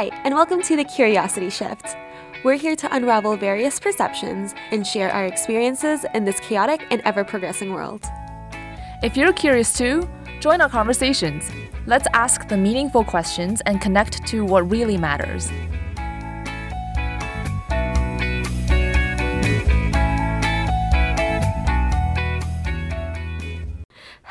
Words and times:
Hi, 0.00 0.08
and 0.24 0.34
welcome 0.34 0.62
to 0.62 0.76
the 0.76 0.84
Curiosity 0.84 1.50
Shift. 1.50 1.94
We're 2.42 2.54
here 2.54 2.74
to 2.74 2.96
unravel 2.96 3.36
various 3.36 3.78
perceptions 3.78 4.54
and 4.70 4.86
share 4.86 5.12
our 5.12 5.26
experiences 5.26 6.06
in 6.14 6.24
this 6.24 6.40
chaotic 6.40 6.86
and 6.90 7.02
ever 7.04 7.22
progressing 7.22 7.74
world. 7.74 8.02
If 9.02 9.14
you're 9.14 9.34
curious 9.34 9.76
too, 9.76 10.08
join 10.40 10.62
our 10.62 10.70
conversations. 10.70 11.50
Let's 11.84 12.06
ask 12.14 12.48
the 12.48 12.56
meaningful 12.56 13.04
questions 13.04 13.60
and 13.66 13.78
connect 13.78 14.26
to 14.28 14.42
what 14.42 14.70
really 14.70 14.96
matters. 14.96 15.50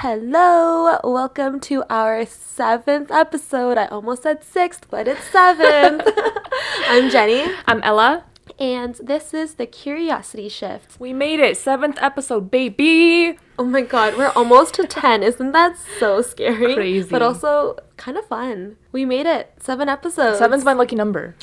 Hello, 0.01 0.97
welcome 1.03 1.59
to 1.59 1.83
our 1.89 2.25
seventh 2.25 3.11
episode. 3.11 3.77
I 3.77 3.87
almost 3.87 4.23
said 4.23 4.45
sixth, 4.45 4.87
but 4.89 5.09
it's 5.09 5.25
seventh. 5.25 6.03
I'm 6.87 7.09
Jenny, 7.09 7.51
I'm 7.67 7.81
Ella. 7.83 8.23
and 8.57 8.95
this 9.03 9.33
is 9.33 9.55
the 9.55 9.65
Curiosity 9.65 10.47
Shift. 10.47 10.97
We 11.01 11.11
made 11.11 11.41
it, 11.41 11.57
seventh 11.57 11.97
episode, 12.01 12.49
baby. 12.49 13.37
Oh 13.59 13.65
my 13.65 13.81
god, 13.81 14.15
we're 14.17 14.31
almost 14.37 14.73
to 14.75 14.87
10. 14.87 15.21
Isn't 15.21 15.51
that 15.51 15.75
so 15.99 16.21
scary? 16.21 16.75
Crazy. 16.75 17.09
But 17.09 17.21
also 17.21 17.77
kind 17.97 18.17
of 18.17 18.25
fun. 18.25 18.77
We 18.93 19.03
made 19.03 19.25
it. 19.25 19.51
Seven 19.59 19.89
episodes. 19.89 20.39
Seven's 20.39 20.63
my 20.63 20.71
lucky 20.71 20.95
number. 20.95 21.35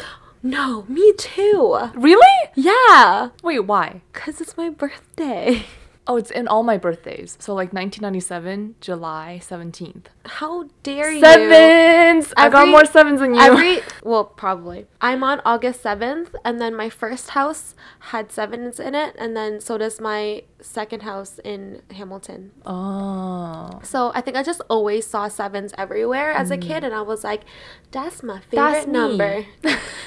No, 0.43 0.87
me 0.89 1.13
too. 1.19 1.79
Really? 1.95 2.27
Yeah, 2.55 3.29
Wait, 3.43 3.61
why? 3.61 4.01
because 4.15 4.41
it's 4.41 4.57
my 4.57 4.71
birthday. 4.71 5.67
Oh, 6.09 6.17
it's 6.17 6.31
in 6.31 6.47
all 6.47 6.63
my 6.63 6.77
birthdays. 6.77 7.37
So 7.41 7.53
like 7.53 7.73
1997, 7.73 8.77
July 8.81 9.41
17th. 9.43 10.05
How 10.25 10.69
dare 10.83 11.11
you? 11.11 11.21
Sevens! 11.21 12.33
I 12.37 12.49
got 12.49 12.69
more 12.69 12.85
sevens 12.85 13.21
than 13.21 13.35
you. 13.35 13.41
Every 13.41 13.81
well, 14.05 14.25
probably. 14.25 14.87
I'm 15.01 15.25
on 15.25 15.41
August 15.45 15.83
seventh, 15.83 16.35
and 16.45 16.61
then 16.61 16.77
my 16.77 16.91
first 16.91 17.31
house 17.31 17.75
had 18.11 18.31
sevens 18.31 18.79
in 18.79 18.95
it, 18.95 19.17
and 19.19 19.37
then 19.37 19.61
so 19.61 19.79
does 19.79 20.01
my 20.01 20.43
second 20.61 21.03
house 21.03 21.39
in 21.45 21.83
Hamilton. 21.93 22.53
oh. 22.65 23.79
So 23.83 24.11
I 24.15 24.21
think 24.21 24.37
I 24.37 24.43
just 24.43 24.61
always 24.69 25.07
saw 25.07 25.29
sevens 25.29 25.73
everywhere 25.79 26.31
as 26.33 26.51
a 26.51 26.57
kid, 26.57 26.83
and 26.85 26.95
I 26.95 27.03
was 27.03 27.23
like, 27.25 27.43
"That's 27.91 28.23
my 28.23 28.41
favorite. 28.41 28.57
That's 28.73 28.87
number. 28.87 29.45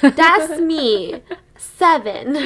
That's 0.02 0.60
me." 0.60 1.22
Seven. 1.56 2.36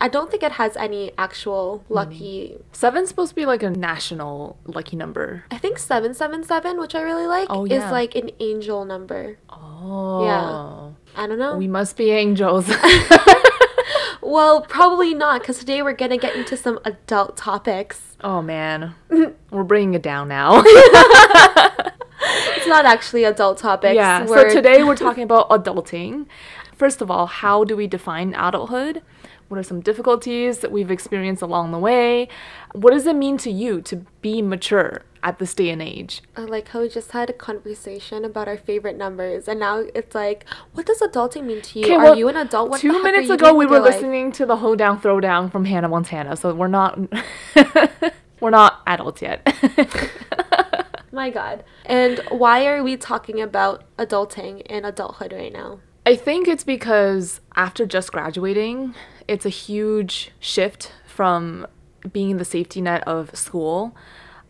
I 0.00 0.08
don't 0.08 0.30
think 0.30 0.42
it 0.42 0.52
has 0.52 0.76
any 0.76 1.12
actual 1.18 1.84
lucky. 1.88 2.58
Seven's 2.72 3.08
supposed 3.08 3.30
to 3.30 3.34
be 3.36 3.46
like 3.46 3.62
a 3.62 3.70
national 3.70 4.56
lucky 4.66 4.96
number. 4.96 5.44
I 5.50 5.58
think 5.58 5.78
seven 5.78 6.12
seven 6.14 6.42
seven, 6.44 6.78
which 6.78 6.94
I 6.94 7.02
really 7.02 7.26
like, 7.26 7.46
Oh, 7.50 7.64
is 7.66 7.82
like 7.90 8.14
an 8.16 8.30
angel 8.40 8.84
number. 8.84 9.38
Oh. 9.48 10.24
Yeah. 10.24 11.20
I 11.22 11.26
don't 11.26 11.38
know. 11.38 11.56
We 11.56 11.66
must 11.68 11.96
be 11.96 12.10
angels. 12.10 12.68
Well, 14.28 14.60
probably 14.60 15.14
not, 15.14 15.40
because 15.40 15.58
today 15.58 15.80
we're 15.80 15.94
gonna 15.94 16.18
get 16.18 16.36
into 16.36 16.54
some 16.56 16.78
adult 16.84 17.36
topics. 17.38 18.16
oh 18.20 18.42
man. 18.42 18.94
We're 19.50 19.64
bringing 19.64 19.94
it 19.94 20.02
down 20.02 20.28
now. 20.28 20.62
It's 22.56 22.66
not 22.66 22.84
actually 22.84 23.24
adult 23.24 23.56
topics. 23.58 23.94
yeah. 23.94 24.26
So 24.26 24.32
We're- 24.32 24.52
today 24.52 24.82
we're 24.82 24.96
talking 24.96 25.22
about 25.22 25.48
adulting. 25.48 26.26
First 26.78 27.02
of 27.02 27.10
all, 27.10 27.26
how 27.26 27.64
do 27.64 27.76
we 27.76 27.88
define 27.88 28.34
adulthood? 28.34 29.02
What 29.48 29.58
are 29.58 29.64
some 29.64 29.80
difficulties 29.80 30.60
that 30.60 30.70
we've 30.70 30.92
experienced 30.92 31.42
along 31.42 31.72
the 31.72 31.78
way? 31.78 32.28
What 32.72 32.92
does 32.92 33.04
it 33.04 33.16
mean 33.16 33.36
to 33.38 33.50
you 33.50 33.82
to 33.82 33.96
be 34.22 34.42
mature 34.42 35.02
at 35.24 35.40
this 35.40 35.54
day 35.54 35.70
and 35.70 35.82
age? 35.82 36.22
I 36.36 36.42
like 36.42 36.68
how 36.68 36.82
we 36.82 36.88
just 36.88 37.10
had 37.10 37.30
a 37.30 37.32
conversation 37.32 38.24
about 38.24 38.46
our 38.46 38.56
favorite 38.56 38.96
numbers, 38.96 39.48
and 39.48 39.58
now 39.58 39.86
it's 39.92 40.14
like, 40.14 40.44
what 40.72 40.86
does 40.86 41.00
adulting 41.00 41.46
mean 41.46 41.62
to 41.62 41.80
you? 41.80 41.86
Okay, 41.86 41.94
are 41.94 42.04
well, 42.04 42.16
you 42.16 42.28
an 42.28 42.36
adult? 42.36 42.70
What 42.70 42.80
Two 42.80 42.88
the 42.88 42.94
heck 42.94 43.00
are 43.02 43.10
minutes 43.10 43.30
ago, 43.30 43.52
we 43.54 43.66
were 43.66 43.80
life? 43.80 43.94
listening 43.94 44.30
to 44.32 44.46
the 44.46 44.58
Hoedown 44.58 45.00
Throwdown 45.00 45.50
from 45.50 45.64
Hannah 45.64 45.88
Montana, 45.88 46.36
so 46.36 46.54
we're 46.54 46.68
not 46.68 46.96
we're 48.40 48.50
not 48.50 48.82
adults 48.86 49.20
yet. 49.20 49.42
My 51.12 51.30
God. 51.30 51.64
And 51.84 52.20
why 52.28 52.66
are 52.66 52.84
we 52.84 52.96
talking 52.96 53.40
about 53.40 53.82
adulting 53.96 54.62
and 54.66 54.86
adulthood 54.86 55.32
right 55.32 55.52
now? 55.52 55.80
I 56.08 56.16
think 56.16 56.48
it's 56.48 56.64
because 56.64 57.42
after 57.54 57.84
just 57.84 58.12
graduating, 58.12 58.94
it's 59.28 59.44
a 59.44 59.50
huge 59.50 60.30
shift 60.40 60.90
from 61.06 61.66
being 62.10 62.38
the 62.38 62.46
safety 62.46 62.80
net 62.80 63.06
of 63.06 63.36
school 63.36 63.94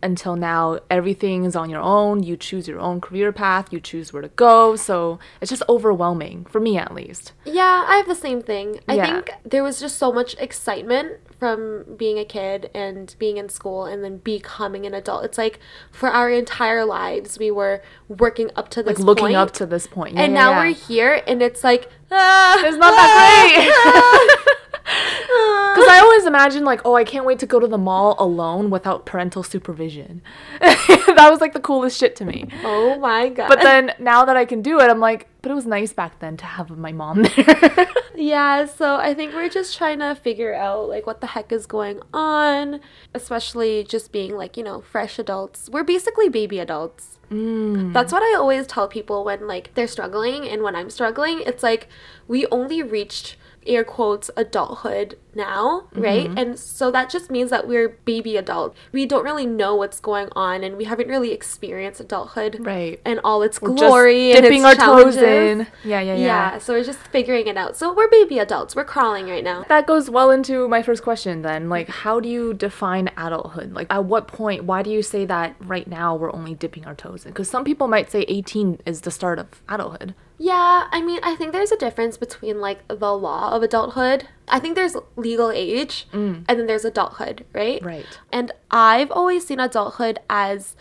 until 0.03 0.37
now 0.37 0.79
everything 0.91 1.45
is 1.45 1.55
on 1.57 1.71
your 1.71 1.81
own. 1.81 2.23
You 2.23 2.37
choose 2.37 2.69
your 2.69 2.81
own 2.81 3.01
career 3.01 3.33
path, 3.33 3.73
you 3.73 3.81
choose 3.81 4.13
where 4.13 4.23
to 4.23 4.29
go. 4.29 4.77
So 4.77 5.19
it's 5.41 5.51
just 5.51 5.63
overwhelming, 5.69 6.45
for 6.47 6.61
me 6.61 6.77
at 6.79 6.95
least. 6.95 7.33
Yeah, 7.45 7.85
I 7.89 7.97
have 7.97 8.07
the 8.07 8.15
same 8.15 8.43
thing. 8.43 8.81
I 8.89 8.95
Yeah. 8.95 9.07
think 9.07 9.31
there 9.45 9.63
was 9.63 9.81
just 9.81 9.99
so 9.99 10.13
much 10.13 10.35
excitement 10.39 11.19
from 11.39 11.85
being 11.97 12.19
a 12.19 12.25
kid 12.25 12.69
and 12.75 13.15
being 13.19 13.37
in 13.37 13.49
school 13.49 13.85
and 13.85 14.03
then 14.03 14.19
becoming 14.19 14.85
an 14.87 14.95
adult. 14.95 15.25
It's 15.25 15.39
like 15.39 15.61
for 15.93 16.09
our 16.09 16.29
entire 16.31 16.85
lives, 16.85 17.39
we 17.39 17.51
were 17.51 17.81
working 18.09 18.51
up 18.57 18.69
to 18.71 18.83
this 18.83 18.99
Like 18.99 19.07
looking 19.07 19.23
point, 19.27 19.37
up 19.37 19.53
to 19.53 19.67
this 19.67 19.87
point. 19.87 20.15
Yeah, 20.17 20.23
and 20.23 20.33
yeah, 20.33 20.39
now 20.41 20.59
we're 20.61 20.75
here, 20.75 21.23
and 21.29 21.41
it's 21.41 21.63
like, 21.63 21.89
ah, 22.11 22.57
It's 22.65 22.77
not 22.77 22.91
that 22.91 24.35
great. 24.37 24.55
Because 25.69 25.91
I 25.91 26.01
always 26.01 26.27
imagine, 26.27 26.65
like, 26.65 26.81
oh, 26.85 26.97
I 26.97 27.05
can't 27.05 27.25
wait 27.25 27.39
to 27.41 27.47
go 27.47 27.61
to 27.61 27.69
the 27.69 27.79
mall 27.79 28.17
alone 28.19 28.69
without 28.71 29.07
parental 29.07 29.45
supervision. 29.45 30.23
that 30.61 31.29
was 31.31 31.41
like 31.41 31.53
the 31.53 31.61
coolest 31.61 31.99
shit 31.99 32.17
to 32.17 32.25
me. 32.25 32.49
oh 32.65 32.99
my 32.99 33.29
god. 33.29 33.49
But 33.49 33.61
then 33.61 33.93
now 34.01 34.25
that 34.25 34.37
I 34.37 34.45
can 34.45 34.61
do 34.61 34.81
it, 34.81 34.91
I'm 34.91 34.99
like, 34.99 35.29
but 35.41 35.53
it 35.53 35.55
was 35.55 35.67
nice 35.67 35.93
back 35.93 36.19
then 36.19 36.37
to 36.39 36.45
have 36.45 36.71
my 36.71 36.91
mom 36.91 37.23
there. 37.37 37.89
Yeah, 38.17 38.67
so 38.67 38.97
I 38.97 39.15
think 39.15 39.33
we're 39.33 39.49
just 39.49 39.77
trying 39.77 40.01
to 40.01 40.15
figure 40.17 40.53
out 40.53 40.89
like 40.89 41.07
what 41.07 41.21
the 41.21 41.29
heck 41.29 41.53
is 41.53 41.67
going 41.67 42.01
on, 42.13 42.81
especially 43.15 43.85
just 43.85 44.11
being 44.11 44.37
like, 44.37 44.57
you 44.57 44.65
know, 44.65 44.81
fresh 44.81 45.19
adults. 45.19 45.71
We're 45.71 45.85
basically 45.85 46.29
baby 46.29 46.59
adults. 46.59 47.19
Mm. 47.31 47.93
That's 47.93 48.13
what 48.13 48.23
I 48.23 48.37
always 48.37 48.67
tell 48.67 48.89
people 48.89 49.25
when 49.25 49.47
like 49.47 49.75
they're 49.75 49.87
struggling 49.87 50.49
and 50.49 50.63
when 50.63 50.75
I'm 50.75 50.91
struggling. 50.91 51.43
It's 51.47 51.63
like 51.63 51.89
we 52.27 52.47
only 52.47 52.83
reached 52.83 53.37
air 53.69 53.85
quotes 53.85 54.31
adulthood 54.37 55.17
now, 55.39 55.89
right? 55.95 56.27
Mm-hmm. 56.29 56.37
And 56.39 56.59
so 56.59 56.91
that 56.91 57.09
just 57.09 57.31
means 57.31 57.49
that 57.49 57.67
we're 57.67 57.89
baby 58.05 58.37
adult. 58.37 58.77
We 58.93 59.07
don't 59.07 59.25
really 59.25 59.47
know 59.47 59.75
what's 59.75 60.01
going 60.01 60.29
on 60.33 60.63
and 60.63 60.77
we 60.77 60.85
haven't 60.85 61.09
really 61.09 61.33
experienced 61.33 62.01
adulthood 62.01 62.59
Right. 62.61 63.01
and 63.07 63.21
all 63.25 63.41
its 63.43 63.59
glory 63.59 64.33
and 64.33 64.43
dipping 64.43 64.65
its 64.65 64.67
our 64.67 64.75
toes 65.05 65.15
challenges. 65.15 65.23
in. 65.23 65.67
Yeah, 65.89 66.01
yeah, 66.01 66.15
yeah, 66.15 66.17
Yeah, 66.17 66.59
so 66.59 66.75
we're 66.75 66.85
just 66.85 66.99
figuring 66.99 67.47
it 67.47 67.57
out. 67.57 67.77
So 67.77 67.95
we're 67.95 68.09
baby 68.11 68.39
adults. 68.39 68.77
We're 68.77 68.85
crawling 68.85 69.29
right 69.31 69.45
now. 69.45 69.65
That 69.69 69.87
goes 69.87 70.11
well 70.11 70.31
into 70.31 70.69
my 70.69 70.83
first 70.83 71.03
question 71.03 71.43
then. 71.43 71.69
Like, 71.71 71.89
how 71.89 72.21
do 72.21 72.29
you 72.29 72.53
define 72.53 73.09
adulthood? 73.17 73.73
Like, 73.73 73.87
at 73.91 74.05
what 74.05 74.29
point, 74.29 74.65
why 74.65 74.83
do 74.83 74.91
you 74.91 75.03
say 75.03 75.25
that 75.25 75.55
right 75.61 75.87
now 75.87 76.15
we're 76.17 76.35
only 76.35 76.55
dipping 76.55 76.85
our 76.85 76.95
toes 76.95 77.25
in? 77.25 77.31
Because 77.31 77.49
some 77.49 77.65
people 77.65 77.87
might 77.89 78.11
say 78.11 78.25
18 78.29 78.81
is 78.85 79.03
the 79.03 79.11
start 79.13 79.39
of 79.39 79.47
adulthood. 79.69 80.15
Yeah, 80.41 80.87
I 80.93 81.01
mean, 81.03 81.21
I 81.23 81.35
think 81.35 81.53
there's 81.53 81.73
a 81.73 81.77
difference 81.77 82.17
between 82.17 82.61
like 82.61 82.87
the 82.89 83.17
law 83.17 83.53
of 83.53 83.63
adulthood. 83.63 84.29
I 84.51 84.59
think 84.59 84.75
there's 84.75 84.97
legal 85.17 85.51
age 85.51 86.07
mm. 86.13 86.45
and 86.49 86.59
then 86.59 86.67
there's 86.67 86.85
adulthood, 86.85 87.45
right? 87.53 87.83
Right. 87.83 88.07
And 88.33 88.53
I've 88.71 89.11
always 89.11 89.47
seen 89.47 89.61
adulthood 89.61 90.19
as 90.29 90.77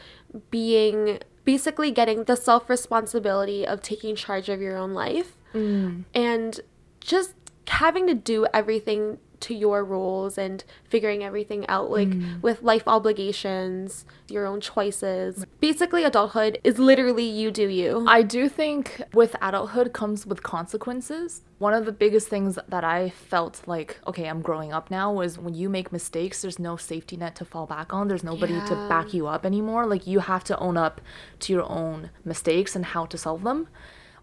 being 0.52 1.20
basically 1.46 1.92
getting 1.92 2.26
the 2.26 2.36
self 2.36 2.70
responsibility 2.70 3.66
of 3.66 3.82
taking 3.82 4.16
charge 4.16 4.50
of 4.50 4.62
your 4.62 4.78
own 4.78 4.94
life 4.94 5.38
mm. 5.54 6.04
and 6.14 6.60
just 7.00 7.34
having 7.68 8.08
to 8.08 8.14
do 8.14 8.46
everything 8.54 9.18
to 9.40 9.54
your 9.54 9.84
rules 9.84 10.38
and 10.38 10.64
figuring 10.84 11.24
everything 11.24 11.68
out 11.68 11.90
like 11.90 12.10
mm. 12.10 12.42
with 12.42 12.62
life 12.64 12.84
obligations 12.88 14.06
your 14.30 14.46
own 14.46 14.60
choices 14.60 15.46
basically 15.60 16.04
adulthood 16.04 16.60
is 16.64 16.80
literally 16.80 17.26
you 17.26 17.52
do 17.52 17.68
you 17.68 18.06
I 18.08 18.22
do 18.22 18.50
think 18.50 19.02
with 19.14 19.36
adulthood 19.42 19.94
comes 19.94 20.26
with 20.26 20.44
consequences. 20.44 21.42
One 21.60 21.74
of 21.74 21.86
the 21.86 21.92
biggest 21.92 22.28
things 22.28 22.60
that 22.68 22.84
I 22.84 23.10
felt 23.10 23.62
like, 23.66 24.00
okay, 24.08 24.28
I'm 24.28 24.42
growing 24.42 24.72
up 24.72 24.92
now 24.92 25.12
was 25.12 25.38
when 25.38 25.54
you 25.54 25.70
make 25.70 25.92
mistakes, 25.92 26.42
there's 26.42 26.60
no 26.60 26.78
safety 26.78 27.18
net 27.18 27.36
to 27.36 27.46
fall 27.46 27.66
back 27.66 27.94
on. 27.94 28.08
There's 28.08 28.24
nobody 28.24 28.54
to 28.54 28.76
back 28.90 29.14
you 29.14 29.28
up 29.28 29.46
anymore. 29.46 29.86
Like 29.86 30.08
you 30.08 30.20
have 30.20 30.44
to 30.46 30.58
own 30.60 30.78
up 30.78 31.02
to 31.40 31.54
your 31.54 31.70
own 31.70 32.12
mistakes 32.24 32.76
and 32.76 32.86
how 32.86 33.06
to 33.08 33.18
solve 33.18 33.44
them. 33.44 33.68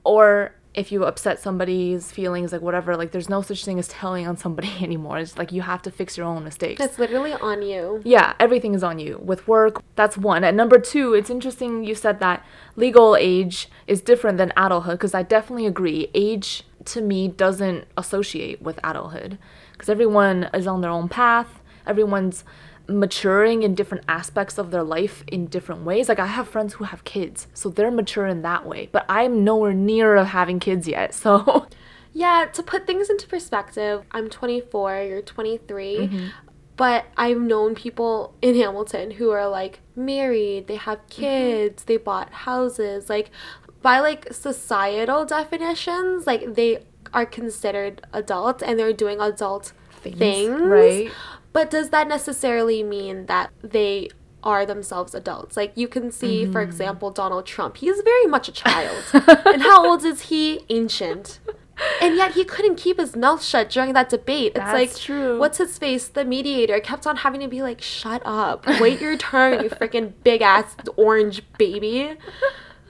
Or 0.04 0.54
if 0.74 0.90
you 0.90 1.04
upset 1.04 1.38
somebody's 1.40 2.10
feelings, 2.10 2.52
like 2.52 2.60
whatever, 2.60 2.96
like 2.96 3.12
there's 3.12 3.28
no 3.28 3.42
such 3.42 3.64
thing 3.64 3.78
as 3.78 3.86
telling 3.88 4.26
on 4.26 4.36
somebody 4.36 4.70
anymore. 4.82 5.18
It's 5.18 5.38
like 5.38 5.52
you 5.52 5.62
have 5.62 5.82
to 5.82 5.90
fix 5.90 6.16
your 6.16 6.26
own 6.26 6.42
mistakes. 6.44 6.80
it's 6.82 6.98
literally 6.98 7.32
on 7.32 7.62
you 7.62 8.02
Yeah, 8.04 8.34
everything 8.40 8.74
is 8.74 8.82
on 8.82 8.98
you. 8.98 9.20
With 9.22 9.46
work, 9.46 9.82
that's 9.94 10.18
one. 10.18 10.42
And 10.42 10.56
number 10.56 10.78
two, 10.78 11.14
it's 11.14 11.30
interesting 11.30 11.84
you 11.84 11.94
said 11.94 12.18
that 12.20 12.44
legal 12.76 13.16
age 13.16 13.68
is 13.86 14.00
different 14.00 14.38
than 14.38 14.52
adulthood 14.56 14.98
because 14.98 15.14
I 15.14 15.22
definitely 15.22 15.66
agree. 15.66 16.10
Age 16.14 16.64
to 16.86 17.00
me 17.00 17.28
doesn't 17.28 17.86
associate 17.96 18.60
with 18.60 18.78
adulthood 18.82 19.38
because 19.72 19.88
everyone 19.88 20.50
is 20.52 20.66
on 20.66 20.80
their 20.80 20.90
own 20.90 21.08
path. 21.08 21.60
Everyone's 21.86 22.44
maturing 22.88 23.62
in 23.62 23.74
different 23.74 24.04
aspects 24.08 24.58
of 24.58 24.70
their 24.70 24.82
life 24.82 25.24
in 25.26 25.46
different 25.46 25.82
ways. 25.82 26.08
Like 26.08 26.18
I 26.18 26.26
have 26.26 26.48
friends 26.48 26.74
who 26.74 26.84
have 26.84 27.04
kids, 27.04 27.46
so 27.54 27.68
they're 27.68 27.90
mature 27.90 28.26
in 28.26 28.42
that 28.42 28.66
way, 28.66 28.88
but 28.92 29.04
I'm 29.08 29.44
nowhere 29.44 29.72
near 29.72 30.16
of 30.16 30.28
having 30.28 30.60
kids 30.60 30.86
yet. 30.88 31.14
So 31.24 31.66
Yeah, 32.12 32.46
to 32.52 32.62
put 32.62 32.86
things 32.86 33.10
into 33.10 33.26
perspective, 33.26 34.04
I'm 34.12 34.30
24, 34.30 35.02
you're 35.02 35.22
23. 35.22 35.96
Mm-hmm. 35.96 36.26
But 36.76 37.06
I've 37.16 37.40
known 37.40 37.74
people 37.74 38.34
in 38.42 38.56
Hamilton 38.56 39.12
who 39.12 39.30
are 39.30 39.48
like 39.48 39.80
married, 39.96 40.66
they 40.66 40.76
have 40.76 40.98
mm-hmm. 40.98 41.22
kids, 41.22 41.84
they 41.84 41.96
bought 41.96 42.30
houses. 42.32 43.08
Like 43.08 43.30
by 43.82 44.00
like 44.00 44.32
societal 44.32 45.24
definitions, 45.24 46.26
like 46.26 46.54
they 46.54 46.84
are 47.12 47.26
considered 47.26 48.06
adults 48.12 48.62
and 48.62 48.78
they're 48.78 48.92
doing 48.92 49.20
adult 49.20 49.72
things. 50.12 50.60
right? 50.60 51.12
But 51.54 51.70
does 51.70 51.90
that 51.90 52.08
necessarily 52.08 52.82
mean 52.82 53.26
that 53.26 53.50
they 53.62 54.10
are 54.42 54.66
themselves 54.66 55.14
adults? 55.14 55.56
Like 55.56 55.72
you 55.76 55.88
can 55.88 56.10
see, 56.10 56.44
for 56.44 56.60
mm-hmm. 56.60 56.68
example, 56.68 57.10
Donald 57.10 57.46
Trump. 57.46 57.78
He's 57.78 58.02
very 58.02 58.26
much 58.26 58.48
a 58.48 58.52
child. 58.64 59.02
and 59.14 59.62
how 59.62 59.86
old 59.88 60.04
is 60.04 60.22
he? 60.22 60.66
Ancient. 60.68 61.38
And 62.00 62.16
yet 62.16 62.32
he 62.32 62.44
couldn't 62.44 62.76
keep 62.76 62.98
his 62.98 63.16
mouth 63.16 63.42
shut 63.42 63.70
during 63.70 63.94
that 63.94 64.08
debate. 64.08 64.52
It's 64.54 64.64
That's 64.64 64.72
like 64.72 64.96
true. 64.96 65.38
what's 65.38 65.58
his 65.58 65.78
face? 65.78 66.08
The 66.08 66.24
mediator 66.24 66.80
kept 66.80 67.06
on 67.06 67.18
having 67.18 67.40
to 67.40 67.48
be 67.48 67.62
like, 67.62 67.80
"Shut 67.80 68.22
up. 68.24 68.66
Wait 68.80 69.00
your 69.00 69.16
turn, 69.16 69.62
you 69.62 69.70
freaking 69.80 70.12
big 70.22 70.42
ass 70.42 70.76
orange 70.96 71.42
baby. 71.58 72.16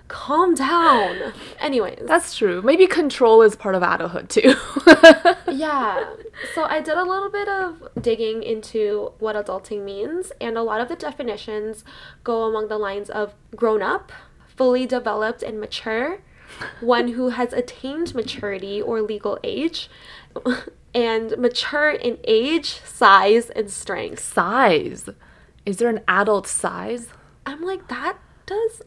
Calm 0.08 0.54
down." 0.54 1.32
Anyways, 1.60 2.00
That's 2.06 2.36
true. 2.36 2.62
Maybe 2.62 2.86
control 2.86 3.42
is 3.42 3.56
part 3.56 3.74
of 3.74 3.82
adulthood 3.82 4.28
too. 4.28 4.54
yeah. 5.52 6.04
So 6.54 6.64
I 6.64 6.80
did 6.80 6.96
a 6.96 7.04
little 7.04 7.30
bit 7.30 7.48
of 7.48 7.88
digging 8.00 8.42
into 8.42 9.12
what 9.18 9.36
adulting 9.36 9.84
means, 9.84 10.32
and 10.40 10.58
a 10.58 10.62
lot 10.62 10.80
of 10.80 10.88
the 10.88 10.96
definitions 10.96 11.84
go 12.22 12.44
along 12.44 12.68
the 12.68 12.78
lines 12.78 13.08
of 13.10 13.34
grown 13.56 13.82
up, 13.82 14.12
fully 14.46 14.86
developed 14.86 15.42
and 15.42 15.60
mature, 15.60 16.20
one 16.80 17.08
who 17.08 17.30
has 17.30 17.52
attained 17.52 18.14
maturity 18.14 18.80
or 18.82 19.00
legal 19.00 19.38
age, 19.42 19.88
and 20.94 21.36
mature 21.38 21.90
in 21.90 22.18
age, 22.24 22.80
size, 22.84 23.50
and 23.50 23.70
strength. 23.70 24.20
size. 24.22 25.08
Is 25.64 25.78
there 25.78 25.88
an 25.88 26.00
adult 26.06 26.46
size? 26.46 27.08
I'm 27.46 27.62
like, 27.62 27.88
that 27.88 28.18
does 28.46 28.82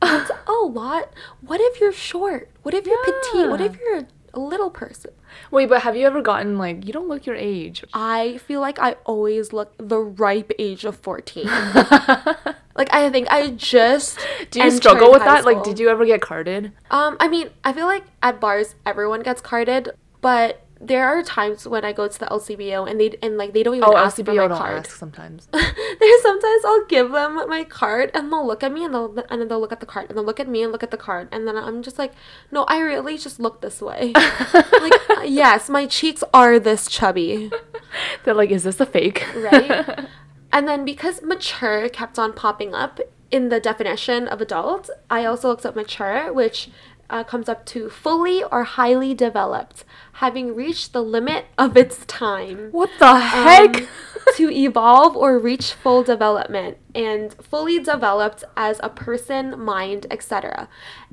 that's 0.00 0.30
a 0.46 0.52
lot. 0.52 1.12
What 1.40 1.60
if 1.60 1.80
you're 1.80 1.92
short? 1.92 2.50
What 2.62 2.74
if 2.74 2.86
you're 2.86 3.02
petite? 3.04 3.50
What 3.50 3.60
if 3.60 3.78
you're 3.78 4.06
a 4.32 4.40
little 4.40 4.70
person? 4.70 5.12
Wait, 5.50 5.68
but 5.68 5.82
have 5.82 5.96
you 5.96 6.06
ever 6.06 6.22
gotten 6.22 6.58
like 6.58 6.86
you 6.86 6.92
don't 6.92 7.08
look 7.08 7.26
your 7.26 7.36
age? 7.36 7.84
I 7.92 8.38
feel 8.38 8.60
like 8.60 8.78
I 8.78 8.92
always 9.04 9.52
look 9.52 9.74
the 9.78 9.98
ripe 9.98 10.52
age 10.58 10.84
of 10.84 10.96
14. 10.96 11.46
like 12.74 12.92
I 12.92 13.10
think 13.10 13.30
I 13.30 13.50
just 13.50 14.18
Do 14.50 14.62
you 14.62 14.70
struggle 14.70 15.10
with 15.10 15.22
that? 15.24 15.44
Like, 15.44 15.62
did 15.62 15.78
you 15.78 15.88
ever 15.88 16.04
get 16.06 16.20
carded? 16.20 16.72
Um, 16.90 17.16
I 17.20 17.28
mean, 17.28 17.50
I 17.64 17.72
feel 17.72 17.86
like 17.86 18.04
at 18.22 18.40
bars 18.40 18.74
everyone 18.86 19.22
gets 19.22 19.40
carded, 19.40 19.90
but 20.20 20.64
there 20.82 21.06
are 21.06 21.22
times 21.22 21.68
when 21.68 21.84
I 21.84 21.92
go 21.92 22.08
to 22.08 22.18
the 22.18 22.24
LCBO 22.26 22.90
and 22.90 22.98
they 22.98 23.14
and 23.22 23.36
like 23.36 23.52
they 23.52 23.62
don't 23.62 23.74
even 23.76 23.88
Oh, 23.88 23.96
ask 23.96 24.16
for 24.16 24.22
my 24.24 24.32
LCBO 24.32 24.48
don't 24.48 24.58
card. 24.58 24.78
ask 24.78 24.90
sometimes. 24.96 25.46
There's 25.52 26.22
sometimes 26.22 26.64
I'll 26.64 26.86
give 26.86 27.10
them 27.12 27.34
my 27.48 27.64
card 27.64 28.10
and 28.14 28.32
they'll 28.32 28.46
look 28.46 28.62
at 28.62 28.72
me 28.72 28.84
and 28.84 28.94
they'll 28.94 29.14
and 29.28 29.40
then 29.42 29.48
they'll 29.48 29.60
look 29.60 29.72
at 29.72 29.80
the 29.80 29.86
card 29.86 30.08
and 30.08 30.16
they'll 30.16 30.24
look 30.24 30.40
at 30.40 30.48
me 30.48 30.62
and 30.62 30.72
look 30.72 30.82
at 30.82 30.90
the 30.90 30.96
card 30.96 31.28
and 31.32 31.46
then 31.46 31.56
I'm 31.58 31.82
just 31.82 31.98
like, 31.98 32.12
no, 32.50 32.64
I 32.64 32.78
really 32.80 33.18
just 33.18 33.38
look 33.38 33.60
this 33.60 33.82
way. 33.82 34.12
like, 34.54 35.10
uh, 35.10 35.22
yes, 35.24 35.68
my 35.68 35.86
cheeks 35.86 36.24
are 36.32 36.58
this 36.58 36.88
chubby. 36.88 37.50
They're 38.24 38.34
like, 38.34 38.50
is 38.50 38.62
this 38.64 38.80
a 38.80 38.86
fake? 38.86 39.26
right? 39.36 40.06
and 40.52 40.66
then 40.66 40.84
because 40.86 41.20
mature 41.22 41.88
kept 41.90 42.18
on 42.18 42.32
popping 42.32 42.74
up 42.74 43.00
in 43.30 43.48
the 43.48 43.60
definition 43.60 44.26
of 44.26 44.40
adult, 44.40 44.90
I 45.08 45.24
also 45.24 45.48
looked 45.50 45.64
up 45.64 45.76
mature, 45.76 46.32
which 46.32 46.68
uh, 47.10 47.24
comes 47.24 47.48
up 47.48 47.66
to 47.66 47.88
fully 47.90 48.42
or 48.44 48.64
highly 48.64 49.12
developed, 49.14 49.84
having 50.14 50.54
reached 50.54 50.92
the 50.92 51.02
limit 51.02 51.46
of 51.58 51.76
its 51.76 52.04
time. 52.06 52.68
what 52.72 52.90
the 52.98 53.18
heck? 53.18 53.76
Um, 53.82 53.86
to 54.36 54.50
evolve 54.50 55.16
or 55.16 55.38
reach 55.38 55.72
full 55.72 56.02
development 56.02 56.76
and 56.94 57.32
fully 57.42 57.78
developed 57.78 58.44
as 58.56 58.78
a 58.82 58.88
person, 58.88 59.58
mind, 59.58 60.06
etc. 60.10 60.68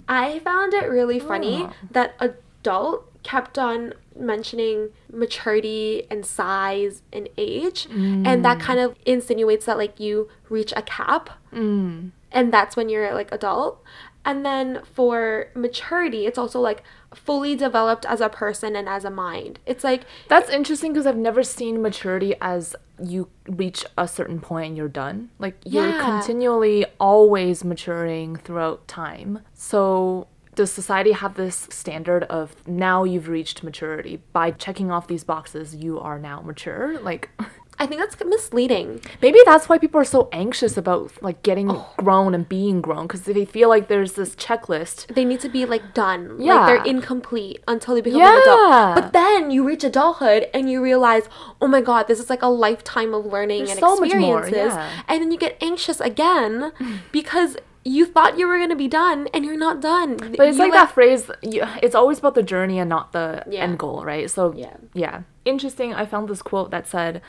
I 0.07 0.39
found 0.39 0.73
it 0.73 0.89
really 0.89 1.19
funny 1.19 1.63
Oh. 1.63 1.73
that 1.91 2.15
adult 2.19 3.05
kept 3.23 3.57
on 3.57 3.93
mentioning 4.17 4.89
maturity 5.11 6.03
and 6.09 6.25
size 6.25 7.01
and 7.13 7.27
age 7.37 7.87
and 7.91 8.43
that 8.45 8.59
kind 8.59 8.79
of 8.79 8.95
insinuates 9.05 9.65
that 9.65 9.77
like 9.77 9.99
you 9.99 10.27
reach 10.49 10.73
a 10.75 10.81
cap 10.81 11.29
Mm. 11.53 12.11
and 12.31 12.51
that's 12.53 12.75
when 12.75 12.87
you're 12.89 13.13
like 13.13 13.31
adult 13.31 13.81
and 14.27 14.45
then 14.45 14.81
for 14.93 15.47
maturity 15.55 16.25
it's 16.27 16.37
also 16.37 16.59
like 16.59 16.83
fully 17.15 17.55
developed 17.55 18.05
as 18.05 18.19
a 18.21 18.29
person 18.29 18.75
and 18.75 18.87
as 18.87 19.03
a 19.05 19.09
mind 19.09 19.57
it's 19.65 19.83
like 19.83 20.03
That's 20.27 20.49
interesting 20.49 20.91
because 20.93 21.07
I've 21.07 21.17
never 21.29 21.41
seen 21.41 21.81
maturity 21.81 22.35
as 22.41 22.75
you 23.03 23.29
reach 23.47 23.85
a 23.97 24.07
certain 24.07 24.39
point 24.41 24.67
and 24.69 24.77
you're 24.77 24.89
done. 24.89 25.29
Like 25.39 25.55
you're 25.65 25.89
Yeah. 25.89 26.01
continually 26.03 26.85
always 26.99 27.63
maturing 27.63 28.35
throughout 28.35 28.87
time. 28.87 29.39
So 29.53 30.27
does 30.55 30.71
society 30.71 31.11
have 31.11 31.35
this 31.35 31.67
standard 31.69 32.23
of 32.23 32.55
now 32.67 33.03
you've 33.03 33.29
reached 33.29 33.63
maturity 33.63 34.19
by 34.33 34.49
checking 34.51 34.89
off 34.91 35.05
these 35.07 35.23
boxes 35.23 35.75
you 35.75 35.99
are 35.99 36.17
now 36.19 36.41
mature? 36.41 36.99
Like 36.99 37.29
I 37.79 37.85
think 37.85 38.01
that's 38.01 38.17
misleading. 38.25 39.01
maybe 39.21 39.39
that's 39.45 39.69
why 39.69 39.77
people 39.77 39.99
are 40.01 40.05
so 40.05 40.29
anxious 40.31 40.77
about 40.77 41.11
like 41.21 41.43
getting 41.43 41.69
Oh. 41.71 41.85
grown 41.97 42.33
and 42.33 42.47
being 42.49 42.81
grown 42.81 43.03
because 43.07 43.21
they 43.21 43.45
feel 43.45 43.69
like 43.69 43.87
there's 43.87 44.13
this 44.13 44.35
checklist. 44.35 45.13
They 45.13 45.25
need 45.25 45.39
to 45.41 45.49
be 45.49 45.65
like 45.65 45.93
done. 45.93 46.37
Yeah. 46.39 46.55
Like 46.55 46.67
they're 46.67 46.85
incomplete 46.93 47.61
until 47.67 47.93
they 47.95 48.01
become 48.01 48.21
an 48.21 48.41
adult. 48.41 48.69
Yeah. 48.69 48.91
But 48.95 49.13
then 49.13 49.51
you 49.51 49.63
reach 49.63 49.83
adulthood 49.83 50.47
and 50.53 50.69
you 50.71 50.81
realize, 50.81 51.29
oh 51.61 51.67
my 51.67 51.81
god, 51.81 52.07
this 52.07 52.19
is 52.19 52.29
like 52.29 52.41
a 52.41 52.47
lifetime 52.47 53.13
of 53.13 53.25
learning 53.25 53.65
There's 53.65 53.71
and 53.71 53.79
so 53.79 53.95
much 53.97 54.13
more, 54.15 54.39
experiences. 54.39 54.75
yeah. 54.75 55.03
And 55.07 55.21
then 55.21 55.31
you 55.31 55.37
get 55.37 55.57
anxious 55.61 55.99
again 55.99 56.71
because 57.11 57.57
you 57.85 58.05
thought 58.05 58.37
you 58.37 58.47
were 58.47 58.57
gonna 58.59 58.75
be 58.75 58.89
done 58.89 59.27
and 59.33 59.45
you're 59.45 59.55
not 59.57 59.81
done. 59.81 60.17
But 60.17 60.47
it's 60.49 60.57
like, 60.57 60.73
that 60.73 60.91
phrase, 60.91 61.29
you, 61.41 61.63
it's 61.81 61.95
always 61.95 62.19
about 62.19 62.35
the 62.35 62.43
journey 62.43 62.79
and 62.79 62.89
not 62.89 63.13
the 63.13 63.43
Yeah. 63.47 63.61
end 63.61 63.79
goal, 63.79 64.03
right? 64.03 64.29
So, 64.29 64.51
Yeah. 64.53 64.75
yeah. 64.93 65.21
Interesting. 65.45 65.93
I 65.93 66.05
found 66.05 66.27
this 66.27 66.41
quote 66.41 66.69
that 66.71 66.85
said, 66.87 67.21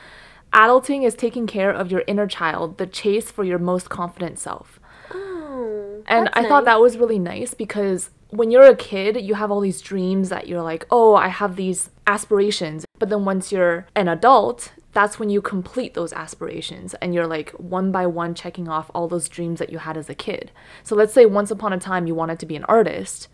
Adulting 0.53 1.05
is 1.05 1.15
taking 1.15 1.47
care 1.47 1.71
of 1.71 1.91
your 1.91 2.03
inner 2.07 2.27
child, 2.27 2.77
the 2.77 2.87
chase 2.87 3.29
for 3.29 3.43
your 3.43 3.59
most 3.59 3.89
confident 3.89 4.39
self. 4.39 4.79
Oh, 5.11 6.03
And 6.07 6.29
I 6.33 6.47
thought 6.47 6.65
that 6.65 6.81
was 6.81 6.97
really 6.97 7.19
nice 7.19 7.53
because 7.53 8.09
when 8.31 8.51
you're 8.51 8.63
a 8.63 8.75
kid, 8.75 9.21
you 9.21 9.35
have 9.35 9.51
all 9.51 9.59
these 9.59 9.81
dreams 9.81 10.29
that 10.29 10.47
you're 10.47 10.61
like, 10.61 10.85
oh, 10.91 11.15
I 11.15 11.27
have 11.27 11.55
these 11.55 11.89
aspirations. 12.07 12.85
But 12.97 13.09
then 13.09 13.25
once 13.25 13.51
you're 13.51 13.87
an 13.95 14.07
adult, 14.07 14.71
that's 14.91 15.19
when 15.19 15.29
you 15.29 15.41
complete 15.41 15.93
those 15.93 16.13
aspirations 16.13 16.93
and 16.95 17.13
you're 17.13 17.27
like 17.27 17.51
one 17.51 17.91
by 17.91 18.07
one 18.07 18.33
checking 18.33 18.67
off 18.67 18.89
all 18.93 19.07
those 19.07 19.29
dreams 19.29 19.59
that 19.59 19.71
you 19.71 19.77
had 19.77 19.97
as 19.97 20.09
a 20.09 20.15
kid. 20.15 20.51
So 20.83 20.95
let's 20.95 21.13
say 21.13 21.25
once 21.25 21.51
upon 21.51 21.73
a 21.73 21.79
time 21.79 22.07
you 22.07 22.15
wanted 22.15 22.39
to 22.39 22.45
be 22.45 22.55
an 22.55 22.65
artist. 22.65 23.27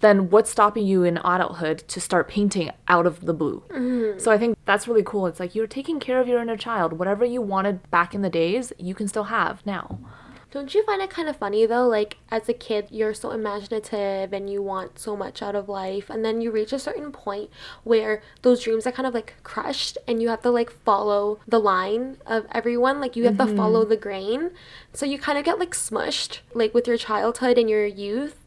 Then 0.00 0.30
what's 0.30 0.50
stopping 0.50 0.86
you 0.86 1.04
in 1.04 1.18
adulthood 1.18 1.78
to 1.88 2.00
start 2.00 2.28
painting 2.28 2.70
out 2.88 3.06
of 3.06 3.24
the 3.24 3.34
blue? 3.34 3.62
Mm-hmm. 3.70 4.18
So 4.18 4.30
I 4.30 4.38
think 4.38 4.58
that's 4.64 4.86
really 4.88 5.02
cool. 5.02 5.26
It's 5.26 5.40
like 5.40 5.54
you're 5.54 5.66
taking 5.66 6.00
care 6.00 6.20
of 6.20 6.28
your 6.28 6.40
inner 6.40 6.56
child. 6.56 6.94
Whatever 6.94 7.24
you 7.24 7.40
wanted 7.40 7.90
back 7.90 8.14
in 8.14 8.22
the 8.22 8.30
days, 8.30 8.72
you 8.78 8.94
can 8.94 9.08
still 9.08 9.24
have 9.24 9.64
now. 9.64 9.98
Don't 10.52 10.74
you 10.74 10.86
find 10.86 11.02
it 11.02 11.10
kind 11.10 11.28
of 11.28 11.36
funny 11.36 11.66
though? 11.66 11.86
Like, 11.86 12.16
as 12.30 12.48
a 12.48 12.54
kid, 12.54 12.86
you're 12.90 13.12
so 13.12 13.30
imaginative 13.30 14.32
and 14.32 14.48
you 14.48 14.62
want 14.62 14.98
so 14.98 15.14
much 15.14 15.42
out 15.42 15.54
of 15.54 15.68
life, 15.68 16.08
and 16.08 16.24
then 16.24 16.40
you 16.40 16.50
reach 16.50 16.72
a 16.72 16.78
certain 16.78 17.12
point 17.12 17.50
where 17.84 18.22
those 18.40 18.62
dreams 18.62 18.86
are 18.86 18.92
kind 18.92 19.06
of 19.06 19.12
like 19.12 19.34
crushed, 19.42 19.98
and 20.06 20.22
you 20.22 20.28
have 20.28 20.40
to 20.42 20.50
like 20.50 20.70
follow 20.70 21.40
the 21.46 21.58
line 21.58 22.18
of 22.24 22.46
everyone. 22.52 23.00
Like, 23.00 23.16
you 23.16 23.24
have 23.24 23.36
to 23.36 23.44
mm-hmm. 23.44 23.56
follow 23.56 23.84
the 23.84 23.98
grain. 23.98 24.52
So 24.94 25.04
you 25.04 25.18
kind 25.18 25.36
of 25.36 25.44
get 25.44 25.58
like 25.58 25.74
smushed, 25.74 26.38
like 26.54 26.72
with 26.72 26.86
your 26.86 26.96
childhood 26.96 27.58
and 27.58 27.68
your 27.68 27.84
youth. 27.84 28.45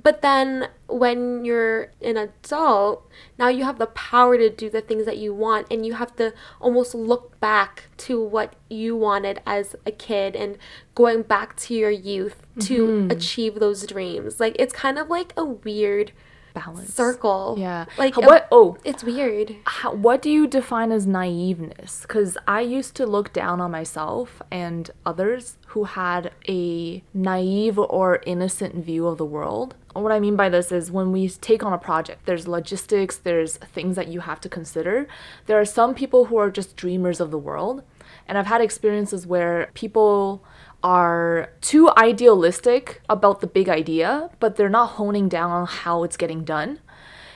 But 0.00 0.22
then 0.22 0.68
when 0.86 1.44
you're 1.44 1.92
an 2.00 2.16
adult, 2.16 3.08
now 3.38 3.48
you 3.48 3.64
have 3.64 3.78
the 3.78 3.86
power 3.86 4.36
to 4.38 4.48
do 4.48 4.70
the 4.70 4.80
things 4.80 5.04
that 5.04 5.18
you 5.18 5.34
want, 5.34 5.66
and 5.70 5.84
you 5.84 5.94
have 5.94 6.16
to 6.16 6.32
almost 6.60 6.94
look 6.94 7.38
back 7.40 7.84
to 7.98 8.22
what 8.22 8.54
you 8.68 8.96
wanted 8.96 9.40
as 9.46 9.76
a 9.86 9.90
kid 9.90 10.34
and 10.34 10.58
going 10.94 11.22
back 11.22 11.56
to 11.56 11.74
your 11.74 11.90
youth 11.90 12.42
to 12.60 12.86
mm-hmm. 12.86 13.10
achieve 13.10 13.56
those 13.56 13.86
dreams. 13.86 14.40
Like, 14.40 14.56
it's 14.58 14.72
kind 14.72 14.98
of 14.98 15.08
like 15.08 15.32
a 15.36 15.44
weird 15.44 16.12
Balance. 16.54 16.92
circle. 16.94 17.56
Yeah. 17.58 17.86
Like, 17.98 18.14
How- 18.14 18.22
what? 18.22 18.42
Um, 18.44 18.48
oh, 18.52 18.76
It's 18.84 19.02
weird. 19.04 19.56
how, 19.64 19.92
what 19.94 20.22
do 20.22 20.30
you 20.30 20.46
define 20.46 20.92
as 20.92 21.06
naiveness? 21.06 22.02
Because 22.02 22.36
I 22.46 22.60
used 22.60 22.94
to 22.96 23.06
look 23.06 23.32
down 23.32 23.60
on 23.60 23.70
myself 23.70 24.42
and 24.50 24.90
others 25.06 25.56
who 25.68 25.84
had 25.84 26.32
a 26.48 27.02
naive 27.14 27.78
or 27.78 28.20
innocent 28.26 28.74
view 28.84 29.06
of 29.06 29.18
the 29.18 29.24
world. 29.24 29.74
What 29.94 30.12
I 30.12 30.20
mean 30.20 30.36
by 30.36 30.48
this 30.48 30.72
is 30.72 30.90
when 30.90 31.12
we 31.12 31.28
take 31.28 31.62
on 31.62 31.72
a 31.72 31.78
project, 31.78 32.24
there's 32.26 32.48
logistics, 32.48 33.16
there's 33.16 33.56
things 33.58 33.96
that 33.96 34.08
you 34.08 34.20
have 34.20 34.40
to 34.42 34.48
consider. 34.48 35.06
There 35.46 35.60
are 35.60 35.64
some 35.66 35.94
people 35.94 36.26
who 36.26 36.36
are 36.38 36.50
just 36.50 36.76
dreamers 36.76 37.20
of 37.20 37.30
the 37.30 37.38
world. 37.38 37.82
And 38.28 38.38
I've 38.38 38.46
had 38.46 38.60
experiences 38.60 39.26
where 39.26 39.68
people 39.74 40.44
are 40.82 41.50
too 41.60 41.90
idealistic 41.96 43.00
about 43.08 43.40
the 43.40 43.46
big 43.46 43.68
idea, 43.68 44.30
but 44.40 44.56
they're 44.56 44.68
not 44.68 44.92
honing 44.92 45.28
down 45.28 45.50
on 45.50 45.66
how 45.66 46.02
it's 46.02 46.16
getting 46.16 46.44
done. 46.44 46.80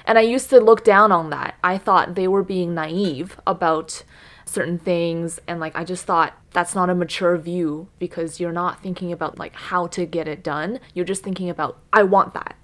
And 0.04 0.18
I 0.18 0.22
used 0.22 0.50
to 0.50 0.60
look 0.60 0.84
down 0.84 1.12
on 1.12 1.30
that. 1.30 1.56
I 1.62 1.78
thought 1.78 2.14
they 2.14 2.28
were 2.28 2.42
being 2.42 2.74
naive 2.74 3.38
about 3.46 4.04
certain 4.44 4.78
things 4.78 5.40
and 5.48 5.58
like 5.58 5.74
I 5.74 5.82
just 5.82 6.04
thought 6.04 6.32
that's 6.52 6.74
not 6.74 6.88
a 6.88 6.94
mature 6.94 7.36
view 7.36 7.88
because 7.98 8.38
you're 8.38 8.52
not 8.52 8.80
thinking 8.80 9.10
about 9.10 9.38
like 9.38 9.54
how 9.54 9.88
to 9.88 10.06
get 10.06 10.28
it 10.28 10.42
done. 10.42 10.78
You're 10.94 11.04
just 11.04 11.24
thinking 11.24 11.50
about 11.50 11.78
I 11.92 12.04
want 12.04 12.32
that. 12.34 12.56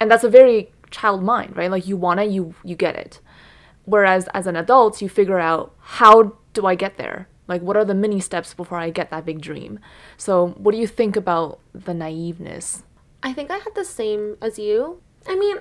And 0.00 0.10
that's 0.10 0.24
a 0.24 0.28
very 0.28 0.72
child 0.90 1.22
mind, 1.22 1.56
right? 1.56 1.70
Like 1.70 1.86
you 1.86 1.96
want 1.96 2.20
it, 2.20 2.30
you 2.30 2.54
you 2.64 2.74
get 2.74 2.96
it. 2.96 3.20
Whereas 3.84 4.28
as 4.34 4.48
an 4.48 4.56
adult, 4.56 5.00
you 5.00 5.08
figure 5.08 5.38
out 5.38 5.74
how 5.78 6.36
do 6.52 6.66
I 6.66 6.74
get 6.74 6.96
there? 6.96 7.28
Like 7.48 7.62
what 7.62 7.76
are 7.76 7.84
the 7.84 7.94
mini 7.94 8.20
steps 8.20 8.54
before 8.54 8.78
I 8.78 8.90
get 8.90 9.10
that 9.10 9.24
big 9.24 9.40
dream? 9.40 9.78
So, 10.16 10.48
what 10.58 10.72
do 10.72 10.78
you 10.78 10.86
think 10.86 11.16
about 11.16 11.60
the 11.72 11.92
naiveness? 11.92 12.82
I 13.22 13.32
think 13.32 13.50
I 13.50 13.58
had 13.58 13.74
the 13.74 13.84
same 13.84 14.36
as 14.40 14.58
you. 14.58 15.00
I 15.26 15.36
mean, 15.36 15.56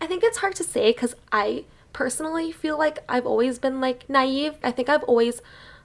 I 0.00 0.06
think 0.06 0.22
it's 0.22 0.38
hard 0.38 0.54
to 0.56 0.64
say 0.64 0.92
cuz 0.92 1.14
I 1.32 1.64
personally 1.92 2.52
feel 2.52 2.78
like 2.78 2.98
I've 3.08 3.26
always 3.26 3.58
been 3.58 3.80
like 3.80 4.08
naive. 4.08 4.54
I 4.62 4.70
think 4.70 4.88
I've 4.88 5.04
always 5.04 5.40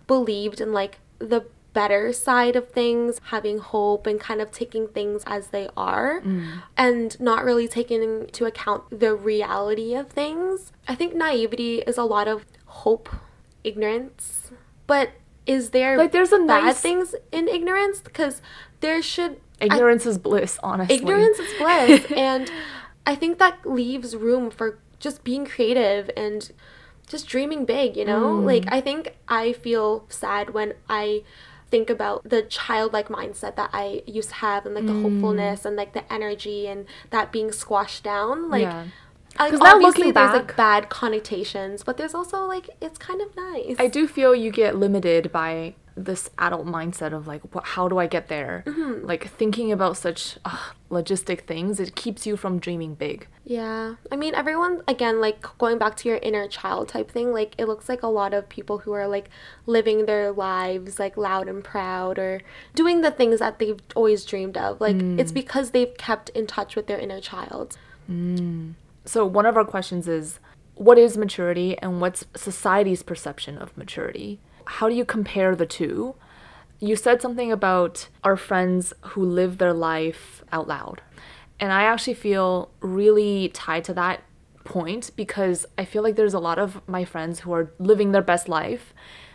believed 0.07 0.61
in 0.61 0.73
like 0.73 0.99
the 1.19 1.45
better 1.73 2.13
side 2.13 2.55
of 2.55 2.69
things, 2.69 3.19
having 3.25 3.57
hope 3.57 4.05
and 4.07 4.19
kind 4.19 4.41
of 4.41 4.51
taking 4.51 4.87
things 4.87 5.23
as 5.25 5.47
they 5.47 5.67
are 5.75 6.21
mm. 6.21 6.61
and 6.77 7.19
not 7.19 7.43
really 7.43 7.67
taking 7.67 8.03
into 8.03 8.45
account 8.45 8.99
the 8.99 9.13
reality 9.15 9.95
of 9.95 10.09
things. 10.09 10.71
I 10.87 10.95
think 10.95 11.15
naivety 11.15 11.79
is 11.79 11.97
a 11.97 12.03
lot 12.03 12.27
of 12.27 12.45
hope, 12.65 13.09
ignorance, 13.63 14.51
but 14.87 15.11
is 15.45 15.71
there 15.71 15.97
like 15.97 16.11
there's 16.11 16.31
a 16.31 16.39
bad 16.39 16.65
nice... 16.65 16.79
things 16.79 17.15
in 17.31 17.47
ignorance 17.47 17.99
because 17.99 18.41
there 18.79 19.01
should 19.01 19.37
ignorance 19.59 20.05
I, 20.05 20.09
is 20.09 20.17
bliss 20.17 20.59
honestly 20.63 20.95
ignorance 20.95 21.39
is 21.39 21.53
bliss 21.57 22.11
and 22.15 22.51
i 23.05 23.15
think 23.15 23.39
that 23.39 23.65
leaves 23.65 24.15
room 24.15 24.49
for 24.49 24.79
just 24.99 25.23
being 25.23 25.45
creative 25.45 26.09
and 26.15 26.51
just 27.07 27.27
dreaming 27.27 27.65
big, 27.65 27.97
you 27.97 28.05
know? 28.05 28.37
Mm. 28.37 28.45
Like 28.45 28.65
I 28.69 28.81
think 28.81 29.15
I 29.27 29.53
feel 29.53 30.05
sad 30.09 30.51
when 30.51 30.73
I 30.89 31.23
think 31.69 31.89
about 31.89 32.27
the 32.27 32.43
childlike 32.43 33.09
mindset 33.09 33.55
that 33.55 33.69
I 33.73 34.03
used 34.05 34.29
to 34.29 34.35
have 34.35 34.65
and 34.65 34.75
like 34.75 34.85
the 34.85 34.93
mm. 34.93 35.01
hopefulness 35.01 35.65
and 35.65 35.75
like 35.75 35.93
the 35.93 36.11
energy 36.11 36.67
and 36.67 36.85
that 37.09 37.31
being 37.31 37.51
squashed 37.51 38.03
down. 38.03 38.49
Like 38.49 38.63
yeah. 38.63 38.85
Like, 39.39 39.53
now 39.53 39.77
looking 39.77 40.13
there's 40.13 40.33
like 40.33 40.55
bad 40.55 40.89
connotations, 40.89 41.83
but 41.83 41.97
there's 41.97 42.13
also 42.13 42.45
like 42.45 42.69
it's 42.81 42.97
kind 42.97 43.21
of 43.21 43.35
nice. 43.35 43.75
I 43.79 43.87
do 43.87 44.07
feel 44.07 44.35
you 44.35 44.51
get 44.51 44.75
limited 44.75 45.31
by 45.31 45.75
this 45.95 46.29
adult 46.39 46.65
mindset 46.65 47.13
of 47.13 47.27
like 47.27 47.41
what, 47.53 47.63
how 47.65 47.87
do 47.87 47.99
i 47.99 48.07
get 48.07 48.27
there 48.27 48.63
mm-hmm. 48.65 49.05
like 49.05 49.27
thinking 49.27 49.71
about 49.71 49.95
such 49.95 50.37
uh, 50.43 50.57
logistic 50.89 51.41
things 51.41 51.79
it 51.79 51.95
keeps 51.95 52.25
you 52.25 52.35
from 52.35 52.57
dreaming 52.57 52.95
big 52.95 53.27
yeah 53.45 53.95
i 54.11 54.15
mean 54.15 54.33
everyone 54.33 54.81
again 54.87 55.21
like 55.21 55.41
going 55.59 55.77
back 55.77 55.95
to 55.95 56.09
your 56.09 56.17
inner 56.17 56.47
child 56.47 56.87
type 56.87 57.11
thing 57.11 57.31
like 57.31 57.53
it 57.59 57.67
looks 57.67 57.87
like 57.87 58.01
a 58.01 58.07
lot 58.07 58.33
of 58.33 58.49
people 58.49 58.79
who 58.79 58.91
are 58.91 59.07
like 59.07 59.29
living 59.67 60.05
their 60.05 60.31
lives 60.31 60.97
like 60.97 61.15
loud 61.15 61.47
and 61.47 61.63
proud 61.63 62.17
or 62.17 62.41
doing 62.73 63.01
the 63.01 63.11
things 63.11 63.39
that 63.39 63.59
they've 63.59 63.79
always 63.95 64.25
dreamed 64.25 64.57
of 64.57 64.81
like 64.81 64.95
mm. 64.95 65.19
it's 65.19 65.31
because 65.31 65.71
they've 65.71 65.95
kept 65.97 66.29
in 66.29 66.47
touch 66.47 66.75
with 66.75 66.87
their 66.87 66.99
inner 66.99 67.21
child 67.21 67.77
mm. 68.09 68.73
So 69.05 69.25
one 69.25 69.45
of 69.45 69.57
our 69.57 69.65
questions 69.65 70.07
is 70.07 70.39
what 70.75 70.97
is 70.97 71.17
maturity 71.17 71.77
and 71.79 72.01
what's 72.01 72.25
society's 72.35 73.03
perception 73.03 73.57
of 73.57 73.77
maturity 73.77 74.39
how 74.65 74.89
do 74.89 74.95
you 74.95 75.05
compare 75.05 75.55
the 75.55 75.65
two? 75.65 76.15
You 76.79 76.95
said 76.95 77.21
something 77.21 77.51
about 77.51 78.09
our 78.23 78.35
friends 78.35 78.93
who 79.01 79.23
live 79.23 79.57
their 79.57 79.73
life 79.73 80.43
out 80.51 80.67
loud. 80.67 81.01
And 81.59 81.71
I 81.71 81.83
actually 81.83 82.15
feel 82.15 82.71
really 82.81 83.49
tied 83.49 83.83
to 83.85 83.93
that 83.93 84.21
point 84.63 85.11
because 85.15 85.65
I 85.77 85.85
feel 85.85 86.03
like 86.03 86.15
there's 86.15 86.33
a 86.33 86.39
lot 86.39 86.59
of 86.59 86.81
my 86.87 87.05
friends 87.05 87.41
who 87.41 87.53
are 87.53 87.71
living 87.79 88.11
their 88.11 88.21
best 88.21 88.49
life. 88.49 88.93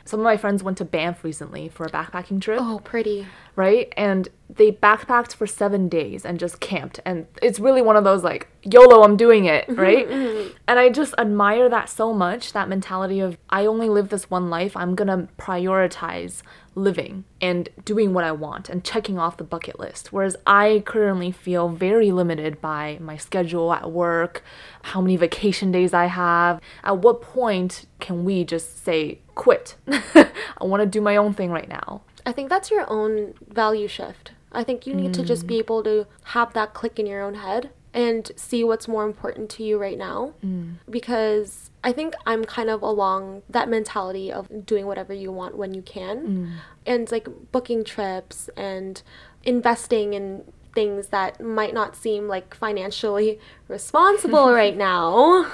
Some 0.08 0.20
of 0.20 0.24
my 0.24 0.38
friends 0.38 0.62
went 0.62 0.78
to 0.78 0.86
Banff 0.86 1.22
recently 1.22 1.68
for 1.68 1.84
a 1.84 1.90
backpacking 1.90 2.40
trip. 2.40 2.58
Oh, 2.62 2.80
pretty. 2.82 3.26
Right? 3.56 3.92
And 3.94 4.26
they 4.48 4.72
backpacked 4.72 5.34
for 5.34 5.46
seven 5.46 5.90
days 5.90 6.24
and 6.24 6.40
just 6.40 6.60
camped. 6.60 6.98
And 7.04 7.26
it's 7.42 7.60
really 7.60 7.82
one 7.82 7.94
of 7.94 8.04
those 8.04 8.24
like, 8.24 8.48
YOLO, 8.62 9.02
I'm 9.02 9.18
doing 9.18 9.44
it, 9.44 9.66
right? 9.76 10.08
And 10.66 10.78
I 10.78 10.88
just 10.88 11.12
admire 11.18 11.68
that 11.68 11.90
so 11.90 12.14
much 12.14 12.54
that 12.54 12.70
mentality 12.70 13.20
of, 13.20 13.36
I 13.50 13.66
only 13.66 13.90
live 13.90 14.08
this 14.08 14.30
one 14.30 14.48
life. 14.48 14.74
I'm 14.78 14.94
going 14.94 15.08
to 15.08 15.30
prioritize 15.34 16.40
living 16.74 17.24
and 17.40 17.68
doing 17.84 18.14
what 18.14 18.24
I 18.24 18.32
want 18.32 18.68
and 18.68 18.84
checking 18.84 19.18
off 19.18 19.36
the 19.36 19.44
bucket 19.44 19.78
list. 19.78 20.12
Whereas 20.12 20.36
I 20.46 20.82
currently 20.86 21.32
feel 21.32 21.68
very 21.68 22.10
limited 22.12 22.60
by 22.60 22.96
my 23.00 23.16
schedule 23.16 23.72
at 23.72 23.90
work, 23.90 24.42
how 24.82 25.00
many 25.00 25.16
vacation 25.16 25.70
days 25.70 25.92
I 25.92 26.06
have. 26.06 26.60
At 26.82 26.98
what 26.98 27.20
point 27.20 27.86
can 28.00 28.24
we 28.24 28.44
just 28.44 28.84
say, 28.84 29.18
quit? 29.38 29.76
I 29.88 30.64
want 30.64 30.82
to 30.82 30.86
do 30.86 31.00
my 31.00 31.16
own 31.16 31.32
thing 31.32 31.50
right 31.50 31.68
now. 31.68 32.02
I 32.26 32.32
think 32.32 32.50
that's 32.50 32.70
your 32.70 32.84
own 32.90 33.32
value 33.48 33.88
shift. 33.88 34.32
I 34.52 34.62
think 34.64 34.86
you 34.86 34.94
need 34.94 35.12
mm. 35.12 35.14
to 35.14 35.22
just 35.24 35.46
be 35.46 35.56
mm. 35.56 35.60
able 35.60 35.82
to 35.84 36.06
have 36.24 36.52
that 36.52 36.74
click 36.74 36.98
in 36.98 37.06
your 37.06 37.22
own 37.22 37.34
head 37.34 37.70
and 37.94 38.30
see 38.36 38.62
what's 38.64 38.86
more 38.86 39.04
important 39.04 39.48
to 39.50 39.62
you 39.62 39.78
right 39.78 39.96
now. 39.96 40.34
Mm. 40.44 40.74
Because 40.90 41.70
I 41.82 41.92
think 41.92 42.14
I'm 42.26 42.44
kind 42.44 42.68
of 42.68 42.82
along 42.82 43.42
that 43.48 43.68
mentality 43.68 44.30
of 44.30 44.66
doing 44.66 44.86
whatever 44.86 45.12
you 45.12 45.32
want 45.32 45.56
when 45.56 45.72
you 45.72 45.82
can 45.82 46.16
mm. 46.26 46.52
and 46.86 47.10
like 47.10 47.28
booking 47.52 47.84
trips 47.84 48.50
and 48.56 49.02
investing 49.44 50.12
in 50.14 50.44
things 50.74 51.08
that 51.08 51.40
might 51.40 51.74
not 51.74 51.96
seem 51.96 52.28
like 52.28 52.54
financially 52.54 53.38
responsible 53.68 54.50
right 54.62 54.76
now. 54.76 55.50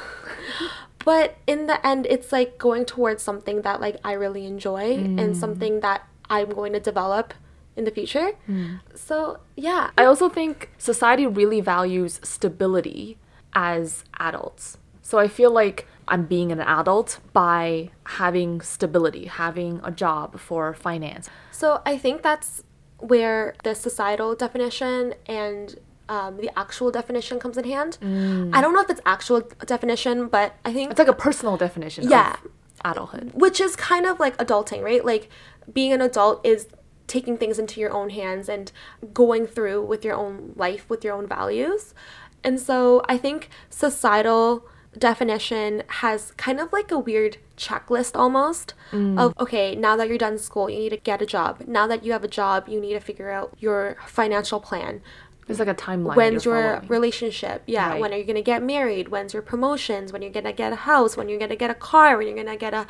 But 1.05 1.37
in 1.47 1.67
the 1.67 1.85
end, 1.87 2.07
it's 2.09 2.33
like 2.33 2.59
going 2.59 2.85
towards 2.87 3.23
something 3.23 3.63
that 3.63 3.81
like 3.81 3.97
I 4.05 4.13
really 4.13 4.47
enjoy 4.47 4.97
mm. 4.97 5.21
and 5.21 5.37
something 5.37 5.81
that 5.81 6.09
I'm 6.31 6.51
going 6.51 6.73
to 6.73 6.81
develop 6.81 7.35
in 7.77 7.85
the 7.85 7.91
future. 7.91 8.33
Mm. 8.49 8.81
So, 8.95 9.41
yeah. 9.57 9.91
I 9.99 10.05
also 10.05 10.29
think 10.29 10.71
society 10.79 11.27
really 11.27 11.61
values 11.61 12.21
stability 12.23 13.19
as 13.53 14.05
adults. 14.19 14.79
So 15.03 15.19
I 15.19 15.29
feel 15.29 15.51
like 15.51 15.87
I'm 16.09 16.25
being 16.25 16.51
an 16.51 16.61
adult 16.61 17.21
by 17.33 17.91
having 18.05 18.61
stability, 18.61 19.27
having 19.27 19.81
a 19.85 19.91
job 19.91 20.39
for 20.39 20.73
finance. 20.73 21.29
So 21.51 21.83
I 21.85 21.99
think 21.99 22.23
that's 22.23 22.65
where 22.99 23.55
the 23.65 23.75
societal 23.75 24.35
definition 24.35 25.15
and 25.27 25.79
um, 26.09 26.37
the 26.37 26.51
actual 26.59 26.91
definition 26.91 27.39
comes 27.39 27.57
in 27.57 27.65
hand. 27.65 27.99
Mm. 28.01 28.55
I 28.55 28.61
don't 28.61 28.75
know 28.75 28.81
if 28.81 28.91
it's 28.91 29.01
actual 29.07 29.43
definition, 29.67 30.29
but 30.29 30.55
I 30.65 30.73
think 30.73 30.91
it's 30.91 30.99
like 30.99 31.09
a 31.09 31.15
personal 31.15 31.57
definition. 31.57 32.09
Yeah, 32.09 32.37
adulthood, 32.85 33.33
which 33.35 33.61
is 33.61 33.77
kind 33.77 34.07
of 34.07 34.21
like 34.21 34.37
adulting, 34.37 34.83
right? 34.83 35.05
Like 35.05 35.29
being 35.73 35.93
an 35.93 36.01
adult 36.01 36.45
is 36.45 36.69
taking 37.07 37.37
things 37.37 37.59
into 37.59 37.81
your 37.81 37.93
own 37.93 38.11
hands 38.11 38.49
and 38.49 38.73
going 39.13 39.47
through 39.47 39.85
with 39.85 40.05
your 40.05 40.15
own 40.15 40.53
life 40.57 40.89
with 40.89 41.05
your 41.05 41.15
own 41.15 41.27
values. 41.27 41.95
And 42.43 42.61
so 42.61 43.03
I 43.09 43.17
think 43.19 43.49
societal 43.71 44.67
definition 44.99 45.83
has 45.89 46.31
kind 46.33 46.61
of 46.61 46.73
like 46.73 46.91
a 46.91 46.99
weird 46.99 47.39
checklist 47.57 48.13
almost 48.15 48.75
mm. 48.93 49.19
of 49.19 49.35
okay, 49.39 49.75
now 49.75 49.97
that 49.97 50.09
you're 50.09 50.19
done 50.19 50.39
school, 50.39 50.71
you 50.71 50.79
need 50.79 50.91
to 50.91 50.97
get 50.97 51.21
a 51.23 51.27
job. 51.27 51.63
Now 51.67 51.87
that 51.87 52.05
you 52.05 52.13
have 52.13 52.25
a 52.25 52.29
job, 52.29 52.69
you 52.69 52.81
need 52.81 52.95
to 52.95 53.01
figure 53.01 53.31
out 53.31 53.57
your 53.59 53.97
financial 54.07 54.61
plan. 54.61 55.03
There's 55.47 55.59
like 55.59 55.69
a 55.69 55.75
timeline. 55.75 56.17
When's 56.17 56.45
your 56.45 56.63
following. 56.63 56.89
relationship? 56.89 57.63
Yeah. 57.67 57.91
Right. 57.91 58.01
When 58.01 58.13
are 58.13 58.17
you 58.17 58.25
gonna 58.25 58.43
get 58.43 58.63
married? 58.63 59.09
When's 59.09 59.33
your 59.33 59.43
promotions? 59.43 60.13
When 60.13 60.23
you're 60.23 60.33
gonna 60.33 60.53
get 60.53 60.73
a 60.73 60.77
house? 60.77 61.17
When 61.17 61.29
you're 61.29 61.39
gonna 61.39 61.57
get 61.57 61.71
a 61.71 61.75
car? 61.75 62.17
When 62.17 62.27
you're 62.27 62.37
gonna 62.37 62.57
get 62.57 62.75
a 62.75 62.87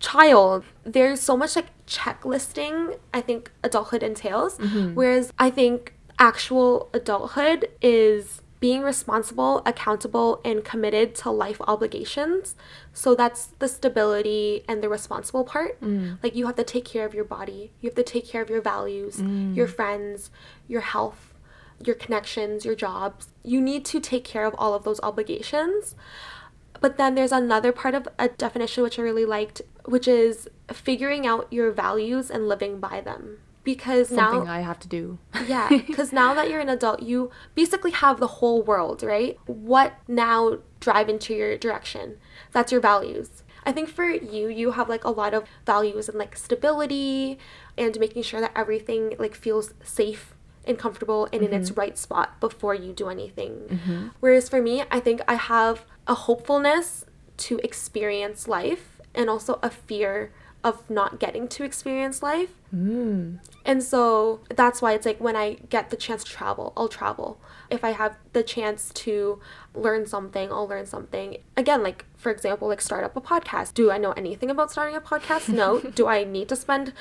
child? 0.00 0.64
There's 0.84 1.20
so 1.20 1.36
much 1.36 1.56
like 1.56 1.66
checklisting. 1.86 2.98
I 3.14 3.20
think 3.20 3.50
adulthood 3.62 4.02
entails. 4.02 4.58
Mm-hmm. 4.58 4.94
Whereas 4.94 5.32
I 5.38 5.50
think 5.50 5.94
actual 6.18 6.88
adulthood 6.92 7.68
is 7.80 8.42
being 8.62 8.82
responsible, 8.82 9.60
accountable, 9.66 10.40
and 10.44 10.64
committed 10.64 11.16
to 11.16 11.30
life 11.32 11.60
obligations. 11.66 12.54
So 12.92 13.16
that's 13.16 13.46
the 13.58 13.66
stability 13.66 14.62
and 14.68 14.80
the 14.80 14.88
responsible 14.88 15.42
part. 15.42 15.80
Mm. 15.80 16.18
Like 16.22 16.36
you 16.36 16.46
have 16.46 16.54
to 16.54 16.62
take 16.62 16.84
care 16.84 17.04
of 17.04 17.12
your 17.12 17.24
body, 17.24 17.72
you 17.80 17.88
have 17.88 17.96
to 17.96 18.04
take 18.04 18.24
care 18.24 18.40
of 18.40 18.48
your 18.48 18.60
values, 18.60 19.16
mm. 19.16 19.56
your 19.56 19.66
friends, 19.66 20.30
your 20.68 20.82
health 20.82 21.31
your 21.86 21.96
connections, 21.96 22.64
your 22.64 22.74
jobs. 22.74 23.28
You 23.42 23.60
need 23.60 23.84
to 23.86 24.00
take 24.00 24.24
care 24.24 24.44
of 24.44 24.54
all 24.58 24.74
of 24.74 24.84
those 24.84 25.00
obligations. 25.00 25.94
But 26.80 26.96
then 26.96 27.14
there's 27.14 27.32
another 27.32 27.70
part 27.70 27.94
of 27.94 28.08
a 28.18 28.28
definition 28.28 28.82
which 28.82 28.98
I 28.98 29.02
really 29.02 29.24
liked, 29.24 29.62
which 29.84 30.08
is 30.08 30.48
figuring 30.72 31.26
out 31.26 31.46
your 31.50 31.70
values 31.70 32.30
and 32.30 32.48
living 32.48 32.80
by 32.80 33.00
them. 33.00 33.38
Because 33.64 34.08
Something 34.08 34.44
now 34.46 34.52
I 34.52 34.60
have 34.60 34.80
to 34.80 34.88
do. 34.88 35.18
yeah, 35.46 35.68
because 35.86 36.12
now 36.12 36.34
that 36.34 36.50
you're 36.50 36.58
an 36.58 36.68
adult, 36.68 37.00
you 37.02 37.30
basically 37.54 37.92
have 37.92 38.18
the 38.18 38.26
whole 38.26 38.60
world, 38.62 39.04
right? 39.04 39.38
What 39.46 39.94
now 40.08 40.58
drive 40.80 41.08
into 41.08 41.32
your 41.34 41.56
direction? 41.56 42.18
That's 42.50 42.72
your 42.72 42.80
values. 42.80 43.44
I 43.64 43.70
think 43.70 43.88
for 43.88 44.04
you, 44.10 44.48
you 44.48 44.72
have 44.72 44.88
like 44.88 45.04
a 45.04 45.10
lot 45.10 45.34
of 45.34 45.44
values 45.64 46.08
and 46.08 46.18
like 46.18 46.36
stability 46.36 47.38
and 47.78 47.98
making 48.00 48.24
sure 48.24 48.40
that 48.40 48.50
everything 48.56 49.14
like 49.18 49.36
feels 49.36 49.74
safe 49.84 50.31
and 50.64 50.78
comfortable 50.78 51.28
and 51.32 51.42
in 51.42 51.52
its 51.52 51.70
mm-hmm. 51.70 51.80
right 51.80 51.98
spot 51.98 52.40
before 52.40 52.74
you 52.74 52.92
do 52.92 53.08
anything. 53.08 53.62
Mm-hmm. 53.68 54.08
Whereas 54.20 54.48
for 54.48 54.62
me, 54.62 54.84
I 54.90 55.00
think 55.00 55.20
I 55.26 55.34
have 55.34 55.84
a 56.06 56.14
hopefulness 56.14 57.04
to 57.38 57.58
experience 57.64 58.46
life 58.46 59.00
and 59.14 59.28
also 59.28 59.58
a 59.62 59.70
fear 59.70 60.32
of 60.64 60.88
not 60.88 61.18
getting 61.18 61.48
to 61.48 61.64
experience 61.64 62.22
life. 62.22 62.50
Hmm. 62.70 63.36
And 63.64 63.82
so 63.82 64.40
that's 64.54 64.80
why 64.80 64.92
it's 64.92 65.04
like 65.04 65.20
when 65.20 65.36
I 65.36 65.54
get 65.68 65.90
the 65.90 65.96
chance 65.96 66.24
to 66.24 66.30
travel, 66.30 66.72
I'll 66.76 66.88
travel. 66.88 67.40
If 67.70 67.84
I 67.84 67.90
have 67.90 68.16
the 68.32 68.42
chance 68.42 68.90
to 68.94 69.40
learn 69.74 70.06
something, 70.06 70.52
I'll 70.52 70.68
learn 70.68 70.86
something. 70.86 71.38
Again, 71.56 71.82
like 71.82 72.04
for 72.16 72.30
example, 72.30 72.68
like 72.68 72.80
start 72.80 73.04
up 73.04 73.16
a 73.16 73.20
podcast. 73.20 73.74
Do 73.74 73.90
I 73.90 73.98
know 73.98 74.12
anything 74.12 74.50
about 74.50 74.70
starting 74.70 74.96
a 74.96 75.00
podcast? 75.00 75.48
No. 75.48 75.80
Do 75.94 76.06
I 76.06 76.24
need 76.24 76.48
to 76.48 76.56
spend 76.56 76.92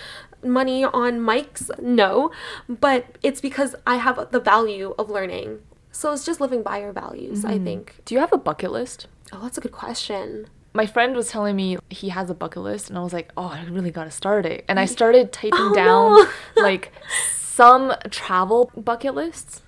money 0.44 0.84
on 0.84 1.20
mics? 1.20 1.70
No. 1.80 2.32
But 2.68 3.18
it's 3.22 3.42
because 3.42 3.76
I 3.86 3.98
have 3.98 4.32
the 4.32 4.40
value 4.40 4.96
of 4.98 5.10
learning. 5.10 5.60
So 5.92 6.14
it's 6.14 6.26
just 6.26 6.40
living 6.40 6.64
by 6.64 6.80
your 6.80 6.94
values, 6.94 7.44
I 7.44 7.56
mm-hmm. 7.56 7.66
think. 7.66 7.96
Do 8.06 8.16
you 8.16 8.22
have 8.22 8.32
a 8.32 8.38
bucket 8.38 8.72
list? 8.72 9.08
Oh, 9.34 9.42
that's 9.42 9.58
a 9.58 9.62
good 9.62 9.74
question. 9.74 10.48
My 10.74 10.86
friend 10.86 11.16
was 11.16 11.30
telling 11.30 11.56
me 11.56 11.78
he 11.90 12.10
has 12.10 12.30
a 12.30 12.34
bucket 12.34 12.62
list, 12.64 12.90
and 12.90 12.98
I 12.98 13.02
was 13.04 13.12
like, 13.14 13.32
oh, 13.36 13.48
I 13.48 13.64
really 13.66 13.92
gotta 13.92 14.12
start 14.12 14.46
it. 14.46 14.64
And 14.68 14.80
I 14.80 14.86
started 14.98 15.32
typing 15.32 15.52
Oh, 15.54 15.74
down 15.76 16.12
no. 16.16 16.28
like 16.64 16.92
some 17.36 17.94
travel 18.10 18.72
bucket 18.76 19.14
lists, 19.16 19.62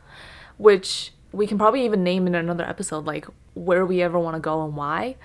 which 0.57 1.11
we 1.31 1.47
can 1.47 1.57
probably 1.57 1.83
even 1.85 2.03
name 2.03 2.27
in 2.27 2.35
another 2.35 2.63
episode, 2.63 3.05
like 3.05 3.25
where 3.53 3.85
we 3.85 4.01
ever 4.01 4.17
want 4.19 4.35
to 4.35 4.39
go 4.39 4.63
and 4.63 4.75
why. 4.75 5.15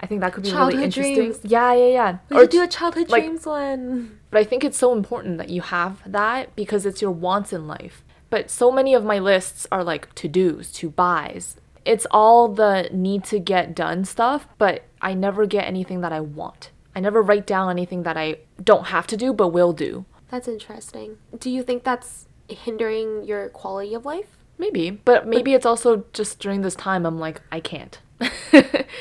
I 0.00 0.06
think 0.06 0.20
that 0.20 0.32
could 0.34 0.42
be 0.42 0.52
really 0.52 0.82
interesting. 0.84 1.14
dreams. 1.14 1.40
Yeah, 1.42 1.72
yeah, 1.72 1.86
yeah. 1.86 2.18
We 2.28 2.36
Or 2.36 2.46
do 2.46 2.62
a 2.62 2.66
childhood 2.68 3.08
like- 3.08 3.22
dreams 3.24 3.46
one. 3.46 4.20
But 4.30 4.40
I 4.40 4.44
think 4.44 4.62
it's 4.64 4.76
so 4.76 4.92
important 4.92 5.38
that 5.38 5.48
you 5.48 5.62
have 5.62 6.00
that 6.04 6.54
because 6.56 6.84
it's 6.84 7.00
your 7.00 7.12
wants 7.12 7.52
in 7.52 7.66
life. 7.66 8.04
But 8.30 8.50
so 8.50 8.70
many 8.70 8.94
of 8.94 9.04
my 9.04 9.18
lists 9.18 9.66
are 9.72 9.82
like 9.84 10.12
to 10.16 10.28
dos, 10.28 10.70
to 10.72 10.90
buys. 10.90 11.56
It's 11.84 12.06
all 12.10 12.48
the 12.48 12.88
need 12.92 13.24
to 13.24 13.38
get 13.38 13.74
done 13.74 14.04
stuff, 14.04 14.46
but 14.58 14.82
I 15.04 15.14
never 15.14 15.46
get 15.46 15.66
anything 15.66 16.00
that 16.00 16.12
I 16.12 16.20
want. 16.20 16.70
I 16.96 17.00
never 17.00 17.20
write 17.22 17.46
down 17.46 17.70
anything 17.70 18.02
that 18.04 18.16
I 18.16 18.38
don't 18.62 18.86
have 18.86 19.06
to 19.08 19.16
do 19.16 19.32
but 19.32 19.48
will 19.48 19.72
do. 19.72 20.06
That's 20.30 20.48
interesting. 20.48 21.18
Do 21.38 21.50
you 21.50 21.62
think 21.62 21.84
that's 21.84 22.26
hindering 22.48 23.24
your 23.24 23.50
quality 23.50 23.94
of 23.94 24.04
life? 24.04 24.38
Maybe, 24.58 24.90
but 24.90 25.26
maybe 25.26 25.52
it's 25.54 25.66
also 25.66 26.04
just 26.12 26.38
during 26.38 26.62
this 26.62 26.74
time 26.74 27.04
I'm 27.04 27.18
like 27.18 27.42
I 27.52 27.60
can't 27.60 27.98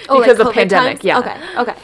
Oh, 0.10 0.17
like 0.17 0.29
because 0.29 0.39
of 0.39 0.53
pandemic. 0.53 1.00
times? 1.00 1.03
Yeah. 1.03 1.19
Okay. 1.19 1.38
Okay. 1.57 1.75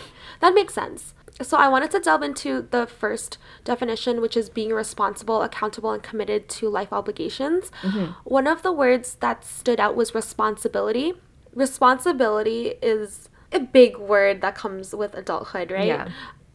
That 0.42 0.54
makes 0.54 0.74
sense. 0.74 1.14
So 1.42 1.58
I 1.58 1.70
wanted 1.70 1.92
to 1.92 2.00
delve 2.02 2.22
into 2.24 2.68
the 2.70 2.86
first 2.86 3.38
definition, 3.64 4.20
which 4.20 4.36
is 4.36 4.50
being 4.50 4.72
responsible, 4.74 5.42
accountable, 5.42 5.92
and 5.92 6.04
committed 6.04 6.50
to 6.50 6.68
life 6.68 6.92
obligations. 6.92 7.72
Mm-hmm. 7.82 8.12
One 8.26 8.46
of 8.46 8.62
the 8.62 8.74
words 8.74 9.16
that 9.22 9.46
stood 9.46 9.80
out 9.80 9.96
was 9.96 10.14
responsibility. 10.14 11.14
Responsibility 11.54 12.74
is 12.82 13.29
a 13.52 13.60
big 13.60 13.98
word 13.98 14.42
that 14.42 14.56
comes 14.56 14.94
with 14.94 15.16
adulthood, 15.16 15.72
right? 15.72 15.88
Yeah. 15.88 16.10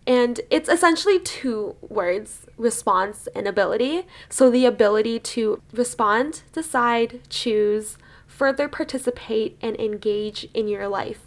And 0.07 0.41
it's 0.51 0.69
essentially 0.69 1.19
two 1.19 1.77
words 1.81 2.47
response 2.57 3.27
and 3.35 3.49
ability. 3.49 4.07
So, 4.29 4.51
the 4.51 4.67
ability 4.67 5.19
to 5.21 5.63
respond, 5.73 6.43
decide, 6.53 7.21
choose, 7.31 7.97
further 8.27 8.69
participate, 8.69 9.57
and 9.63 9.79
engage 9.81 10.47
in 10.53 10.69
your 10.69 10.89
life. 10.89 11.23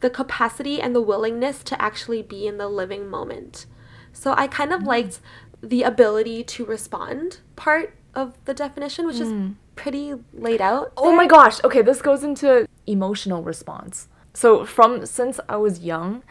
The 0.00 0.10
capacity 0.10 0.80
and 0.80 0.94
the 0.94 1.02
willingness 1.02 1.64
to 1.64 1.82
actually 1.82 2.22
be 2.22 2.46
in 2.46 2.56
the 2.56 2.68
living 2.68 3.08
moment. 3.08 3.66
So, 4.12 4.32
I 4.36 4.46
kind 4.46 4.72
of 4.72 4.82
mm. 4.82 4.86
liked 4.86 5.20
the 5.60 5.82
ability 5.82 6.44
to 6.44 6.64
respond 6.64 7.38
part 7.56 7.94
of 8.14 8.38
the 8.44 8.54
definition, 8.54 9.06
which 9.06 9.18
is 9.18 9.28
mm. 9.28 9.54
pretty 9.74 10.14
laid 10.32 10.60
out. 10.60 10.92
Oh 10.96 11.14
my 11.14 11.26
gosh. 11.26 11.62
Okay, 11.64 11.82
this 11.82 12.00
goes 12.00 12.22
into 12.22 12.68
emotional 12.86 13.42
response. 13.42 14.08
So 14.38 14.64
from 14.64 15.04
since 15.04 15.40
I 15.48 15.56
was 15.56 15.80
young, 15.80 16.22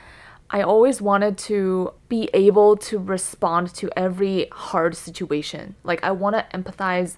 I 0.49 0.61
always 0.61 1.01
wanted 1.01 1.37
to 1.49 1.91
be 2.07 2.29
able 2.33 2.77
to 2.77 2.99
respond 2.99 3.73
to 3.73 3.89
every 3.97 4.47
hard 4.49 4.95
situation. 4.95 5.75
Like 5.83 6.01
I 6.05 6.11
want 6.11 6.37
to 6.37 6.57
empathize 6.57 7.17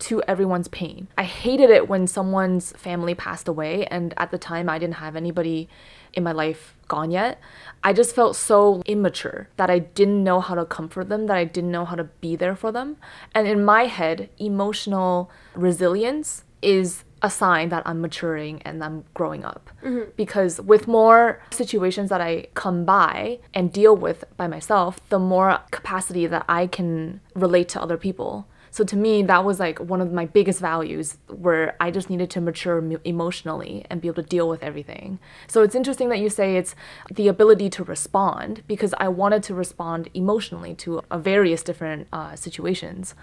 to 0.00 0.22
everyone's 0.28 0.68
pain. 0.68 1.08
I 1.16 1.22
hated 1.22 1.70
it 1.70 1.88
when 1.88 2.06
someone's 2.06 2.72
family 2.72 3.14
passed 3.14 3.48
away 3.48 3.86
and 3.86 4.12
at 4.18 4.30
the 4.30 4.36
time 4.36 4.68
I 4.68 4.78
didn't 4.78 4.96
have 4.96 5.16
anybody 5.16 5.70
in 6.12 6.22
my 6.22 6.32
life 6.32 6.76
gone 6.86 7.10
yet. 7.10 7.40
I 7.82 7.94
just 7.94 8.14
felt 8.14 8.36
so 8.36 8.82
immature 8.84 9.48
that 9.56 9.70
I 9.70 9.78
didn't 9.78 10.22
know 10.22 10.42
how 10.42 10.54
to 10.54 10.66
comfort 10.66 11.08
them, 11.08 11.28
that 11.28 11.36
I 11.38 11.44
didn't 11.44 11.72
know 11.72 11.86
how 11.86 11.94
to 11.94 12.04
be 12.20 12.36
there 12.36 12.56
for 12.56 12.70
them. 12.70 12.98
And 13.34 13.48
in 13.48 13.64
my 13.64 13.86
head, 13.86 14.28
emotional 14.38 15.30
resilience 15.54 16.44
is 16.60 17.04
a 17.22 17.30
sign 17.30 17.70
that 17.70 17.82
I'm 17.86 18.00
maturing 18.00 18.60
and 18.62 18.82
I'm 18.84 19.04
growing 19.14 19.44
up. 19.44 19.70
Because 20.16 20.60
with 20.60 20.86
more 20.86 21.40
situations 21.50 22.10
that 22.10 22.20
I 22.20 22.46
come 22.54 22.84
by 22.84 23.38
and 23.54 23.72
deal 23.72 23.96
with 23.96 24.24
by 24.36 24.46
myself, 24.46 25.00
the 25.08 25.18
more 25.18 25.60
capacity 25.70 26.26
that 26.26 26.44
I 26.48 26.66
can 26.66 27.20
relate 27.34 27.68
to 27.70 27.82
other 27.82 27.96
people. 27.96 28.46
So 28.70 28.84
to 28.84 28.96
me, 28.96 29.22
that 29.22 29.42
was 29.42 29.58
like 29.58 29.78
one 29.78 30.02
of 30.02 30.12
my 30.12 30.26
biggest 30.26 30.60
values 30.60 31.16
where 31.28 31.76
I 31.80 31.90
just 31.90 32.10
needed 32.10 32.28
to 32.32 32.42
mature 32.42 32.78
emo- 32.78 33.00
emotionally 33.04 33.86
and 33.88 34.02
be 34.02 34.08
able 34.08 34.22
to 34.22 34.28
deal 34.28 34.50
with 34.50 34.62
everything. 34.62 35.18
So 35.46 35.62
it's 35.62 35.74
interesting 35.74 36.10
that 36.10 36.18
you 36.18 36.28
say 36.28 36.56
it's 36.56 36.74
the 37.10 37.28
ability 37.28 37.70
to 37.70 37.84
respond 37.84 38.62
because 38.66 38.92
I 38.98 39.08
wanted 39.08 39.42
to 39.44 39.54
respond 39.54 40.10
emotionally 40.12 40.74
to 40.74 41.00
uh, 41.10 41.16
various 41.16 41.62
different 41.62 42.06
uh, 42.12 42.36
situations. 42.36 43.14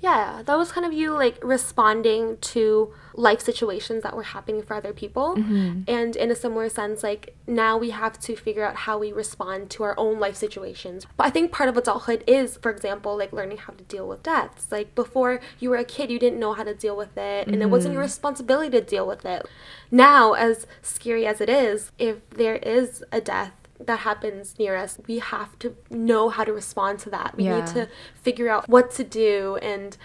Yeah, 0.00 0.42
that 0.46 0.56
was 0.56 0.70
kind 0.70 0.86
of 0.86 0.92
you 0.92 1.12
like 1.12 1.42
responding 1.42 2.38
to 2.38 2.94
life 3.14 3.40
situations 3.40 4.04
that 4.04 4.14
were 4.14 4.22
happening 4.22 4.62
for 4.62 4.74
other 4.74 4.92
people. 4.92 5.34
Mm-hmm. 5.34 5.82
And 5.88 6.14
in 6.14 6.30
a 6.30 6.36
similar 6.36 6.68
sense, 6.68 7.02
like 7.02 7.34
now 7.48 7.76
we 7.76 7.90
have 7.90 8.18
to 8.20 8.36
figure 8.36 8.64
out 8.64 8.76
how 8.76 8.98
we 8.98 9.12
respond 9.12 9.70
to 9.70 9.82
our 9.82 9.98
own 9.98 10.20
life 10.20 10.36
situations. 10.36 11.04
But 11.16 11.26
I 11.26 11.30
think 11.30 11.50
part 11.50 11.68
of 11.68 11.76
adulthood 11.76 12.22
is, 12.28 12.56
for 12.58 12.70
example, 12.70 13.16
like 13.16 13.32
learning 13.32 13.58
how 13.58 13.72
to 13.72 13.84
deal 13.84 14.06
with 14.06 14.22
deaths. 14.22 14.70
Like 14.70 14.94
before 14.94 15.40
you 15.58 15.70
were 15.70 15.76
a 15.76 15.84
kid, 15.84 16.10
you 16.10 16.20
didn't 16.20 16.38
know 16.38 16.52
how 16.52 16.62
to 16.62 16.74
deal 16.74 16.96
with 16.96 17.16
it, 17.18 17.48
and 17.48 17.60
it 17.60 17.66
wasn't 17.66 17.94
your 17.94 18.02
mm-hmm. 18.02 18.08
responsibility 18.08 18.70
to 18.70 18.80
deal 18.80 19.06
with 19.06 19.24
it. 19.24 19.46
Now, 19.90 20.34
as 20.34 20.66
scary 20.80 21.26
as 21.26 21.40
it 21.40 21.48
is, 21.48 21.90
if 21.98 22.28
there 22.30 22.56
is 22.56 23.02
a 23.10 23.20
death, 23.20 23.52
that 23.80 24.00
happens 24.00 24.58
near 24.58 24.76
us, 24.76 24.98
we 25.06 25.18
have 25.20 25.58
to 25.60 25.74
know 25.90 26.28
how 26.28 26.44
to 26.44 26.52
respond 26.52 26.98
to 27.00 27.10
that. 27.10 27.36
We 27.36 27.44
Yeah. 27.44 27.56
need 27.60 27.66
to 27.74 27.88
figure 28.14 28.48
out 28.48 28.68
what 28.68 28.90
to 28.92 29.04
do 29.04 29.56
and 29.62 29.96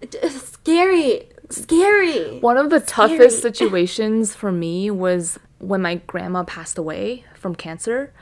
it's 0.00 0.16
uh, 0.16 0.28
scary 0.28 1.28
scary 1.48 2.38
One 2.40 2.56
of 2.56 2.70
the 2.70 2.80
Scary. 2.80 3.08
toughest 3.18 3.42
situations 3.42 4.34
for 4.34 4.50
me 4.50 4.90
was 4.90 5.38
when 5.58 5.82
my 5.82 5.96
grandma 6.06 6.44
passed 6.44 6.78
away 6.78 7.24
from 7.34 7.54
cancer. 7.54 8.12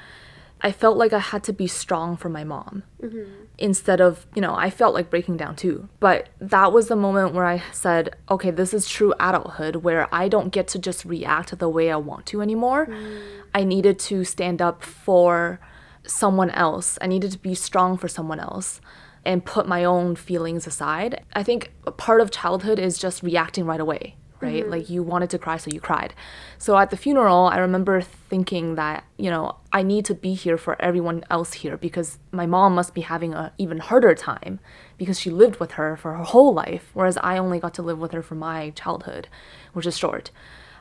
I 0.63 0.73
felt 0.73 0.97
like 0.97 1.13
I 1.13 1.19
had 1.19 1.43
to 1.45 1.53
be 1.53 1.67
strong 1.67 2.17
for 2.17 2.29
my 2.29 2.45
mom 2.45 2.83
mm-hmm. 3.03 3.25
instead 3.59 4.01
of, 4.01 4.27
you 4.35 4.43
know, 4.43 4.55
I 4.55 4.71
felt 4.71 4.95
like 4.95 5.11
breaking 5.11 5.37
down 5.37 5.57
too. 5.57 5.89
But 6.01 6.29
that 6.41 6.73
was 6.73 6.89
the 6.89 6.97
moment 6.97 7.35
where 7.35 7.47
I 7.47 7.63
said, 7.73 8.17
okay, 8.31 8.51
this 8.51 8.75
is 8.75 8.89
true 8.89 9.15
adulthood 9.19 9.77
where 9.77 10.13
I 10.15 10.29
don't 10.29 10.51
get 10.51 10.69
to 10.69 10.79
just 10.79 11.05
react 11.05 11.59
the 11.59 11.69
way 11.69 11.91
I 11.91 11.97
want 11.97 12.27
to 12.27 12.43
anymore. 12.43 12.87
Mm. 12.87 13.21
I 13.55 13.65
needed 13.65 13.99
to 14.01 14.25
stand 14.25 14.61
up 14.61 14.83
for 14.83 15.61
someone 16.07 16.51
else. 16.51 16.99
I 17.01 17.07
needed 17.07 17.33
to 17.33 17.39
be 17.39 17.55
strong 17.55 17.97
for 17.97 18.09
someone 18.09 18.41
else 18.41 18.81
and 19.25 19.45
put 19.45 19.69
my 19.69 19.85
own 19.85 20.17
feelings 20.17 20.67
aside. 20.67 21.25
I 21.35 21.43
think 21.43 21.73
part 21.97 22.21
of 22.21 22.31
childhood 22.31 22.79
is 22.79 22.99
just 22.99 23.23
reacting 23.23 23.67
right 23.67 23.81
away, 23.81 24.17
right? 24.41 24.69
Like 24.69 24.89
you 24.91 25.03
wanted 25.03 25.31
to 25.31 25.39
cry, 25.39 25.57
so 25.57 25.71
you 25.71 25.81
cried. 25.81 26.15
So 26.59 26.77
at 26.77 26.91
the 26.91 26.97
funeral, 26.97 27.47
I 27.47 27.59
remember 27.59 28.01
thinking 28.01 28.75
that, 28.77 29.05
you 29.17 29.31
know, 29.31 29.57
I 29.73 29.83
need 29.83 30.05
to 30.07 30.15
be 30.15 30.35
here 30.35 30.57
for 30.59 30.81
everyone 30.81 31.25
else 31.31 31.53
here 31.55 31.77
because 31.77 32.19
my 32.33 32.47
mom 32.47 32.75
must 32.75 32.95
be 32.95 33.03
having 33.03 33.35
a 33.35 33.53
even 33.59 33.79
harder 33.79 34.15
time 34.15 34.61
because 34.97 35.19
she 35.21 35.31
lived 35.31 35.61
with 35.61 35.73
her 35.73 35.97
for 35.97 36.15
her 36.15 36.25
whole 36.25 36.53
life, 36.55 36.91
whereas 36.95 37.19
I 37.23 37.39
only 37.39 37.59
got 37.61 37.75
to 37.75 37.83
live 37.83 37.99
with 37.99 38.13
her 38.13 38.23
for 38.23 38.35
my 38.35 38.71
childhood, 38.71 39.29
which 39.73 39.87
is 39.87 39.97
short. 39.99 40.31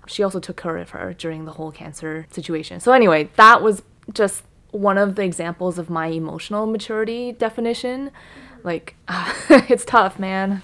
She 0.08 0.24
also 0.24 0.40
took 0.40 0.58
care 0.58 0.78
of 0.78 0.90
her 0.92 1.14
during 1.14 1.46
the 1.46 1.52
whole 1.54 1.72
cancer 1.72 2.26
situation. 2.32 2.80
So 2.80 2.94
anyway, 2.94 3.30
that 3.36 3.62
was 3.62 3.84
just 4.14 4.44
one 4.72 4.98
of 4.98 5.16
the 5.16 5.24
examples 5.24 5.78
of 5.78 5.90
my 5.90 6.08
emotional 6.08 6.66
maturity 6.66 7.32
definition. 7.32 8.12
Like, 8.64 8.96
it's 9.50 9.86
tough, 9.86 10.18
man. 10.20 10.62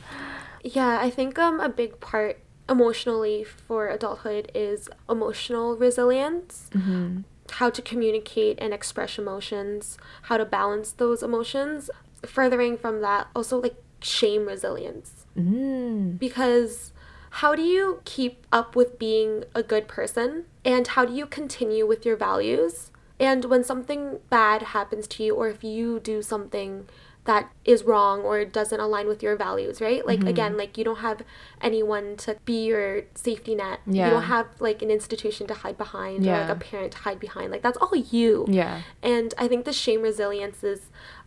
yeah 0.63 0.99
i 0.99 1.10
think 1.12 1.38
um 1.38 1.60
a 1.60 1.69
big 1.69 1.99
part 1.99 2.39
emotionally 2.69 3.43
for 3.43 3.88
adulthood 3.88 4.51
is 4.54 4.89
emotional 5.10 5.75
resilience. 5.78 6.69
Mm-hmm. 6.73 7.21
How 7.51 7.69
to 7.69 7.82
communicate 7.82 8.58
and 8.60 8.73
express 8.73 9.19
emotions 9.19 9.97
how 10.23 10.38
to 10.38 10.45
balance 10.45 10.91
those 10.91 11.21
emotions. 11.21 11.89
Furthering 12.25 12.78
from 12.78 13.01
that 13.01 13.28
also 13.36 13.62
like 13.62 13.75
shame 14.01 14.45
resilience. 14.47 15.25
Mm-hmm. 15.38 16.12
Because 16.17 16.91
how 17.30 17.54
do 17.54 17.62
you 17.62 18.01
keep 18.06 18.47
up 18.51 18.75
with 18.75 18.97
being 18.97 19.43
a 19.54 19.62
good 19.62 19.88
person? 19.88 20.45
And 20.63 20.88
how 20.88 21.06
do 21.06 21.13
you 21.13 21.25
continue 21.25 21.86
with 21.86 22.06
your 22.06 22.15
values? 22.15 22.91
And 23.19 23.45
when 23.45 23.63
something 23.63 24.19
bad 24.30 24.62
happens 24.62 25.08
to 25.08 25.23
you, 25.23 25.36
or 25.36 25.47
if 25.47 25.63
you 25.63 25.99
do 25.99 26.21
something 26.21 26.88
that 27.25 27.51
is 27.65 27.83
wrong 27.83 28.21
or 28.21 28.45
doesn't 28.45 28.79
align 28.79 29.07
with 29.07 29.21
your 29.23 29.35
values, 29.35 29.81
right? 29.81 30.05
Like, 30.05 30.19
Mm-hmm. 30.19 30.27
again, 30.27 30.57
like 30.57 30.77
you 30.77 30.83
don't 30.83 30.99
have 30.99 31.23
anyone 31.59 32.15
to 32.17 32.38
be 32.45 32.65
your 32.65 33.01
safety 33.15 33.55
net. 33.55 33.79
Yeah. 33.88 34.05
You 34.05 34.11
don't 34.11 34.23
have 34.23 34.47
like 34.59 34.81
an 34.81 34.91
institution 34.91 35.47
to 35.47 35.53
hide 35.55 35.77
behind 35.77 36.23
or 36.23 36.27
Yeah. 36.29 36.41
like 36.41 36.49
a 36.49 36.59
parent 36.59 36.91
to 36.93 36.99
hide 36.99 37.19
behind. 37.19 37.51
Like, 37.51 37.63
that's 37.63 37.77
all 37.77 37.95
you. 37.95 38.45
Yeah. 38.47 38.81
And 39.01 39.33
I 39.38 39.47
think 39.47 39.65
the 39.65 39.73
shame 39.73 40.01
resilience 40.03 40.63
is 40.63 40.81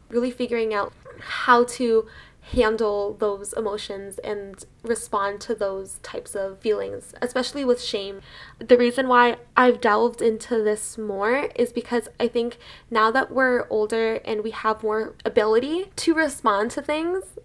really 0.09 0.31
figuring 0.31 0.73
out 0.73 0.93
how 1.21 1.65
to 1.65 2.07
handle 2.53 3.15
those 3.15 3.53
emotions 3.53 4.19
and 4.19 4.65
respond 4.83 5.41
to 5.43 5.55
those 5.55 5.99
types 6.03 6.35
of 6.35 6.59
feelings, 6.61 7.15
especially 7.21 7.65
with 7.65 7.83
shame. 7.83 8.21
The 8.59 8.79
reason 8.79 9.09
why 9.09 9.37
I've 9.57 9.81
delved 9.81 10.23
into 10.23 10.63
this 10.63 10.97
more 10.97 11.51
is 11.55 11.73
because 11.73 12.09
I 12.19 12.29
think 12.29 12.59
now 12.91 13.11
that 13.11 13.31
we're 13.31 13.67
older 13.69 14.15
and 14.25 14.43
we 14.43 14.51
have 14.51 14.83
more 14.83 15.15
ability 15.25 15.91
to 15.97 16.15
respond 16.15 16.71
to 16.73 16.83
things, 16.83 17.39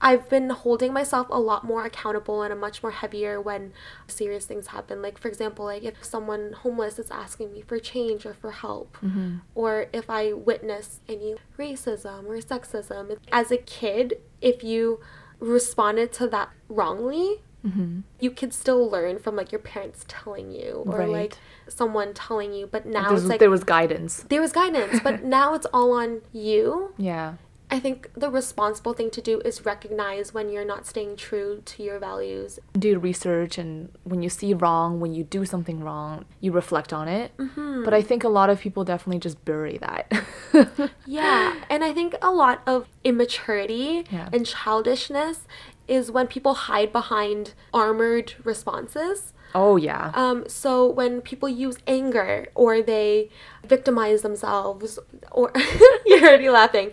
I've 0.00 0.28
been 0.28 0.50
holding 0.50 0.92
myself 0.92 1.28
a 1.30 1.40
lot 1.40 1.64
more 1.64 1.84
accountable 1.84 2.42
and 2.42 2.52
a 2.52 2.56
much 2.56 2.82
more 2.82 2.92
heavier 2.92 3.40
when 3.40 3.72
serious 4.06 4.44
things 4.44 4.68
happen. 4.68 5.00
Like, 5.00 5.18
for 5.18 5.28
example, 5.28 5.64
like 5.64 5.82
if 5.84 6.04
someone 6.04 6.52
homeless 6.52 6.98
is 6.98 7.10
asking 7.10 7.52
me 7.52 7.62
for 7.62 7.78
change 7.78 8.26
or 8.26 8.34
for 8.34 8.50
help, 8.50 8.96
mm-hmm. 9.02 9.36
or 9.54 9.86
if 9.92 10.10
I 10.10 10.32
witness 10.32 11.00
any 11.08 11.36
racism 11.58 12.26
or 12.26 12.38
sexism. 12.38 13.16
As 13.32 13.50
a 13.50 13.56
kid, 13.56 14.20
if 14.40 14.62
you 14.62 15.00
responded 15.40 16.12
to 16.14 16.26
that 16.28 16.50
wrongly, 16.68 17.42
mm-hmm. 17.64 18.00
you 18.20 18.30
could 18.30 18.52
still 18.52 18.88
learn 18.88 19.18
from 19.18 19.36
like 19.36 19.52
your 19.52 19.58
parents 19.60 20.04
telling 20.08 20.50
you 20.50 20.82
or 20.86 20.98
Right. 20.98 21.08
like 21.08 21.38
someone 21.68 22.14
telling 22.14 22.52
you. 22.52 22.66
But 22.66 22.86
now 22.86 23.14
it's 23.14 23.24
like 23.24 23.40
there 23.40 23.50
was 23.50 23.64
guidance. 23.64 24.24
there 24.28 24.40
was 24.40 24.52
guidance, 24.52 25.00
but 25.02 25.24
now 25.38 25.54
it's 25.54 25.66
all 25.72 25.92
on 25.92 26.22
you. 26.32 26.92
Yeah. 26.96 27.34
I 27.74 27.80
think 27.80 27.98
the 28.14 28.30
responsible 28.30 28.94
thing 28.98 29.10
to 29.10 29.20
do 29.30 29.34
is 29.50 29.64
recognize 29.72 30.26
when 30.36 30.46
you're 30.52 30.64
not 30.74 30.86
staying 30.86 31.16
true 31.16 31.50
to 31.72 31.82
your 31.82 31.98
values. 32.10 32.58
do 32.86 32.98
research 32.98 33.58
and 33.62 33.74
when 34.10 34.20
you 34.24 34.30
see 34.38 34.50
wrong 34.62 35.00
when 35.02 35.12
you 35.16 35.24
do 35.24 35.44
something 35.44 35.78
wrong 35.86 36.24
you 36.44 36.50
reflect 36.52 36.92
on 37.00 37.06
it 37.08 37.28
mm-hmm. 37.36 37.84
but 37.84 37.92
i 37.98 38.02
think 38.08 38.20
a 38.24 38.28
lot 38.38 38.48
of 38.52 38.56
people 38.64 38.82
definitely 38.84 39.18
just 39.28 39.38
bury 39.44 39.76
that 39.78 40.04
Yeah, 41.06 41.54
and 41.68 41.82
I 41.84 41.92
think 41.92 42.14
a 42.22 42.30
lot 42.30 42.62
of 42.66 42.86
immaturity 43.02 44.04
Yeah. 44.10 44.28
and 44.32 44.46
childishness 44.46 45.46
is 45.86 46.10
when 46.10 46.26
people 46.28 46.54
hide 46.54 46.92
behind 46.92 47.54
armored 47.72 48.34
responses. 48.44 49.32
Oh 49.54 49.76
yeah 49.76 50.10
Um, 50.14 50.44
so 50.48 50.86
when 50.90 51.20
people 51.20 51.48
use 51.48 51.78
anger 51.86 52.46
or 52.54 52.82
they 52.82 53.30
victimize 53.66 54.22
themselves, 54.22 54.98
or 55.30 55.52
you're 56.06 56.20
already 56.22 56.50
laughing, 56.50 56.90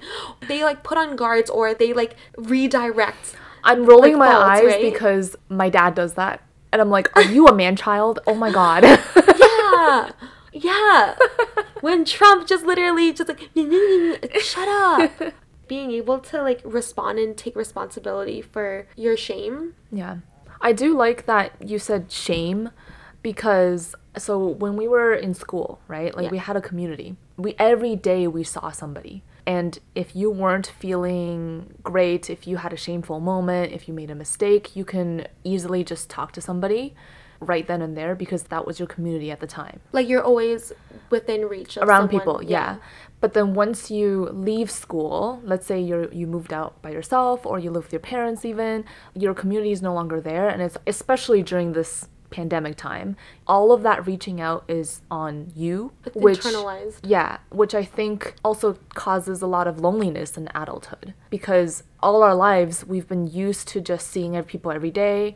they 0.47 0.63
like 0.63 0.84
put 0.84 0.97
on 0.97 1.15
guards 1.15 1.50
or 1.50 1.74
they 1.74 1.93
like 1.93 2.15
redirect. 2.38 3.36
i'm 3.63 3.86
rolling 3.86 4.13
like 4.17 4.19
my 4.30 4.32
faults, 4.32 4.50
eyes 4.62 4.65
right? 4.65 4.82
because 4.93 5.36
my 5.50 5.69
dad 5.69 5.93
does 5.95 6.13
that 6.15 6.41
and 6.71 6.82
i'm 6.82 6.89
like 6.89 7.08
are 7.15 7.21
you 7.24 7.45
a 7.47 7.54
man 7.54 7.76
child 7.76 8.19
oh 8.26 8.34
my 8.36 8.52
god 8.52 8.84
Yeah, 9.41 10.12
yeah. 10.54 11.15
when 11.82 12.06
Trump 12.06 12.47
just 12.47 12.65
literally 12.65 13.12
just 13.13 13.30
like 13.30 13.50
shut 14.41 14.67
up. 14.67 15.12
Being 15.67 15.91
able 15.91 16.19
to 16.19 16.41
like 16.41 16.62
respond 16.65 17.17
and 17.19 17.38
take 17.38 17.56
responsibility 17.56 18.41
for 18.41 18.88
your 18.95 19.15
shame. 19.17 19.74
Yeah. 19.91 20.17
I 20.62 20.71
do 20.74 20.95
like 20.95 21.26
that 21.26 21.52
you 21.65 21.80
said 21.80 22.12
shame 22.12 22.69
because 23.21 23.95
so 24.17 24.47
when 24.47 24.76
we 24.76 24.88
were 24.88 25.13
in 25.13 25.34
school, 25.34 25.80
right? 25.88 26.15
Like 26.15 26.26
Yeah. 26.26 26.32
we 26.32 26.38
had 26.38 26.56
a 26.56 26.62
community. 26.62 27.15
We 27.38 27.56
every 27.60 27.95
day 27.95 28.28
we 28.28 28.43
saw 28.43 28.71
somebody. 28.71 29.24
And 29.45 29.80
if 29.95 30.15
you 30.15 30.30
weren't 30.30 30.67
feeling 30.67 31.74
great, 31.82 32.30
if 32.30 32.45
you 32.45 32.58
had 32.58 32.74
a 32.74 32.78
shameful 32.78 33.19
moment, 33.19 33.74
if 33.74 33.88
you 33.88 33.93
made 33.93 34.12
a 34.12 34.15
mistake, 34.15 34.76
you 34.76 34.86
can 34.86 35.28
easily 35.43 35.84
just 35.84 36.10
talk 36.10 36.32
to 36.34 36.41
somebody 36.41 36.93
right 37.39 37.65
then 37.67 37.82
and 37.82 37.97
there 37.97 38.13
because 38.13 38.43
that 38.43 38.67
was 38.67 38.78
your 38.78 38.88
community 38.88 39.32
at 39.32 39.39
the 39.39 39.47
time 39.47 39.80
Like 39.93 40.08
you're 40.08 40.21
always 40.21 40.71
within 41.10 41.45
reach 41.47 41.76
of 41.76 41.88
around 41.89 42.10
someone, 42.10 42.19
people 42.19 42.43
yeah. 42.43 42.76
But 43.22 43.34
then 43.34 43.54
once 43.54 43.90
you 43.90 44.28
leave 44.34 44.70
school 44.70 45.40
let's 45.46 45.66
say 45.66 45.80
you're 45.80 46.12
you 46.12 46.28
moved 46.28 46.52
out 46.52 46.82
by 46.82 46.90
yourself 46.92 47.46
or 47.46 47.60
you 47.60 47.72
live 47.72 47.84
with 47.84 47.94
your 47.94 48.00
parents 48.00 48.44
even 48.44 48.84
your 49.16 49.34
community 49.34 49.72
is 49.72 49.82
no 49.82 49.94
longer 49.94 50.20
there 50.20 50.50
and 50.50 50.62
it's 50.62 50.78
especially 50.88 51.42
during 51.42 51.72
this 51.74 52.10
pandemic 52.32 52.78
time 52.78 53.16
all 53.46 53.72
of 53.74 53.84
that 53.84 54.08
reaching 54.08 54.40
out 54.40 54.64
is 54.70 55.02
on 55.12 55.52
you 55.54 55.92
It's 56.06 56.16
which 56.16 56.40
internalized. 56.40 57.00
yeah 57.04 57.38
which 57.50 57.76
i 57.76 57.84
think 57.84 58.36
also 58.44 58.78
causes 58.96 59.42
a 59.42 59.48
lot 59.48 59.68
of 59.68 59.80
loneliness 59.82 60.38
in 60.38 60.48
adulthood 60.56 61.14
because 61.30 61.84
all 62.02 62.24
our 62.24 62.34
lives 62.34 62.86
we've 62.86 63.08
been 63.08 63.28
used 63.28 63.68
to 63.70 63.82
just 63.82 64.08
seeing 64.08 64.42
people 64.44 64.72
every 64.72 64.92
day 64.92 65.36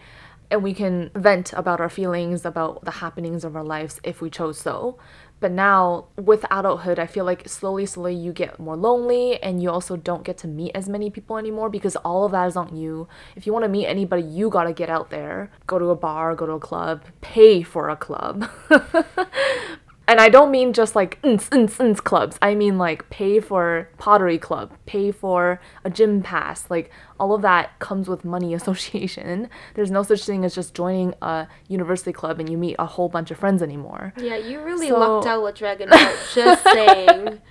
and 0.51 0.63
we 0.63 0.73
can 0.73 1.09
vent 1.15 1.51
about 1.53 1.81
our 1.81 1.89
feelings 1.89 2.45
about 2.45 2.85
the 2.85 2.91
happenings 2.91 3.43
of 3.43 3.55
our 3.57 3.63
lives 3.63 3.99
if 4.03 4.21
we 4.21 4.29
chose 4.29 4.57
so 4.57 4.97
but 5.39 5.51
now 5.51 6.05
with 6.17 6.45
adulthood 6.49 6.99
i 6.99 7.05
feel 7.05 7.25
like 7.25 7.47
slowly 7.47 7.85
slowly 7.85 8.15
you 8.15 8.31
get 8.31 8.59
more 8.59 8.75
lonely 8.75 9.41
and 9.41 9.61
you 9.61 9.69
also 9.69 9.95
don't 9.95 10.23
get 10.23 10.37
to 10.37 10.47
meet 10.47 10.71
as 10.75 10.87
many 10.89 11.09
people 11.09 11.37
anymore 11.37 11.69
because 11.69 11.95
all 11.97 12.25
of 12.25 12.31
that 12.31 12.47
is 12.47 12.55
on 12.55 12.75
you. 12.75 13.07
If 13.35 13.45
you 13.45 13.53
want 13.53 13.63
to 13.63 13.69
meet 13.69 13.85
anybody 13.85 14.23
you 14.23 14.49
got 14.49 14.63
to 14.63 14.73
get 14.73 14.89
out 14.89 15.09
there. 15.09 15.51
Go 15.67 15.79
to 15.79 15.85
a 15.85 15.95
bar 15.95 16.35
go 16.35 16.45
to 16.45 16.53
a 16.53 16.59
club 16.59 17.03
pay 17.21 17.63
for 17.63 17.89
a 17.89 17.95
club 17.95 18.49
And 20.07 20.19
I 20.21 20.29
don't 20.29 20.51
mean 20.51 20.71
just 20.73 20.95
like 20.95 21.17
ns, 21.25 21.49
ns, 21.53 21.81
ns 21.81 21.99
clubs. 21.99 22.37
I 22.41 22.53
mean 22.53 22.77
like 22.77 23.09
pay 23.09 23.39
for 23.39 23.89
pottery 23.97 24.37
club, 24.37 24.71
pay 24.85 25.11
for 25.11 25.59
a 25.83 25.89
gym 25.89 26.21
pass. 26.21 26.69
Like 26.69 26.91
all 27.19 27.33
of 27.33 27.41
that 27.41 27.79
comes 27.79 28.07
with 28.07 28.23
money 28.23 28.53
association. 28.59 29.49
There's 29.73 29.89
no 29.91 30.03
such 30.03 30.23
thing 30.25 30.45
as 30.45 30.53
just 30.53 30.73
joining 30.75 31.15
a 31.21 31.47
university 31.67 32.13
club 32.13 32.39
and 32.39 32.47
you 32.49 32.57
meet 32.57 32.75
a 32.77 32.85
whole 32.85 33.09
bunch 33.09 33.31
of 33.31 33.37
friends 33.39 33.63
anymore. 33.63 34.13
Yeah, 34.17 34.37
you 34.37 34.61
really 34.61 34.89
So- 34.89 34.99
lucked 34.99 35.27
out 35.27 35.43
with 35.43 35.55
Dragon 35.55 35.89
Heart. 35.91 36.15
Just 36.35 36.63
saying. 36.63 37.41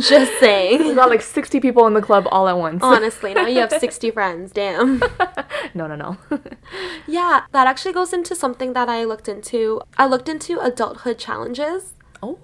Just 0.00 0.32
saying. 0.40 0.94
got 0.94 1.10
like 1.10 1.20
60 1.20 1.60
people 1.60 1.86
in 1.86 1.92
the 1.92 2.00
club 2.00 2.26
all 2.30 2.48
at 2.48 2.56
once. 2.56 2.82
Honestly, 2.82 3.34
now 3.34 3.46
you 3.46 3.58
have 3.60 3.70
60 3.78 4.10
friends. 4.12 4.50
Damn. 4.52 4.98
no, 5.74 5.86
no, 5.86 5.94
no. 5.94 6.16
Yeah, 7.06 7.42
that 7.52 7.66
actually 7.66 7.92
goes 7.92 8.12
into 8.14 8.34
something 8.34 8.72
that 8.72 8.88
I 8.88 9.04
looked 9.04 9.28
into. 9.28 9.82
I 9.98 10.06
looked 10.06 10.28
into 10.28 10.58
adulthood 10.58 11.18
challenges. 11.18 11.92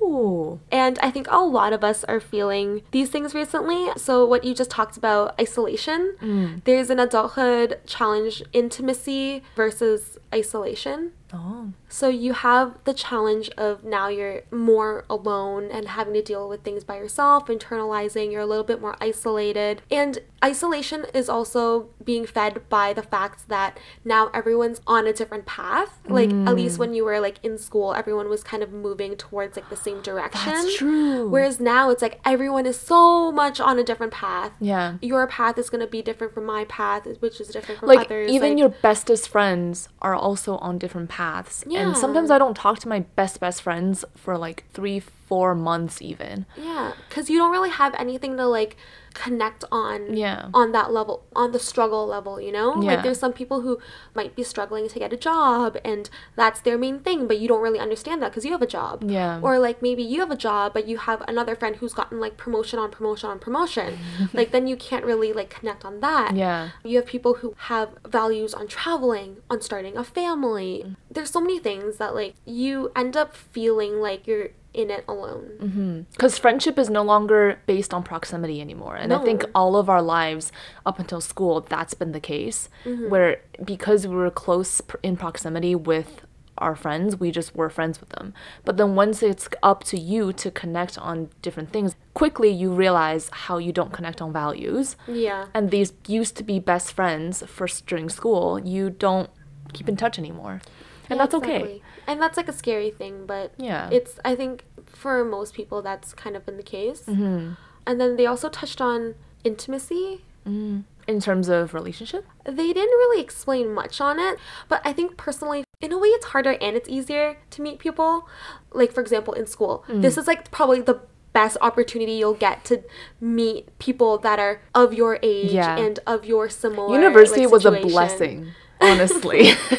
Oh. 0.01 0.61
And 0.71 0.99
I 1.01 1.11
think 1.11 1.27
a 1.31 1.39
lot 1.39 1.73
of 1.73 1.83
us 1.85 2.05
are 2.05 2.21
feeling 2.21 2.83
these 2.91 3.11
things 3.11 3.35
recently. 3.35 3.89
So, 3.97 4.25
what 4.27 4.45
you 4.45 4.55
just 4.55 4.71
talked 4.71 4.97
about, 4.97 5.39
isolation, 5.41 6.17
mm. 6.21 6.65
there's 6.65 6.91
an 6.91 6.99
adulthood 6.99 7.81
challenge 7.87 8.43
intimacy 8.53 9.43
versus 9.57 10.19
isolation. 10.35 11.13
Oh. 11.33 11.73
So, 11.89 12.09
you 12.09 12.33
have 12.33 12.79
the 12.85 12.95
challenge 12.95 13.51
of 13.57 13.85
now 13.85 14.09
you're 14.09 14.43
more 14.51 15.05
alone 15.09 15.71
and 15.71 15.89
having 15.89 16.15
to 16.15 16.23
deal 16.23 16.49
with 16.49 16.63
things 16.63 16.85
by 16.85 16.97
yourself, 16.97 17.47
internalizing, 17.47 18.33
you're 18.33 18.41
a 18.41 18.47
little 18.47 18.65
bit 18.65 18.81
more 18.81 18.97
isolated. 19.01 19.83
And 19.91 20.19
isolation 20.45 21.05
is 21.15 21.29
also 21.29 21.89
being 22.03 22.27
fed 22.27 22.69
by 22.69 22.93
the 22.93 23.03
fact 23.03 23.49
that 23.49 23.79
now 24.05 24.31
everyone's 24.33 24.81
on 24.87 25.07
a 25.07 25.13
different 25.13 25.47
path. 25.47 26.01
Like, 26.09 26.31
at 26.31 26.55
least 26.55 26.77
mm. 26.77 26.81
when 26.81 26.95
you 26.95 27.05
were 27.05 27.21
like 27.21 27.39
in 27.43 27.59
school, 27.59 27.95
everyone 27.95 28.29
was 28.29 28.43
kind 28.43 28.63
of 28.63 28.73
moving 28.73 29.17
towards 29.17 29.57
like 29.57 29.69
the 29.69 29.77
same 29.77 30.01
direction. 30.03 30.53
That's 30.53 30.77
true. 30.77 31.29
Whereas 31.29 31.61
now 31.61 31.91
it's 31.91 32.03
like 32.03 32.21
everyone 32.25 32.67
is 32.67 32.79
so 32.79 33.31
much 33.31 33.61
on 33.61 33.79
a 33.79 33.85
different 33.85 34.13
path. 34.13 34.53
Yeah. 34.61 34.97
Your 35.01 35.27
path 35.27 35.59
is 35.59 35.71
going 35.71 35.81
to 35.81 35.87
be 35.87 36.03
different 36.03 36.35
from 36.35 36.47
my 36.47 36.65
path, 36.65 37.07
which 37.21 37.41
is 37.41 37.49
different 37.49 37.81
from 37.81 37.89
like 37.89 38.07
others. 38.07 38.31
even 38.31 38.51
like, 38.51 38.59
your 38.59 38.69
bestest 38.69 39.29
friends 39.29 39.89
are 40.01 40.15
also 40.15 40.57
on 40.57 40.79
different 40.79 41.09
paths 41.09 41.20
Yeah. 41.67 41.81
and 41.81 41.97
sometimes 41.97 42.31
i 42.31 42.39
don't 42.39 42.57
talk 42.57 42.79
to 42.81 42.89
my 42.89 43.01
best 43.21 43.41
best 43.41 43.63
friends 43.63 44.05
for 44.17 44.39
like 44.39 44.65
three 44.73 45.01
four 45.01 45.55
months 45.55 46.01
even 46.03 46.47
Yeah, 46.57 46.93
because 47.09 47.29
you 47.31 47.39
don't 47.39 47.53
really 47.53 47.71
have 47.71 47.95
anything 47.95 48.37
to 48.39 48.47
like 48.47 48.77
connect 49.15 49.65
on. 49.71 50.15
Yeah. 50.17 50.49
On 50.55 50.73
that 50.73 50.93
level, 50.93 51.25
on 51.35 51.53
the 51.53 51.59
struggle 51.59 52.07
level, 52.07 52.41
you 52.41 52.53
know. 52.53 52.81
Yeah. 52.83 52.95
Like 52.95 53.03
there's 53.03 53.19
some 53.19 53.33
people 53.33 53.61
who 53.61 53.79
might 54.15 54.37
be 54.37 54.43
struggling 54.43 54.89
to 54.89 54.99
get 54.99 55.13
a 55.13 55.17
job, 55.17 55.77
and 55.85 56.09
that's 56.37 56.61
their 56.61 56.79
main 56.79 57.01
thing, 57.01 57.27
but 57.27 57.39
you 57.39 57.49
don't 57.49 57.63
really 57.63 57.79
understand 57.79 58.23
that 58.23 58.31
because 58.31 58.45
you 58.45 58.53
have 58.53 58.63
a 58.63 58.67
job. 58.67 59.05
Yeah. 59.09 59.41
Or 59.43 59.59
like 59.59 59.83
maybe 59.83 60.03
you 60.03 60.21
have 60.21 60.31
a 60.31 60.37
job, 60.37 60.73
but 60.73 60.87
you 60.87 60.99
have 60.99 61.23
another 61.29 61.55
friend 61.55 61.77
who's 61.77 61.95
gotten 61.95 62.21
like 62.21 62.37
promotion 62.37 62.79
on 62.79 62.91
promotion 62.91 63.31
on 63.31 63.39
promotion. 63.39 63.99
like 64.33 64.51
then 64.51 64.67
you 64.67 64.77
can't 64.77 65.05
really 65.05 65.33
like 65.33 65.51
connect 65.51 65.85
on 65.85 66.01
that. 66.01 66.35
Yeah. 66.37 66.71
You 66.85 66.97
have 66.97 67.07
people 67.07 67.35
who 67.35 67.55
have 67.71 67.91
values 68.07 68.55
on 68.55 68.69
traveling, 68.69 69.39
on 69.49 69.61
starting 69.61 69.97
a 69.97 70.05
family. 70.05 70.85
Mm. 70.87 70.97
There's 71.11 71.31
so 71.31 71.41
many 71.41 71.59
things 71.59 71.97
that 71.97 72.15
like 72.15 72.35
you 72.45 72.93
end 72.95 73.17
up 73.17 73.35
feeling 73.35 74.01
like 74.01 74.27
you're 74.27 74.51
in 74.73 74.91
it 74.91 75.05
alone. 75.09 75.51
Mm-hmm. 75.61 76.01
because 76.13 76.39
friendship 76.39 76.79
is 76.79 76.89
no 76.89 77.03
longer 77.03 77.59
based 77.67 77.93
on 77.93 78.03
proximity 78.03 78.61
anymore 78.61 78.97
and 78.97 79.13
i 79.13 79.19
think 79.19 79.45
all 79.55 79.77
of 79.77 79.89
our 79.89 80.03
lives 80.03 80.53
up 80.87 80.99
until 80.99 81.21
school 81.21 81.61
that's 81.61 81.95
been 81.95 82.13
the 82.13 82.21
case 82.21 82.69
mm-hmm. 82.85 83.11
where 83.11 83.41
because 83.65 84.07
we 84.07 84.15
were 84.15 84.31
close 84.31 84.81
in 85.03 85.17
proximity 85.17 85.75
with 85.75 86.23
our 86.61 86.77
friends, 86.77 87.19
we 87.19 87.31
just 87.31 87.57
were 87.57 87.71
friends 87.71 88.01
with 88.01 88.11
them. 88.11 88.35
But 88.65 88.77
then 88.77 88.95
once 88.95 89.23
it's 89.23 89.49
up 89.63 89.83
to 89.85 89.99
you 89.99 90.33
to 90.35 90.51
connect 90.51 90.99
on 90.99 91.31
different 91.43 91.73
things, 91.73 91.97
quickly 92.15 92.51
you 92.51 92.71
realize 92.71 93.31
how 93.33 93.59
you 93.59 93.73
don't 93.73 93.93
connect 93.93 94.21
on 94.21 94.33
values. 94.33 94.97
Yeah. 95.09 95.47
And 95.55 95.71
these 95.71 95.93
used 96.07 96.37
to 96.37 96.45
be 96.45 96.59
best 96.59 96.93
friends 96.93 97.43
first 97.47 97.87
during 97.87 98.09
school, 98.09 98.59
you 98.59 98.91
don't 98.91 99.31
keep 99.73 99.89
in 99.89 99.97
touch 99.97 100.19
anymore. 100.19 100.61
And 101.09 101.17
Yeah, 101.17 101.25
that's 101.25 101.35
okay. 101.35 101.83
And 102.11 102.21
that's 102.21 102.37
like 102.37 102.49
a 102.49 102.53
scary 102.53 102.91
thing, 102.91 103.25
but 103.27 103.53
Yeah. 103.57 103.89
it's 103.91 104.19
I 104.25 104.35
think 104.35 104.65
for 104.87 105.25
most 105.25 105.55
people 105.55 105.81
that's 105.89 106.13
kind 106.13 106.35
of 106.37 106.45
been 106.47 106.57
the 106.57 106.63
case. 106.79 107.03
Mm-hmm. 107.07 107.53
And 107.87 108.01
then 108.01 108.17
they 108.17 108.27
also 108.27 108.49
touched 108.49 108.81
on 108.81 109.15
intimacy. 109.45 110.25
In 110.47 111.21
terms 111.21 111.49
of 111.49 111.75
relationship? 111.75 112.25
They 112.45 112.73
didn't 112.73 112.97
really 113.03 113.21
explain 113.23 113.73
much 113.73 114.01
on 114.01 114.19
it, 114.19 114.37
but 114.69 114.81
I 114.85 114.93
think 114.93 115.17
personally, 115.17 115.63
in 115.81 115.93
a 115.93 115.99
way, 115.99 116.09
it's 116.09 116.27
harder 116.27 116.57
and 116.61 116.77
it's 116.79 116.89
easier 116.89 117.37
to 117.51 117.63
meet 117.63 117.79
people. 117.79 118.29
Like, 118.73 118.91
for 118.93 119.01
example, 119.01 119.33
in 119.35 119.47
school, 119.47 119.85
Mm. 119.89 120.03
this 120.03 120.17
is 120.19 120.27
like 120.27 120.51
probably 120.51 120.81
the 120.81 120.99
best 121.33 121.57
opportunity 121.61 122.13
you'll 122.15 122.35
get 122.49 122.65
to 122.71 122.83
meet 123.21 123.63
people 123.79 124.19
that 124.19 124.39
are 124.41 124.61
of 124.75 124.93
your 124.93 125.19
age 125.23 125.53
Yeah. 125.53 125.77
and 125.85 126.01
of 126.07 126.25
your 126.25 126.49
similar 126.49 126.93
university 127.01 127.43
like, 127.43 127.53
was 127.53 127.65
a 127.65 127.71
blessing 127.71 128.37
honestly. 128.81 129.51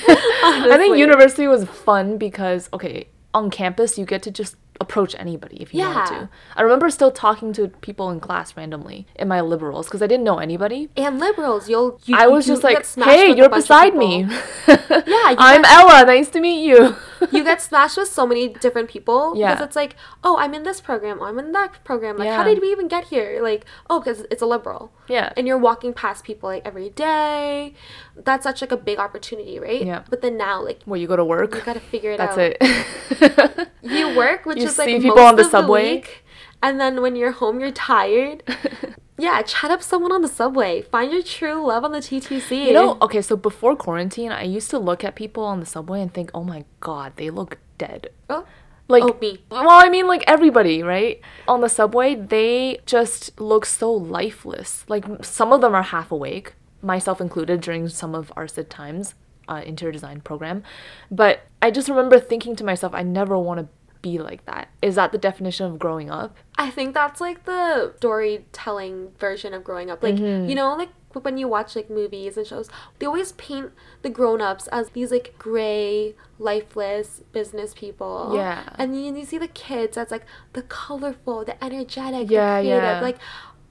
I 0.44 0.76
think 0.78 0.98
university 0.98 1.48
was 1.48 1.66
fun 1.66 2.18
because 2.18 2.70
okay 2.74 3.08
on 3.34 3.50
campus 3.50 3.98
you 3.98 4.06
get 4.06 4.22
to 4.24 4.32
just 4.32 4.56
approach 4.80 5.14
anybody 5.20 5.58
if 5.62 5.74
you 5.74 5.82
want 5.82 6.10
Yeah. 6.12 6.18
to 6.22 6.30
i 6.56 6.62
remember 6.64 6.90
still 6.90 7.12
talking 7.12 7.54
to 7.54 7.68
people 7.68 8.10
in 8.10 8.20
class 8.20 8.58
randomly 8.58 9.06
in 9.16 9.28
my 9.28 9.40
liberals 9.40 9.86
because 9.88 10.02
i 10.02 10.08
didn't 10.08 10.24
know 10.24 10.40
anybody 10.40 10.90
And 10.98 11.20
liberals, 11.20 11.70
you'll 11.70 12.00
you, 12.06 12.16
i 12.18 12.26
was 12.28 12.48
you 12.48 12.54
just 12.56 12.64
like 12.64 12.84
hey 13.06 13.36
you're 13.36 13.50
beside 13.50 13.96
me 13.96 14.26
Yeah, 14.68 15.30
you 15.32 15.36
i'm 15.38 15.62
get- 15.62 15.72
ella 15.72 16.06
nice 16.06 16.30
to 16.32 16.40
meet 16.42 16.64
you 16.66 16.96
you 17.32 17.44
get 17.44 17.62
smashed 17.62 17.98
with 17.98 18.08
so 18.08 18.26
many 18.26 18.48
different 18.50 18.90
people 18.90 19.34
Yeah. 19.36 19.54
because 19.54 19.68
it's 19.68 19.76
like, 19.76 19.96
oh, 20.24 20.38
I'm 20.38 20.56
in 20.56 20.64
this 20.64 20.82
program, 20.82 21.20
oh, 21.22 21.26
I'm 21.26 21.38
in 21.38 21.52
that 21.52 21.84
program. 21.84 22.18
Like, 22.18 22.30
how 22.32 22.44
did 22.44 22.60
we 22.62 22.72
even 22.72 22.88
get 22.88 23.04
here? 23.14 23.40
Like, 23.44 23.64
oh, 23.92 24.00
because 24.00 24.22
it's 24.32 24.42
a 24.42 24.48
liberal. 24.48 24.92
yeah 25.08 25.32
And 25.38 25.46
you're 25.48 25.60
walking 25.60 25.94
past 25.94 26.24
people 26.24 26.50
like 26.50 26.66
every 26.66 26.90
day. 26.90 27.76
That's 28.18 28.42
such 28.44 28.62
like 28.62 28.72
a 28.72 28.78
big 28.78 28.98
opportunity, 28.98 29.60
right? 29.60 29.86
Yeah. 29.86 30.02
But 30.10 30.22
then 30.24 30.36
now, 30.36 30.64
like, 30.64 30.80
well 30.88 31.00
you 31.00 31.06
go 31.08 31.16
to 31.16 31.24
work 31.24 31.54
you 31.54 31.62
gotta 31.62 31.80
figure 31.80 32.12
it 32.14 32.18
that's 32.18 32.38
out. 32.40 32.54
That's 32.60 33.60
it 33.60 33.70
You 33.84 34.16
work, 34.16 34.46
which 34.48 34.58
You 34.58 34.66
is 34.66 34.71
like 34.78 34.88
see 34.88 35.00
people 35.00 35.20
on 35.20 35.36
the 35.36 35.44
subway. 35.44 35.96
week, 35.96 36.24
and 36.62 36.80
then 36.80 37.02
when 37.02 37.16
you're 37.16 37.32
home, 37.32 37.60
you're 37.60 37.72
tired. 37.72 38.44
yeah, 39.18 39.42
chat 39.44 39.72
up 39.72 39.82
someone 39.84 40.12
on 40.12 40.22
the 40.22 40.28
subway. 40.28 40.82
Find 40.82 41.12
your 41.12 41.22
true 41.24 41.66
love 41.68 41.84
on 41.84 41.92
the 41.92 42.00
TTC. 42.00 42.66
You 42.68 42.74
know, 42.74 42.98
okay, 43.02 43.22
so 43.22 43.36
before 43.36 43.76
quarantine, 43.76 44.32
I 44.32 44.44
used 44.44 44.70
to 44.72 44.80
look 44.80 45.04
at 45.04 45.16
people 45.16 45.44
on 45.44 45.60
the 45.60 45.66
subway 45.66 46.02
and 46.02 46.14
think, 46.14 46.32
oh 46.34 46.44
my 46.44 46.66
god, 46.80 47.14
they 47.18 47.30
look 47.30 47.58
dead. 47.78 48.10
oh, 48.30 48.46
Like, 48.88 49.04
oh 49.04 49.18
me. 49.22 49.44
well, 49.50 49.70
I 49.70 49.90
mean, 49.90 50.08
like 50.08 50.24
everybody, 50.28 50.84
right? 50.84 51.22
On 51.48 51.62
the 51.62 51.70
subway, 51.70 52.16
they 52.16 52.80
just 52.86 53.40
look 53.40 53.66
so 53.66 53.92
lifeless. 53.92 54.86
Like, 54.88 55.06
some 55.24 55.54
of 55.54 55.62
them 55.62 55.74
are 55.76 55.84
half 55.84 56.12
awake, 56.12 56.54
myself 56.82 57.22
included, 57.22 57.62
during 57.62 57.88
some 57.90 58.14
of 58.16 58.32
our 58.36 58.48
SID 58.48 58.70
times, 58.70 59.14
uh, 59.48 59.62
interior 59.66 59.92
design 59.92 60.22
program. 60.22 60.64
But 61.10 61.42
I 61.62 61.72
just 61.72 61.90
remember 61.90 62.20
thinking 62.20 62.56
to 62.58 62.64
myself, 62.64 62.94
I 62.94 63.04
never 63.04 63.38
want 63.38 63.60
to 63.60 63.68
be 64.02 64.18
like 64.20 64.46
that. 64.46 64.70
Is 64.82 64.96
that 64.96 65.12
the 65.12 65.18
definition 65.18 65.66
of 65.68 65.80
growing 65.80 66.10
up? 66.10 66.36
I 66.58 66.70
think 66.70 66.94
that's 66.94 67.22
like 67.22 67.46
the 67.46 67.94
storytelling 67.98 69.12
version 69.20 69.54
of 69.54 69.64
growing 69.64 69.90
up. 69.92 70.02
Like, 70.04 70.16
Mm-hmm. 70.16 70.50
you 70.50 70.56
know, 70.56 70.76
like 70.76 70.90
when 71.14 71.38
you 71.38 71.48
watch 71.48 71.76
like 71.76 71.90
movies 71.90 72.38
and 72.38 72.48
shows, 72.48 72.70
they 73.00 73.06
always 73.06 73.34
paint 73.34 73.72
the 74.02 74.10
grown-ups 74.10 74.68
as 74.68 74.90
these 74.92 75.12
like 75.12 75.36
gray, 75.38 76.16
lifeless 76.40 77.22
business 77.32 77.74
people. 77.74 78.32
Yeah. 78.34 78.64
And 78.76 78.94
then 78.94 79.16
you 79.16 79.26
see 79.26 79.38
the 79.38 79.48
kids 79.50 79.98
as 79.98 80.10
like 80.12 80.26
the 80.54 80.62
colorful, 80.64 81.44
the 81.46 81.62
energetic, 81.64 82.30
Yeah, 82.32 82.62
the 82.62 82.68
creative. 82.68 82.84
yeah. 82.84 83.02
Like 83.02 83.18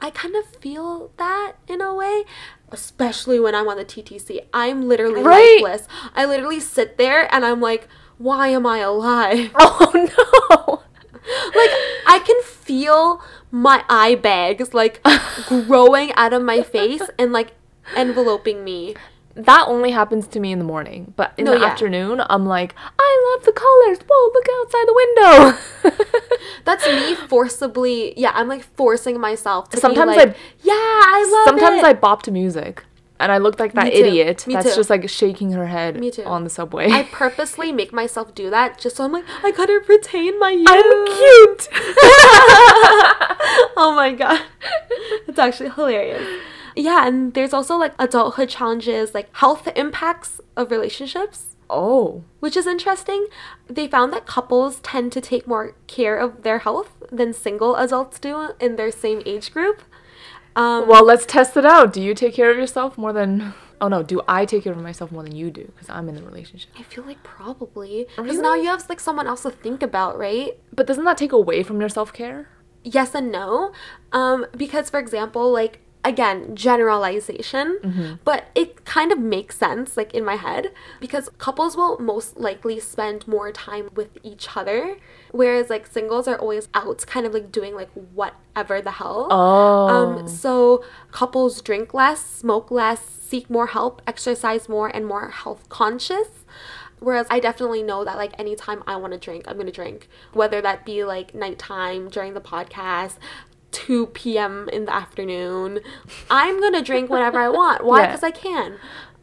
I 0.02 0.10
kind 0.10 0.34
of 0.36 0.46
feel 0.46 1.12
that 1.18 1.52
in 1.66 1.80
a 1.80 1.94
way, 1.94 2.24
especially 2.70 3.38
when 3.40 3.54
I'm 3.54 3.68
on 3.68 3.76
the 3.76 3.84
TTC. 3.84 4.40
I'm 4.52 4.88
literally 4.88 5.22
Right. 5.22 5.60
lifeless. 5.62 5.86
I 6.14 6.24
literally 6.26 6.60
sit 6.60 6.98
there 6.98 7.32
and 7.34 7.44
I'm 7.44 7.60
like, 7.60 7.88
why 8.20 8.48
am 8.48 8.66
I 8.66 8.78
alive? 8.78 9.50
Oh 9.58 9.90
no! 9.94 10.82
like 11.54 11.70
I 12.06 12.18
can 12.24 12.40
feel 12.42 13.20
my 13.50 13.84
eye 13.88 14.14
bags 14.14 14.72
like 14.74 15.00
growing 15.46 16.12
out 16.14 16.32
of 16.32 16.42
my 16.42 16.62
face 16.62 17.02
and 17.18 17.32
like 17.32 17.52
enveloping 17.96 18.62
me. 18.64 18.94
That 19.36 19.64
only 19.68 19.92
happens 19.92 20.26
to 20.28 20.40
me 20.40 20.50
in 20.52 20.58
the 20.58 20.64
morning, 20.64 21.14
but 21.16 21.32
in 21.38 21.44
No, 21.44 21.52
the 21.54 21.60
yeah. 21.60 21.66
afternoon, 21.66 22.20
I'm 22.28 22.46
like, 22.46 22.74
I 22.98 23.10
love 23.36 23.44
the 23.46 23.52
colors. 23.52 23.98
Whoa, 24.08 24.30
look 24.34 24.46
outside 24.58 24.86
the 24.90 24.94
window. 25.02 26.04
That's 26.64 26.84
me 26.86 27.14
forcibly. 27.28 28.18
Yeah, 28.18 28.32
I'm 28.34 28.48
like 28.48 28.64
forcing 28.76 29.20
myself 29.20 29.70
to. 29.70 29.76
Sometimes 29.78 30.10
be 30.12 30.16
like, 30.18 30.28
I- 30.30 30.34
Yeah, 30.62 30.72
I 30.74 31.30
love 31.32 31.48
Sometimes 31.60 31.78
it. 31.82 31.84
I 31.86 31.92
bop 31.94 32.22
to 32.24 32.30
music, 32.32 32.84
and 33.20 33.30
I 33.30 33.38
look 33.38 33.60
like 33.60 33.74
that 33.74 33.92
idiot 33.92 34.46
Me 34.46 34.54
that's 34.54 34.70
too. 34.70 34.76
just 34.80 34.90
like 34.90 35.08
shaking 35.08 35.52
her 35.52 35.66
head 35.66 36.00
Me 36.00 36.10
too. 36.10 36.24
on 36.24 36.42
the 36.44 36.50
subway. 36.50 36.90
I 36.90 37.04
purposely 37.04 37.70
make 37.70 37.92
myself 37.92 38.34
do 38.34 38.50
that 38.50 38.78
just 38.78 38.96
so 38.96 39.04
I'm 39.04 39.12
like 39.12 39.24
I 39.44 39.52
gotta 39.52 39.80
retain 39.88 40.38
my 40.40 40.50
youth. 40.50 40.68
I'm 40.68 41.06
cute. 41.06 41.68
oh 43.76 43.92
my 43.94 44.12
god. 44.12 44.42
It's 45.28 45.38
actually 45.38 45.70
hilarious. 45.70 46.26
Yeah, 46.76 47.06
and 47.06 47.34
there's 47.34 47.52
also 47.52 47.76
like 47.76 47.94
adulthood 47.98 48.48
challenges, 48.48 49.14
like 49.14 49.34
health 49.36 49.68
impacts 49.76 50.40
of 50.56 50.70
relationships. 50.70 51.56
oh, 51.68 52.24
which 52.40 52.56
is 52.56 52.66
interesting. 52.66 53.26
They 53.68 53.86
found 53.86 54.12
that 54.12 54.26
couples 54.26 54.80
tend 54.80 55.12
to 55.12 55.20
take 55.20 55.46
more 55.46 55.74
care 55.86 56.16
of 56.18 56.42
their 56.42 56.60
health 56.60 56.94
than 57.12 57.32
single 57.32 57.76
adults 57.76 58.18
do 58.18 58.50
in 58.60 58.76
their 58.76 58.90
same 58.90 59.22
age 59.26 59.52
group. 59.52 59.82
Um, 60.56 60.88
well, 60.88 61.04
let's 61.04 61.26
test 61.26 61.56
it 61.56 61.64
out. 61.64 61.92
Do 61.92 62.02
you 62.02 62.14
take 62.14 62.34
care 62.34 62.50
of 62.50 62.56
yourself 62.56 62.98
more 62.98 63.12
than? 63.12 63.54
Oh 63.80 63.88
no, 63.88 64.02
do 64.02 64.20
I 64.28 64.44
take 64.44 64.64
care 64.64 64.72
of 64.72 64.82
myself 64.82 65.10
more 65.10 65.22
than 65.22 65.34
you 65.34 65.50
do? 65.50 65.64
Because 65.64 65.88
I'm 65.88 66.08
in 66.08 66.14
the 66.14 66.22
relationship. 66.22 66.70
I 66.78 66.82
feel 66.82 67.04
like 67.04 67.22
probably 67.22 68.06
because 68.16 68.38
now 68.38 68.54
you 68.54 68.66
have 68.66 68.86
like 68.88 69.00
someone 69.00 69.26
else 69.26 69.42
to 69.42 69.50
think 69.50 69.82
about, 69.82 70.18
right? 70.18 70.58
But 70.74 70.86
doesn't 70.86 71.04
that 71.04 71.16
take 71.16 71.32
away 71.32 71.62
from 71.62 71.80
your 71.80 71.88
self 71.88 72.12
care? 72.12 72.48
Yes 72.82 73.14
and 73.14 73.30
no. 73.32 73.72
Um, 74.12 74.46
because 74.56 74.90
for 74.90 74.98
example, 74.98 75.50
like 75.50 75.80
again, 76.04 76.56
generalization, 76.56 78.18
but 78.24 78.46
it 78.54 78.84
kind 78.84 79.12
of 79.12 79.18
makes 79.18 79.56
sense 79.58 79.96
like 79.96 80.14
in 80.14 80.24
my 80.24 80.36
head 80.36 80.72
because 81.00 81.28
couples 81.38 81.76
will 81.76 81.98
most 81.98 82.38
likely 82.38 82.80
spend 82.80 83.26
more 83.28 83.52
time 83.52 83.90
with 83.94 84.16
each 84.22 84.56
other 84.56 84.96
whereas 85.32 85.70
like 85.70 85.86
singles 85.86 86.26
are 86.26 86.36
always 86.38 86.68
out 86.74 87.04
kind 87.06 87.26
of 87.26 87.32
like 87.32 87.52
doing 87.52 87.74
like 87.74 87.90
whatever 88.14 88.80
the 88.80 88.92
hell. 88.92 89.28
Oh, 89.30 89.88
Um, 89.88 90.28
so 90.28 90.84
couples 91.12 91.62
drink 91.62 91.94
less, 91.94 92.24
smoke 92.24 92.70
less, 92.70 93.00
seek 93.04 93.48
more 93.48 93.68
help, 93.68 94.02
exercise 94.06 94.68
more, 94.68 94.88
and 94.88 95.06
more 95.06 95.30
health 95.30 95.68
conscious. 95.68 96.28
Whereas 96.98 97.26
I 97.30 97.40
definitely 97.40 97.82
know 97.82 98.04
that 98.04 98.16
like 98.18 98.38
anytime 98.38 98.82
I 98.86 98.96
want 98.96 99.12
to 99.14 99.18
drink, 99.18 99.44
I'm 99.48 99.56
gonna 99.56 99.70
drink. 99.72 100.08
Whether 100.32 100.60
that 100.60 100.84
be 100.84 101.02
like 101.04 101.34
nighttime 101.34 102.08
during 102.10 102.34
the 102.34 102.42
podcast, 102.42 103.16
2 103.72 104.06
p.m. 104.08 104.68
in 104.72 104.84
the 104.84 104.94
afternoon. 104.94 105.80
I'm 106.30 106.60
gonna 106.60 106.82
drink 106.82 107.10
whenever 107.10 107.38
I 107.38 107.48
want. 107.48 107.84
Why? 107.84 108.00
Yeah. 108.00 108.06
Because 108.06 108.22
I 108.22 108.30
can. 108.30 108.76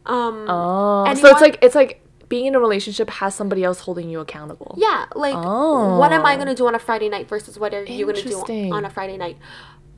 Um 0.06 0.46
oh. 0.48 1.14
so 1.14 1.28
it's 1.28 1.40
like 1.40 1.58
it's 1.62 1.74
like 1.74 2.02
being 2.28 2.46
in 2.46 2.54
a 2.54 2.60
relationship 2.60 3.08
has 3.10 3.34
somebody 3.34 3.64
else 3.64 3.80
holding 3.80 4.08
you 4.08 4.20
accountable. 4.20 4.74
Yeah, 4.78 5.06
like 5.14 5.34
oh. 5.36 5.98
what 5.98 6.12
am 6.12 6.24
I 6.24 6.34
Oh. 6.34 6.38
gonna 6.38 6.54
do 6.54 6.66
on 6.66 6.74
a 6.74 6.78
Friday 6.78 7.08
night 7.08 7.28
versus 7.28 7.58
what 7.58 7.74
are 7.74 7.84
you 7.84 8.06
gonna 8.06 8.22
do 8.22 8.72
on 8.72 8.84
a 8.84 8.90
Friday 8.90 9.16
night? 9.16 9.38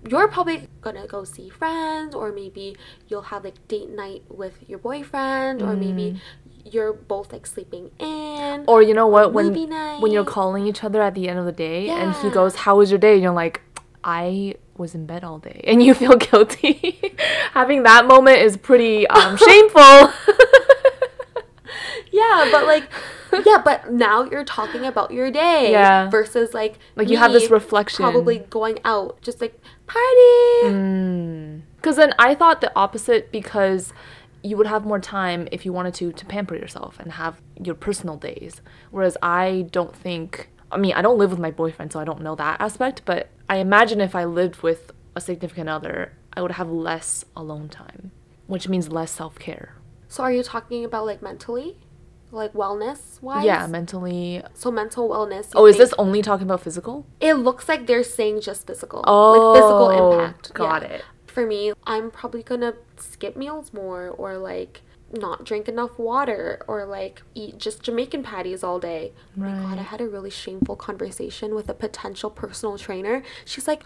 You're 0.08 0.28
probably 0.28 0.66
gonna 0.80 1.06
go 1.06 1.24
see 1.24 1.50
friends, 1.50 2.14
or 2.14 2.32
maybe 2.32 2.76
you'll 3.08 3.22
have 3.22 3.44
like 3.44 3.68
date 3.68 3.90
night 3.90 4.22
with 4.28 4.54
your 4.66 4.78
boyfriend, 4.78 5.60
or 5.60 5.76
maybe 5.76 6.20
you're 6.64 6.92
both 6.92 7.32
like 7.32 7.46
sleeping 7.46 7.90
in. 7.98 8.06
Mm. 8.06 8.64
Or 8.66 8.82
you 8.82 8.94
know 8.94 9.06
what? 9.06 9.32
When 9.32 9.48
Movie 9.48 9.66
when 10.00 10.10
you're 10.12 10.24
calling 10.24 10.66
each 10.66 10.82
other 10.82 11.02
at 11.02 11.14
the 11.14 11.28
end 11.28 11.38
of 11.38 11.44
the 11.44 11.52
day, 11.52 11.88
and 11.90 12.14
he 12.16 12.30
goes, 12.30 12.54
"How 12.56 12.76
was 12.76 12.90
your 12.90 12.98
day?" 12.98 13.14
and 13.14 13.22
you're 13.22 13.32
like, 13.32 13.60
"I 14.04 14.54
was 14.76 14.94
in 14.94 15.06
bed 15.06 15.24
all 15.24 15.38
day," 15.38 15.60
and 15.66 15.82
you 15.82 15.94
feel 15.94 16.16
guilty. 16.16 17.00
Having 17.52 17.82
that 17.84 18.06
moment 18.06 18.38
is 18.38 18.56
pretty 18.56 19.06
um, 19.08 19.36
shameful. 19.46 20.12
yeah, 22.12 22.48
but 22.50 22.66
like, 22.66 22.88
yeah, 23.46 23.58
but 23.64 23.92
now 23.92 24.24
you're 24.24 24.44
talking 24.44 24.84
about 24.84 25.10
your 25.12 25.30
day, 25.30 25.70
Yeah. 25.72 26.10
versus 26.10 26.52
like 26.54 26.78
Like, 26.96 27.08
you 27.08 27.16
have 27.16 27.32
this 27.32 27.50
reflection. 27.50 28.02
probably 28.02 28.38
going 28.50 28.78
out, 28.84 29.20
just 29.22 29.40
like 29.40 29.60
party. 29.86 30.74
Mm. 30.74 31.62
Because 31.76 31.96
then 31.96 32.12
I 32.18 32.34
thought 32.34 32.60
the 32.60 32.72
opposite 32.76 33.30
because 33.32 33.92
you 34.42 34.56
would 34.56 34.66
have 34.66 34.84
more 34.86 34.98
time 34.98 35.48
if 35.52 35.64
you 35.66 35.72
wanted 35.72 35.94
to 35.94 36.12
to 36.12 36.24
pamper 36.26 36.54
yourself 36.54 36.98
and 36.98 37.12
have 37.12 37.40
your 37.62 37.74
personal 37.74 38.16
days. 38.16 38.60
Whereas 38.90 39.16
I 39.22 39.66
don't 39.70 39.94
think 39.94 40.48
I 40.72 40.76
mean, 40.76 40.92
I 40.94 41.02
don't 41.02 41.18
live 41.18 41.30
with 41.30 41.40
my 41.40 41.50
boyfriend, 41.50 41.92
so 41.92 42.00
I 42.00 42.04
don't 42.04 42.22
know 42.22 42.34
that 42.36 42.60
aspect, 42.60 43.02
but 43.04 43.28
I 43.48 43.56
imagine 43.56 44.00
if 44.00 44.14
I 44.14 44.24
lived 44.24 44.62
with 44.62 44.92
a 45.16 45.20
significant 45.20 45.68
other, 45.68 46.12
I 46.32 46.42
would 46.42 46.52
have 46.52 46.70
less 46.70 47.24
alone 47.36 47.68
time, 47.68 48.12
which 48.46 48.68
means 48.68 48.88
less 48.90 49.10
self-care. 49.10 49.74
So 50.08 50.22
are 50.22 50.32
you 50.32 50.42
talking 50.42 50.84
about 50.84 51.06
like 51.06 51.22
mentally? 51.22 51.76
like 52.32 52.52
wellness 52.52 53.20
wise. 53.22 53.44
Yeah, 53.44 53.66
mentally. 53.66 54.42
So 54.54 54.70
mental 54.70 55.08
wellness. 55.08 55.50
Oh, 55.54 55.66
is 55.66 55.76
this 55.76 55.92
only 55.98 56.22
talking 56.22 56.46
about 56.46 56.60
physical? 56.60 57.06
It 57.20 57.34
looks 57.34 57.68
like 57.68 57.86
they're 57.86 58.04
saying 58.04 58.40
just 58.40 58.66
physical. 58.66 59.04
Oh, 59.06 59.32
like 59.52 59.60
physical 59.60 59.86
oh, 59.88 60.12
impact. 60.20 60.54
got 60.54 60.82
Yeah. 60.82 60.88
it. 60.88 61.04
For 61.26 61.46
me, 61.46 61.72
I'm 61.84 62.10
probably 62.10 62.42
gonna 62.42 62.74
skip 62.96 63.36
meals 63.36 63.72
more 63.72 64.08
or 64.08 64.36
like 64.36 64.82
not 65.12 65.44
drink 65.44 65.68
enough 65.68 65.98
water 65.98 66.62
or 66.68 66.84
like 66.84 67.22
eat 67.34 67.58
just 67.58 67.82
Jamaican 67.82 68.22
patties 68.22 68.62
all 68.62 68.78
day. 68.78 69.12
Oh 69.36 69.40
my 69.40 69.50
god, 69.50 69.78
I 69.78 69.82
had 69.82 70.00
a 70.00 70.08
really 70.08 70.30
shameful 70.30 70.76
conversation 70.76 71.54
with 71.54 71.68
a 71.68 71.74
potential 71.74 72.30
personal 72.30 72.78
trainer. 72.78 73.22
She's 73.44 73.66
like, 73.66 73.82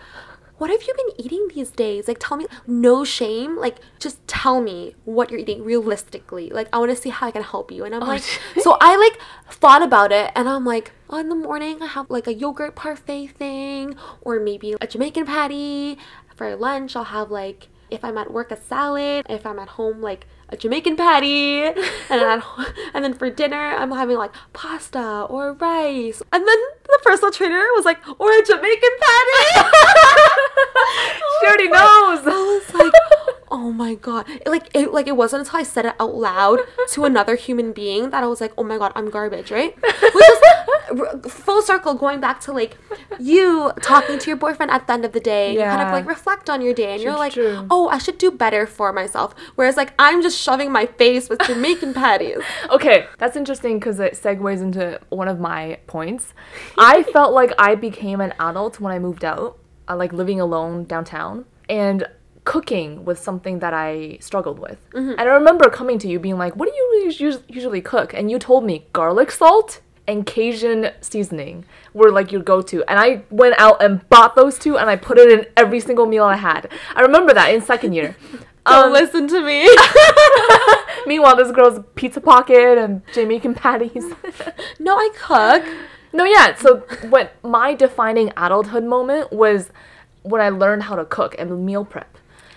what 0.59 0.71
have 0.71 0.83
you 0.83 0.95
been 0.95 1.25
eating 1.27 1.49
these 1.55 1.71
days? 1.71 2.07
Like, 2.07 2.19
tell 2.21 2.37
me, 2.37 2.47
no 2.67 3.05
shame. 3.05 3.57
Like, 3.57 3.79
just 3.99 4.27
tell 4.29 4.61
me 4.61 4.95
what 5.05 5.31
you're 5.31 5.41
eating 5.41 5.65
realistically. 5.65 6.51
Like, 6.51 6.69
I 6.73 6.79
want 6.79 6.91
to 6.91 6.97
see 6.97 7.11
how 7.11 7.27
I 7.27 7.33
can 7.33 7.43
help 7.43 7.73
you. 7.73 7.85
And 7.85 7.95
I'm 7.95 8.03
oh, 8.03 8.07
like, 8.07 8.23
so 8.61 8.77
I 8.81 8.97
like 8.97 9.19
thought 9.53 9.83
about 9.83 10.13
it 10.13 10.31
and 10.37 10.49
I'm 10.49 10.65
like, 10.65 10.93
oh, 11.11 11.19
in 11.19 11.29
the 11.29 11.35
morning 11.35 11.83
I 11.83 11.87
have 11.87 12.09
like 12.09 12.27
a 12.27 12.35
yogurt 12.35 12.77
parfait 12.77 13.29
thing 13.29 13.97
or 14.21 14.39
maybe 14.39 14.77
a 14.81 14.87
Jamaican 14.87 15.27
patty. 15.27 15.99
For 16.37 16.55
lunch, 16.57 16.97
I'll 16.97 17.05
have 17.05 17.31
like, 17.31 17.69
if 17.91 18.05
I'm 18.05 18.19
at 18.19 18.33
work, 18.33 18.51
a 18.51 18.57
salad. 18.57 19.27
If 19.29 19.47
I'm 19.47 19.59
at 19.59 19.69
home, 19.71 20.01
like 20.01 20.27
a 20.49 20.57
Jamaican 20.57 20.97
patty. 20.97 21.63
And 22.11 22.21
then, 22.21 22.29
at 22.39 22.41
ho- 22.41 22.65
and 22.93 23.03
then 23.05 23.15
for 23.15 23.31
dinner, 23.31 23.57
I'm 23.77 23.91
having 23.91 24.17
like 24.19 24.33
pasta 24.53 25.23
or 25.29 25.53
rice. 25.55 26.23
And 26.33 26.47
then 26.47 26.59
the 26.85 27.01
personal 27.03 27.33
trainer 27.33 27.65
was 27.75 27.85
like, 27.85 27.99
or 28.21 28.31
a 28.31 28.45
Jamaican 28.45 28.91
patty. 29.01 29.69
She 31.41 31.47
already 31.47 31.69
oh 31.73 32.21
knows. 32.23 32.27
I 32.27 32.31
was 32.31 32.75
like, 32.75 32.93
oh 33.55 33.71
my 33.73 33.95
god! 33.95 34.29
It, 34.29 34.49
like 34.49 34.69
it 34.75 34.93
like 34.93 35.07
it 35.07 35.17
wasn't 35.17 35.47
until 35.47 35.61
I 35.61 35.63
said 35.63 35.87
it 35.87 35.95
out 36.01 36.15
loud 36.17 36.59
to 36.91 37.05
another 37.05 37.37
human 37.37 37.73
being 37.73 38.11
that 38.11 38.25
I 38.25 38.27
was 38.27 38.41
like, 38.41 38.53
oh 38.59 38.65
my 38.65 38.77
god, 38.79 38.91
I'm 38.97 39.09
garbage, 39.11 39.53
right? 39.53 39.77
Which 39.83 40.29
is 40.35 40.41
r- 41.01 41.21
full 41.23 41.63
circle 41.63 41.95
going 41.95 42.19
back 42.21 42.41
to 42.41 42.53
like 42.53 42.77
you 43.21 43.73
talking 43.81 44.19
to 44.19 44.27
your 44.27 44.37
boyfriend 44.37 44.73
at 44.73 44.89
the 44.89 44.93
end 44.93 45.05
of 45.05 45.13
the 45.13 45.21
day. 45.21 45.53
You 45.55 45.61
kind 45.61 45.83
of 45.83 45.93
like 45.93 46.07
reflect 46.07 46.51
on 46.51 46.61
your 46.63 46.75
day, 46.75 46.95
and 46.95 47.03
you're 47.03 47.17
like, 47.17 47.35
true. 47.35 47.65
oh, 47.71 47.89
I 47.89 47.99
should 47.99 48.19
do 48.19 48.33
better 48.33 48.67
for 48.67 48.93
myself. 48.93 49.35
Whereas 49.55 49.77
like 49.77 49.95
I'm 50.01 50.21
just 50.21 50.37
shoving 50.37 50.73
my 50.73 50.87
face 50.87 51.29
with 51.29 51.39
Jamaican 51.47 51.95
patties. 52.03 52.43
Okay, 52.71 53.07
that's 53.19 53.37
interesting 53.37 53.79
because 53.79 54.01
it 54.01 54.15
segues 54.15 54.61
into 54.61 55.01
one 55.11 55.29
of 55.29 55.39
my 55.39 55.79
points. 55.87 56.35
I 56.77 57.05
felt 57.05 57.33
like 57.33 57.53
I 57.57 57.77
became 57.77 58.21
an 58.21 58.35
adult 58.41 58.81
when 58.81 58.93
I 58.93 58.99
moved 58.99 59.25
out, 59.25 59.59
uh, 59.89 59.95
like 59.95 60.13
living 60.13 60.41
alone 60.41 60.85
downtown, 60.85 61.45
and 61.69 62.05
cooking 62.45 63.05
was 63.05 63.19
something 63.19 63.59
that 63.61 63.73
I 63.73 64.19
struggled 64.21 64.59
with. 64.59 64.79
And 64.93 65.21
I 65.21 65.25
remember 65.25 65.69
coming 65.71 65.99
to 66.01 66.09
you 66.09 66.19
being 66.19 66.39
like, 66.39 66.55
"What 66.57 66.69
do 66.69 66.75
you 66.75 67.33
usually 67.49 67.81
cook?" 67.81 68.13
And 68.15 68.31
you 68.31 68.39
told 68.39 68.65
me 68.65 68.87
garlic 68.93 69.31
salt 69.31 69.81
and 70.07 70.27
Cajun 70.27 70.91
seasoning 71.01 71.65
were 71.95 72.11
like 72.13 72.31
your 72.31 72.43
go-to. 72.43 72.85
And 72.87 72.99
I 72.99 73.23
went 73.31 73.55
out 73.59 73.83
and 73.83 74.07
bought 74.11 74.37
those 74.37 74.59
two, 74.59 74.77
and 74.77 74.91
I 74.91 74.97
put 74.97 75.17
it 75.19 75.31
in 75.37 75.47
every 75.57 75.81
single 75.81 76.05
meal 76.07 76.25
I 76.25 76.37
had. 76.37 76.71
I 76.95 77.01
remember 77.01 77.33
that 77.33 77.55
in 77.55 77.63
second 77.63 77.95
year. 77.95 78.15
Don't 78.67 78.87
Um, 78.87 78.93
listen 78.93 79.29
to 79.29 79.41
me. 79.43 79.69
Meanwhile, 81.07 81.37
this 81.37 81.51
girl's 81.53 81.81
pizza 81.95 82.21
pocket 82.21 82.79
and 82.79 83.03
Jamaican 83.13 83.55
patties. 83.55 84.05
no, 84.79 84.97
I 84.97 85.11
cook. 85.17 85.65
no, 86.13 86.25
yeah. 86.25 86.55
So 86.55 86.79
what 87.09 87.35
my 87.43 87.75
defining 87.75 88.33
adulthood 88.37 88.85
moment 88.85 89.33
was 89.33 89.71
when 90.23 90.41
I 90.41 90.49
learned 90.49 90.85
how 90.85 90.97
to 90.97 91.05
cook 91.05 91.35
and 91.39 91.65
meal 91.67 91.85
prep. 91.85 92.14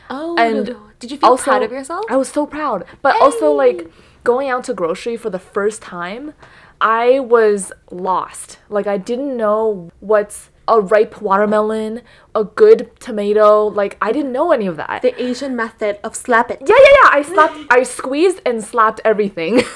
Oh, 0.10 0.36
And 0.38 0.76
did 1.00 1.12
you 1.12 1.18
feel 1.18 1.30
also, 1.32 1.44
proud 1.46 1.64
of 1.64 1.72
yourself? 1.72 2.06
I 2.10 2.18
was 2.18 2.30
so 2.30 2.46
proud. 2.46 2.86
But 3.02 3.20
also 3.22 3.52
like 3.52 3.90
going 4.24 4.50
out 4.50 4.64
to 4.66 4.74
grocery 4.74 5.18
for 5.18 5.30
the 5.30 5.40
first 5.40 5.82
time, 5.82 6.34
I 6.82 7.20
was 7.20 7.72
lost. 7.92 8.60
Like 8.70 8.88
I 8.88 8.98
didn't 8.98 9.36
know 9.36 9.92
what's 10.00 10.50
a 10.68 10.82
ripe 10.82 11.22
watermelon, 11.22 12.02
a 12.36 12.44
good 12.44 12.92
tomato. 13.00 13.66
Like 13.68 13.98
I 14.02 14.12
didn't 14.12 14.32
know 14.34 14.52
any 14.52 14.68
of 14.68 14.76
that. 14.78 15.02
the 15.02 15.20
Asian 15.22 15.56
method 15.56 16.00
of 16.04 16.16
slap 16.16 16.52
it. 16.52 16.60
yeah, 16.62 16.76
yeah, 16.78 16.94
yeah. 17.04 17.10
I 17.14 17.22
slapped 17.22 17.58
I 17.70 17.84
squeezed 17.84 18.42
and 18.46 18.64
slapped 18.64 19.00
everything. 19.06 19.62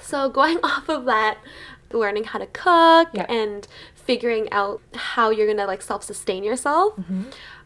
So 0.00 0.28
going 0.28 0.58
off 0.62 0.90
of 0.90 1.06
that, 1.06 1.38
learning 1.90 2.24
how 2.24 2.38
to 2.38 2.46
cook 2.46 3.08
Yeah. 3.14 3.24
and 3.30 3.66
figuring 3.94 4.50
out 4.52 4.82
how 4.94 5.30
you're 5.30 5.46
gonna 5.46 5.66
like 5.66 5.80
self-sustain 5.80 6.44
yourself. 6.44 6.94
Mm-hmm. 6.96 7.22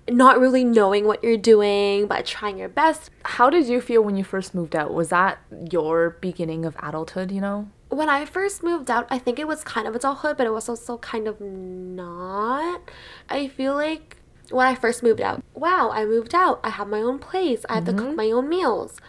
Not 0.09 0.38
really 0.38 0.64
knowing 0.64 1.07
what 1.07 1.23
you're 1.25 1.37
doing, 1.37 2.07
but 2.07 2.25
trying 2.27 2.59
your 2.59 2.69
best. 2.69 3.11
How 3.25 3.51
did 3.51 3.66
you 3.66 3.81
feel 3.81 4.03
when 4.03 4.16
you 4.16 4.25
first 4.25 4.55
moved 4.55 4.77
out? 4.77 4.95
Was 4.95 5.09
that 5.09 5.38
your 5.71 6.11
beginning 6.21 6.64
of 6.64 6.77
adulthood, 6.81 7.33
you 7.33 7.40
know? 7.40 7.69
When 7.88 8.09
I 8.09 8.25
first 8.25 8.62
moved 8.62 8.90
out, 8.90 9.07
I 9.11 9.19
think 9.19 9.38
it 9.38 9.49
was 9.49 9.64
kind 9.64 9.87
of 9.87 9.95
adulthood, 9.95 10.37
but 10.37 10.47
it 10.47 10.53
was 10.53 10.69
also 10.69 10.99
kind 10.99 11.27
of 11.27 11.40
not. 11.40 12.83
I 13.29 13.49
feel 13.49 13.75
like 13.75 14.19
when 14.51 14.66
I 14.66 14.75
first 14.75 15.03
moved 15.03 15.21
out, 15.21 15.42
wow, 15.55 15.90
I 15.92 16.05
moved 16.05 16.35
out. 16.35 16.61
I 16.62 16.71
have 16.71 16.88
my 16.88 17.01
own 17.01 17.19
place. 17.19 17.64
I 17.69 17.77
have 17.77 17.85
to 17.87 17.92
cook 17.92 18.07
mm-hmm. 18.09 18.16
my 18.16 18.31
own 18.31 18.49
meals. 18.49 19.01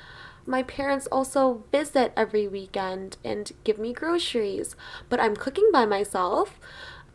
My 0.46 0.64
parents 0.64 1.08
also 1.08 1.66
visit 1.72 2.14
every 2.16 2.48
weekend 2.48 3.18
and 3.24 3.52
give 3.64 3.78
me 3.78 3.94
groceries, 3.94 4.76
but 5.10 5.20
I'm 5.20 5.36
cooking 5.36 5.70
by 5.74 5.86
myself. 5.86 6.60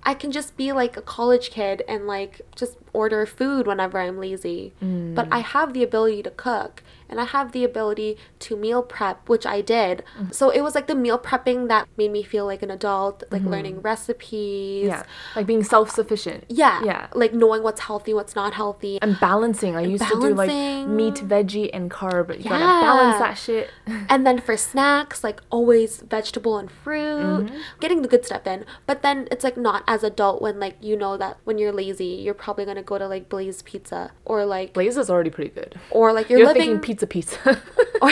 I 0.03 0.15
can 0.15 0.31
just 0.33 0.57
be 0.57 0.73
like 0.73 0.97
a 0.97 1.03
college 1.03 1.51
kid 1.51 1.83
and 1.89 2.07
like 2.07 2.43
just 2.55 2.77
order 2.93 3.27
food 3.27 3.67
whenever 3.67 3.99
I'm 3.99 4.19
lazy. 4.19 4.73
But 4.81 4.87
mm. 4.87 5.33
I 5.33 5.39
have 5.39 5.73
the 5.73 5.83
ability 5.83 6.23
to 6.25 6.31
cook 6.31 6.83
and 7.13 7.21
I 7.21 7.27
have 7.37 7.53
the 7.53 7.63
ability 7.63 8.17
to 8.41 8.57
meal 8.57 8.83
prep, 8.83 9.29
which 9.29 9.47
I 9.47 9.61
did. 9.61 10.03
So 10.33 10.51
it 10.51 10.63
was 10.63 10.75
like 10.75 10.87
the 10.89 10.95
meal 11.05 11.19
prepping 11.19 11.69
that 11.69 11.87
made 11.97 12.11
me 12.11 12.23
feel 12.25 12.47
like 12.47 12.63
an 12.63 12.71
adult, 12.71 13.23
like 13.31 13.43
learning 13.43 13.77
recipes. 13.83 14.87
Yeah. 14.87 15.03
Like 15.37 15.47
being 15.47 15.63
self 15.65 15.91
sufficient. 15.91 16.45
Yeah. 16.49 16.83
Yeah. 16.85 17.07
Like 17.15 17.33
knowing 17.33 17.63
what's 17.63 17.83
healthy, 17.83 18.13
what's 18.15 18.35
not 18.35 18.55
healthy. 18.55 18.99
And 19.03 19.19
balancing. 19.21 19.77
I 19.77 19.83
used 19.83 20.05
to 20.09 20.21
do 20.21 20.35
like 20.35 20.51
meat, 20.89 21.15
veggie, 21.17 21.71
and 21.73 21.91
carb. 21.91 22.37
You 22.37 22.45
gotta 22.51 22.65
Yeah. 22.65 22.81
balance 22.83 23.19
that 23.19 23.35
shit. 23.35 23.71
And 24.09 24.27
then 24.27 24.39
for 24.41 24.57
snacks, 24.57 25.23
like 25.25 25.41
always 25.51 26.01
vegetable 26.01 26.59
and 26.59 26.71
fruit, 26.71 27.03
Mm-hmm. 27.13 27.57
getting 27.81 28.03
the 28.03 28.09
good 28.09 28.25
stuff 28.25 28.47
in. 28.47 28.65
But 28.87 29.03
then 29.03 29.29
it's 29.31 29.45
like 29.45 29.57
not 29.57 29.85
as 29.87 30.03
adult 30.03 30.41
when 30.43 30.59
like 30.59 30.77
you 30.81 30.97
know 30.97 31.17
that 31.17 31.37
when 31.45 31.59
you're 31.59 31.73
lazy, 31.73 32.07
you're 32.25 32.35
probably 32.45 32.65
gonna 32.65 32.83
go 32.83 32.99
to 32.99 33.07
like 33.07 33.29
Blaze 33.29 33.63
Pizza 33.63 34.13
or 34.25 34.45
like 34.45 34.73
Blaze 34.73 34.97
is 34.97 35.11
already 35.11 35.31
pretty 35.31 35.51
good. 35.51 35.75
or 35.91 36.13
like 36.13 36.29
you're, 36.31 36.39
You're, 36.41 36.49
living 36.49 36.63
thinking 36.63 36.81
pizza 37.07 37.37
pizza. 37.39 37.63
or, 38.03 38.11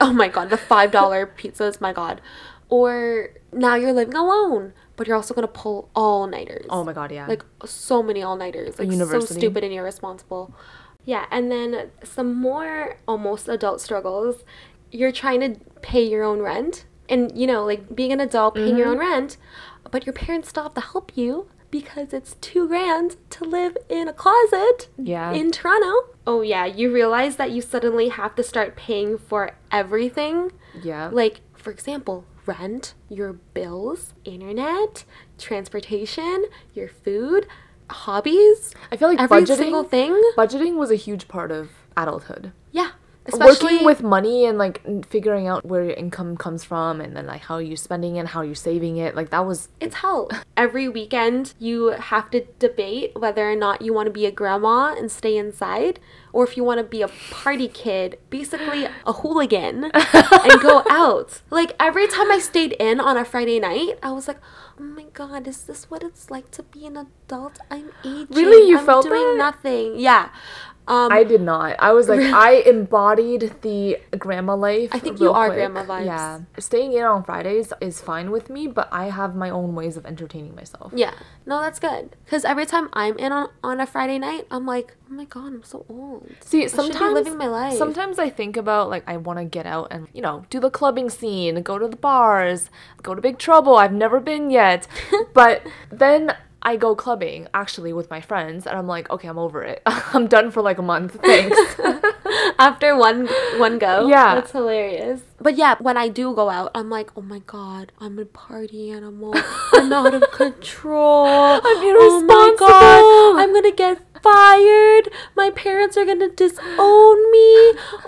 oh 0.00 0.12
my 0.12 0.28
god, 0.28 0.50
the 0.50 0.56
five 0.56 0.90
dollar 0.90 1.26
pizzas, 1.26 1.80
my 1.80 1.92
god. 1.92 2.20
Or 2.68 3.30
now 3.52 3.74
you're 3.76 3.92
living 3.92 4.14
alone, 4.14 4.72
but 4.96 5.06
you're 5.06 5.16
also 5.16 5.34
gonna 5.34 5.46
pull 5.48 5.88
all 5.94 6.26
nighters. 6.26 6.66
oh 6.70 6.82
my 6.84 6.92
god, 6.92 7.12
yeah. 7.12 7.26
like 7.26 7.44
so 7.64 8.02
many 8.02 8.22
all 8.22 8.36
nighters, 8.36 8.78
like 8.78 8.90
so 8.92 9.20
stupid 9.20 9.62
and 9.64 9.72
irresponsible. 9.72 10.54
Yeah, 11.04 11.26
and 11.30 11.50
then 11.52 11.90
some 12.02 12.34
more 12.34 12.96
almost 13.06 13.48
adult 13.48 13.80
struggles. 13.80 14.44
You're 14.90 15.12
trying 15.12 15.40
to 15.40 15.60
pay 15.80 16.02
your 16.04 16.24
own 16.24 16.40
rent, 16.40 16.84
and 17.08 17.36
you 17.38 17.46
know, 17.46 17.64
like 17.64 17.94
being 17.94 18.12
an 18.12 18.20
adult, 18.20 18.56
paying 18.56 18.76
your 18.76 18.88
own 18.88 18.98
Mm-hmm. 18.98 19.12
rent, 19.12 19.36
but 19.92 20.04
your 20.06 20.12
parents 20.12 20.48
still 20.48 20.64
have 20.64 20.74
to 20.74 20.80
help 20.80 21.16
you 21.16 21.48
because 21.70 22.12
it's 22.12 22.34
two 22.40 22.66
grand 22.66 23.16
to 23.30 23.44
live 23.44 23.76
in 23.88 24.08
a 24.08 24.12
closet 24.12 24.88
Yeah. 24.98 25.32
in 25.32 25.52
Toronto. 25.52 26.10
Oh 26.26 26.40
yeah, 26.42 26.64
you 26.66 26.92
realize 26.92 27.36
that 27.36 27.50
you 27.52 27.62
suddenly 27.62 28.08
have 28.08 28.34
to 28.34 28.42
start 28.42 28.76
paying 28.76 29.16
for 29.18 29.52
everything. 29.70 30.52
yeah. 30.82 31.08
Like, 31.12 31.40
for 31.54 31.70
example, 31.70 32.24
rent, 32.46 32.94
your 33.08 33.34
bills, 33.34 34.14
internet, 34.24 35.04
transportation, 35.38 36.46
your 36.74 36.88
food, 36.88 37.46
hobbies. 37.90 38.74
I 38.90 38.96
feel 38.96 39.08
like 39.08 39.20
every 39.20 39.42
budgeting 39.42 39.56
single 39.56 39.84
thing. 39.84 40.20
budgeting 40.36 40.76
was 40.76 40.90
a 40.90 40.96
huge 40.96 41.28
part 41.28 41.50
of 41.50 41.70
adulthood. 41.96 42.52
Yeah. 42.72 42.90
Especially 43.28 43.74
Working 43.74 43.84
with 43.86 44.02
money 44.02 44.44
and 44.46 44.58
like 44.58 44.80
figuring 45.06 45.46
out 45.48 45.64
where 45.64 45.84
your 45.84 45.94
income 45.94 46.36
comes 46.36 46.64
from 46.64 47.00
and 47.00 47.16
then 47.16 47.26
like 47.26 47.42
how 47.42 47.58
you're 47.58 47.76
spending 47.76 48.16
it, 48.16 48.26
how 48.28 48.42
you're 48.42 48.54
saving 48.54 48.96
it. 48.98 49.14
Like 49.14 49.30
that 49.30 49.46
was 49.46 49.68
it's 49.80 49.96
hell. 49.96 50.30
Every 50.56 50.88
weekend, 50.88 51.54
you 51.58 51.88
have 51.88 52.30
to 52.30 52.44
debate 52.58 53.12
whether 53.18 53.50
or 53.50 53.56
not 53.56 53.82
you 53.82 53.92
want 53.92 54.06
to 54.06 54.12
be 54.12 54.26
a 54.26 54.30
grandma 54.30 54.94
and 54.96 55.10
stay 55.10 55.36
inside, 55.36 56.00
or 56.32 56.44
if 56.44 56.56
you 56.56 56.64
want 56.64 56.78
to 56.78 56.84
be 56.84 57.02
a 57.02 57.08
party 57.30 57.68
kid, 57.68 58.18
basically 58.30 58.86
a 59.06 59.12
hooligan, 59.12 59.90
and 59.92 60.60
go 60.60 60.82
out. 60.90 61.42
Like 61.50 61.74
every 61.78 62.06
time 62.08 62.30
I 62.30 62.38
stayed 62.38 62.72
in 62.78 63.00
on 63.00 63.16
a 63.16 63.24
Friday 63.24 63.60
night, 63.60 63.98
I 64.02 64.12
was 64.12 64.28
like, 64.28 64.40
"Oh 64.78 64.84
my 64.84 65.04
god, 65.12 65.46
is 65.46 65.64
this 65.64 65.90
what 65.90 66.02
it's 66.02 66.30
like 66.30 66.50
to 66.52 66.62
be 66.62 66.86
an 66.86 66.96
adult? 66.96 67.58
I'm 67.70 67.90
aging. 68.04 68.26
Really? 68.30 68.68
You 68.68 68.78
I'm 68.78 68.86
felt 68.86 69.04
doing 69.06 69.36
that? 69.36 69.62
nothing." 69.64 69.98
Yeah. 69.98 70.30
Um, 70.88 71.10
I 71.10 71.24
did 71.24 71.40
not. 71.40 71.76
I 71.80 71.92
was 71.92 72.08
like, 72.08 72.20
I 72.48 72.62
embodied 72.66 73.54
the 73.62 73.98
grandma 74.16 74.54
life. 74.54 74.90
I 74.92 74.98
think 74.98 75.20
you 75.20 75.32
are 75.32 75.48
quick. 75.48 75.58
grandma 75.58 75.84
vibes. 75.84 76.06
Yeah. 76.06 76.40
Staying 76.58 76.92
in 76.92 77.02
on 77.04 77.24
Fridays 77.24 77.72
is 77.80 78.00
fine 78.00 78.30
with 78.30 78.48
me, 78.50 78.66
but 78.68 78.88
I 78.92 79.06
have 79.10 79.34
my 79.34 79.50
own 79.50 79.74
ways 79.74 79.96
of 79.96 80.06
entertaining 80.06 80.54
myself. 80.54 80.92
yeah, 80.94 81.14
no, 81.44 81.60
that's 81.60 81.78
good. 81.80 82.14
Because 82.24 82.44
every 82.44 82.66
time 82.66 82.88
I'm 82.92 83.18
in 83.18 83.32
on, 83.32 83.50
on 83.64 83.80
a 83.80 83.86
Friday 83.86 84.18
night, 84.18 84.46
I'm 84.50 84.64
like, 84.66 84.94
oh 85.10 85.14
my 85.14 85.24
god, 85.24 85.46
I'm 85.46 85.62
so 85.64 85.84
old. 85.88 86.30
See, 86.40 86.64
I 86.64 86.66
sometimes 86.68 87.14
living 87.14 87.36
my 87.36 87.48
life. 87.48 87.76
Sometimes 87.76 88.18
I 88.18 88.30
think 88.30 88.56
about 88.56 88.88
like 88.88 89.02
I 89.08 89.16
want 89.16 89.38
to 89.40 89.44
get 89.44 89.66
out 89.66 89.88
and 89.90 90.06
you 90.12 90.22
know 90.22 90.44
do 90.50 90.60
the 90.60 90.70
clubbing 90.70 91.10
scene, 91.10 91.60
go 91.62 91.78
to 91.78 91.88
the 91.88 91.96
bars, 91.96 92.70
go 93.02 93.14
to 93.14 93.20
Big 93.20 93.38
Trouble. 93.38 93.76
I've 93.76 93.92
never 93.92 94.20
been 94.20 94.50
yet, 94.50 94.86
but 95.34 95.66
then 95.90 96.34
I 96.66 96.74
go 96.76 96.96
clubbing 96.96 97.46
actually 97.54 97.92
with 97.92 98.10
my 98.10 98.20
friends, 98.20 98.66
and 98.66 98.76
I'm 98.76 98.88
like, 98.88 99.08
okay, 99.08 99.28
I'm 99.28 99.38
over 99.38 99.62
it. 99.62 99.80
I'm 99.86 100.26
done 100.26 100.50
for 100.50 100.62
like 100.62 100.78
a 100.78 100.82
month. 100.82 101.16
Thanks. 101.22 101.56
After 102.58 102.96
one 102.96 103.28
one 103.58 103.78
go, 103.78 104.08
Yeah. 104.08 104.34
that's 104.34 104.50
hilarious. 104.50 105.20
But 105.40 105.56
yeah, 105.56 105.76
when 105.78 105.96
I 105.96 106.08
do 106.08 106.34
go 106.34 106.50
out, 106.50 106.72
I'm 106.74 106.90
like, 106.90 107.10
oh 107.16 107.22
my 107.22 107.38
god, 107.46 107.92
I'm 108.00 108.18
a 108.18 108.24
party 108.24 108.90
animal. 108.90 109.32
I'm 109.74 109.92
out 109.92 110.14
of 110.14 110.24
control. 110.32 111.26
I'm 111.26 111.60
Oh 111.64 112.20
my 112.26 112.34
irresponsible. 112.50 112.66
god, 112.66 113.40
I'm 113.40 113.54
gonna 113.54 113.72
get 113.84 114.02
fired. 114.22 115.12
My 115.36 115.50
parents 115.50 115.96
are 115.96 116.04
gonna 116.04 116.30
disown 116.30 117.16
me. 117.30 117.48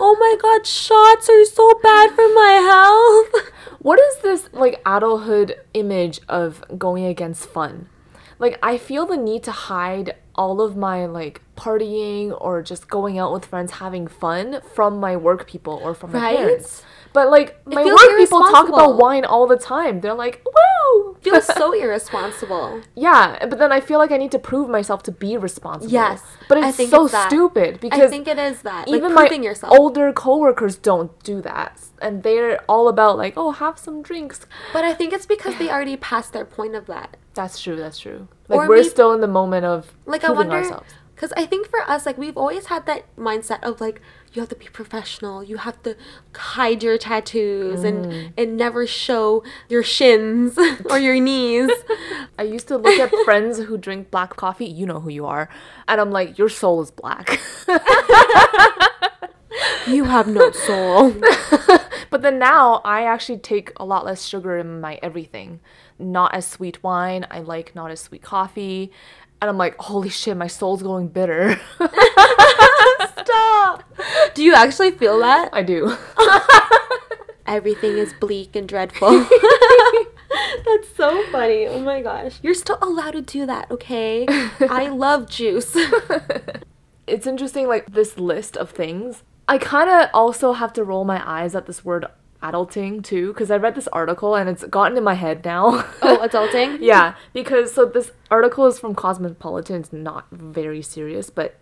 Oh 0.02 0.16
my 0.18 0.34
god, 0.40 0.66
shots 0.66 1.28
are 1.28 1.44
so 1.44 1.78
bad 1.82 2.10
for 2.10 2.26
my 2.34 2.54
health. 2.72 3.52
What 3.80 4.00
is 4.00 4.16
this 4.22 4.48
like 4.52 4.80
adulthood 4.84 5.54
image 5.74 6.20
of 6.28 6.64
going 6.76 7.04
against 7.04 7.46
fun? 7.48 7.88
Like 8.38 8.58
I 8.62 8.78
feel 8.78 9.06
the 9.06 9.16
need 9.16 9.42
to 9.44 9.52
hide 9.52 10.14
all 10.34 10.60
of 10.60 10.76
my 10.76 11.06
like 11.06 11.42
partying 11.56 12.36
or 12.40 12.62
just 12.62 12.88
going 12.88 13.18
out 13.18 13.32
with 13.32 13.44
friends 13.44 13.72
having 13.72 14.06
fun 14.06 14.60
from 14.74 14.98
my 15.00 15.16
work 15.16 15.46
people 15.48 15.80
or 15.82 15.94
from 15.94 16.12
my 16.12 16.20
Right? 16.20 16.36
parents. 16.36 16.82
But 17.18 17.30
like 17.38 17.48
my 17.66 17.84
work 17.84 17.98
people 18.22 18.40
talk 18.56 18.68
about 18.68 18.96
wine 19.04 19.24
all 19.24 19.46
the 19.54 19.56
time. 19.76 19.94
They're 20.02 20.14
like, 20.26 20.36
"Woo!" 20.54 21.16
Feels 21.20 21.46
so 21.60 21.72
irresponsible. 21.84 22.80
yeah, 22.94 23.24
but 23.50 23.58
then 23.58 23.72
I 23.72 23.80
feel 23.88 23.98
like 23.98 24.12
I 24.16 24.18
need 24.24 24.30
to 24.38 24.42
prove 24.50 24.66
myself 24.78 25.02
to 25.08 25.12
be 25.24 25.36
responsible. 25.36 25.92
Yes, 25.92 26.22
but 26.48 26.58
it's 26.58 26.76
so 26.90 27.06
it's 27.06 27.18
stupid 27.26 27.80
because 27.80 28.00
I 28.00 28.06
think 28.14 28.28
it 28.28 28.38
is 28.38 28.62
that. 28.62 28.86
even 28.86 29.14
like 29.14 29.26
proving 29.26 29.40
my 29.42 29.48
yourself. 29.50 29.72
older 29.76 30.12
coworkers 30.12 30.76
don't 30.90 31.10
do 31.24 31.36
that, 31.42 31.72
and 32.00 32.22
they're 32.22 32.60
all 32.72 32.86
about 32.94 33.18
like, 33.18 33.34
"Oh, 33.36 33.50
have 33.50 33.76
some 33.86 34.00
drinks." 34.00 34.46
but 34.72 34.84
I 34.84 34.92
think 34.94 35.12
it's 35.12 35.26
because 35.26 35.54
they 35.58 35.68
already 35.74 35.96
passed 35.96 36.32
their 36.32 36.44
point 36.44 36.74
of 36.76 36.86
that. 36.86 37.16
That's 37.34 37.60
true. 37.60 37.74
That's 37.76 37.98
true. 37.98 38.28
Like 38.48 38.58
Or 38.60 38.68
we're 38.68 38.76
maybe- 38.76 38.88
still 38.96 39.12
in 39.12 39.20
the 39.20 39.32
moment 39.40 39.64
of 39.74 39.92
like 40.06 40.22
I 40.22 40.30
wonder 40.30 40.56
ourselves. 40.58 40.92
Because 41.18 41.32
I 41.36 41.46
think 41.46 41.68
for 41.68 41.80
us 41.90 42.06
like 42.06 42.16
we've 42.16 42.36
always 42.36 42.66
had 42.66 42.86
that 42.86 43.04
mindset 43.16 43.60
of 43.64 43.80
like 43.80 44.00
you 44.32 44.40
have 44.40 44.48
to 44.50 44.54
be 44.54 44.66
professional 44.66 45.42
you 45.42 45.56
have 45.56 45.82
to 45.82 45.96
hide 46.36 46.80
your 46.84 46.96
tattoos 46.96 47.80
Mm. 47.80 47.88
and 47.88 48.32
and 48.38 48.56
never 48.56 48.86
show 48.86 49.42
your 49.68 49.82
shins 49.82 50.56
or 50.90 50.98
your 50.98 51.18
knees 51.18 51.70
I 52.38 52.44
used 52.44 52.68
to 52.68 52.76
look 52.76 53.00
at 53.00 53.10
friends 53.24 53.58
who 53.58 53.76
drink 53.76 54.12
black 54.12 54.36
coffee. 54.36 54.66
You 54.66 54.86
know 54.86 55.00
who 55.00 55.10
you 55.10 55.26
are, 55.26 55.48
and 55.88 56.00
I'm 56.00 56.12
like, 56.12 56.38
your 56.38 56.48
soul 56.48 56.80
is 56.82 56.92
black. 56.92 57.40
you 59.88 60.04
have 60.04 60.28
no 60.28 60.52
soul 60.52 61.14
but 62.10 62.22
then 62.22 62.38
now 62.38 62.80
I 62.84 63.02
actually 63.02 63.38
take 63.38 63.72
a 63.76 63.84
lot 63.84 64.04
less 64.04 64.24
sugar 64.24 64.56
in 64.56 64.80
my 64.80 64.98
everything. 65.02 65.60
Not 65.98 66.34
as 66.34 66.46
sweet 66.46 66.82
wine. 66.82 67.26
I 67.30 67.40
like 67.40 67.74
not 67.74 67.90
as 67.90 68.00
sweet 68.00 68.22
coffee. 68.22 68.90
And 69.40 69.48
I'm 69.48 69.58
like, 69.58 69.76
holy 69.78 70.08
shit, 70.08 70.36
my 70.36 70.48
soul's 70.48 70.82
going 70.82 71.08
bitter. 71.08 71.60
stop. 73.18 73.84
Do 74.34 74.42
you 74.42 74.54
actually 74.54 74.90
feel 74.92 75.18
that? 75.20 75.50
I 75.52 75.62
do. 75.62 75.96
everything 77.46 77.96
is 77.96 78.12
bleak 78.20 78.54
and 78.54 78.68
dreadful. 78.68 79.10
That's 80.64 80.94
so 80.96 81.24
funny. 81.32 81.66
Oh 81.66 81.80
my 81.80 82.02
gosh. 82.02 82.38
You're 82.42 82.54
still 82.54 82.78
allowed 82.82 83.12
to 83.12 83.22
do 83.22 83.46
that 83.46 83.70
okay? 83.70 84.26
I 84.28 84.88
love 84.88 85.28
juice. 85.28 85.76
It's 87.06 87.26
interesting, 87.26 87.66
like 87.66 87.90
this 87.92 88.18
list 88.18 88.56
of 88.56 88.70
things. 88.70 89.22
I 89.48 89.56
kind 89.56 89.88
of 89.88 90.10
also 90.12 90.52
have 90.52 90.74
to 90.74 90.84
roll 90.84 91.04
my 91.04 91.22
eyes 91.26 91.54
at 91.54 91.66
this 91.66 91.84
word 91.84 92.04
adulting 92.42 93.02
too, 93.02 93.32
because 93.32 93.50
I 93.50 93.56
read 93.56 93.74
this 93.74 93.88
article 93.88 94.34
and 94.34 94.48
it's 94.48 94.64
gotten 94.64 94.96
in 94.96 95.04
my 95.04 95.14
head 95.14 95.44
now. 95.44 95.84
oh 96.02 96.18
adulting 96.28 96.78
yeah, 96.80 97.14
because 97.32 97.72
so 97.72 97.84
this 97.84 98.12
article 98.30 98.66
is 98.66 98.78
from 98.78 98.94
Cosmopolitan. 98.94 99.76
It's 99.76 99.92
not 99.92 100.26
very 100.30 100.82
serious, 100.82 101.30
but 101.30 101.60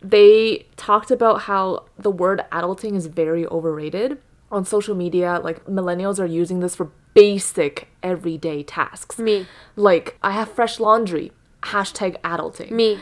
they 0.00 0.66
talked 0.76 1.10
about 1.10 1.42
how 1.42 1.86
the 1.98 2.10
word 2.10 2.44
adulting 2.52 2.94
is 2.94 3.06
very 3.06 3.46
overrated 3.46 4.18
on 4.50 4.64
social 4.64 4.94
media. 4.94 5.40
Like 5.42 5.64
millennials 5.66 6.18
are 6.20 6.26
using 6.26 6.60
this 6.60 6.76
for 6.76 6.90
basic 7.14 7.88
everyday 8.02 8.62
tasks. 8.62 9.18
me 9.18 9.46
Like 9.76 10.18
I 10.22 10.32
have 10.32 10.50
fresh 10.50 10.78
laundry. 10.78 11.32
Hashtag 11.62 12.20
adulting. 12.20 12.70
me 12.70 13.00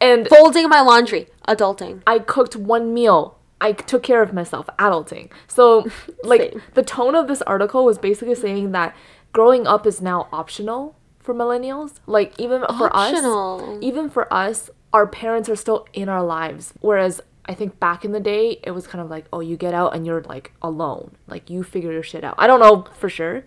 And 0.00 0.26
folding 0.26 0.68
my 0.70 0.80
laundry 0.80 1.28
adulting 1.46 2.02
I 2.06 2.18
cooked 2.18 2.56
one 2.56 2.94
meal. 2.94 3.36
I 3.60 3.72
took 3.72 4.02
care 4.02 4.22
of 4.22 4.32
myself, 4.32 4.68
adulting. 4.78 5.30
So, 5.46 5.86
like, 6.24 6.40
Same. 6.40 6.62
the 6.74 6.82
tone 6.82 7.14
of 7.14 7.28
this 7.28 7.42
article 7.42 7.84
was 7.84 7.98
basically 7.98 8.34
saying 8.34 8.72
that 8.72 8.96
growing 9.32 9.66
up 9.66 9.86
is 9.86 10.00
now 10.00 10.28
optional 10.32 10.96
for 11.18 11.34
millennials. 11.34 11.94
Like, 12.06 12.38
even 12.38 12.64
for 12.78 12.94
us, 12.96 13.12
even 13.82 14.08
for 14.08 14.32
us, 14.32 14.70
our 14.92 15.06
parents 15.06 15.48
are 15.48 15.56
still 15.56 15.86
in 15.92 16.08
our 16.08 16.24
lives. 16.24 16.72
Whereas, 16.80 17.20
I 17.46 17.54
think 17.54 17.78
back 17.80 18.04
in 18.04 18.12
the 18.12 18.20
day, 18.20 18.60
it 18.62 18.70
was 18.70 18.86
kind 18.86 19.02
of 19.02 19.10
like, 19.10 19.26
oh, 19.32 19.40
you 19.40 19.56
get 19.56 19.74
out 19.74 19.94
and 19.94 20.06
you're 20.06 20.22
like 20.22 20.52
alone. 20.62 21.16
Like, 21.26 21.50
you 21.50 21.62
figure 21.62 21.92
your 21.92 22.02
shit 22.02 22.24
out. 22.24 22.34
I 22.38 22.46
don't 22.46 22.60
know 22.60 22.86
for 22.94 23.08
sure. 23.08 23.44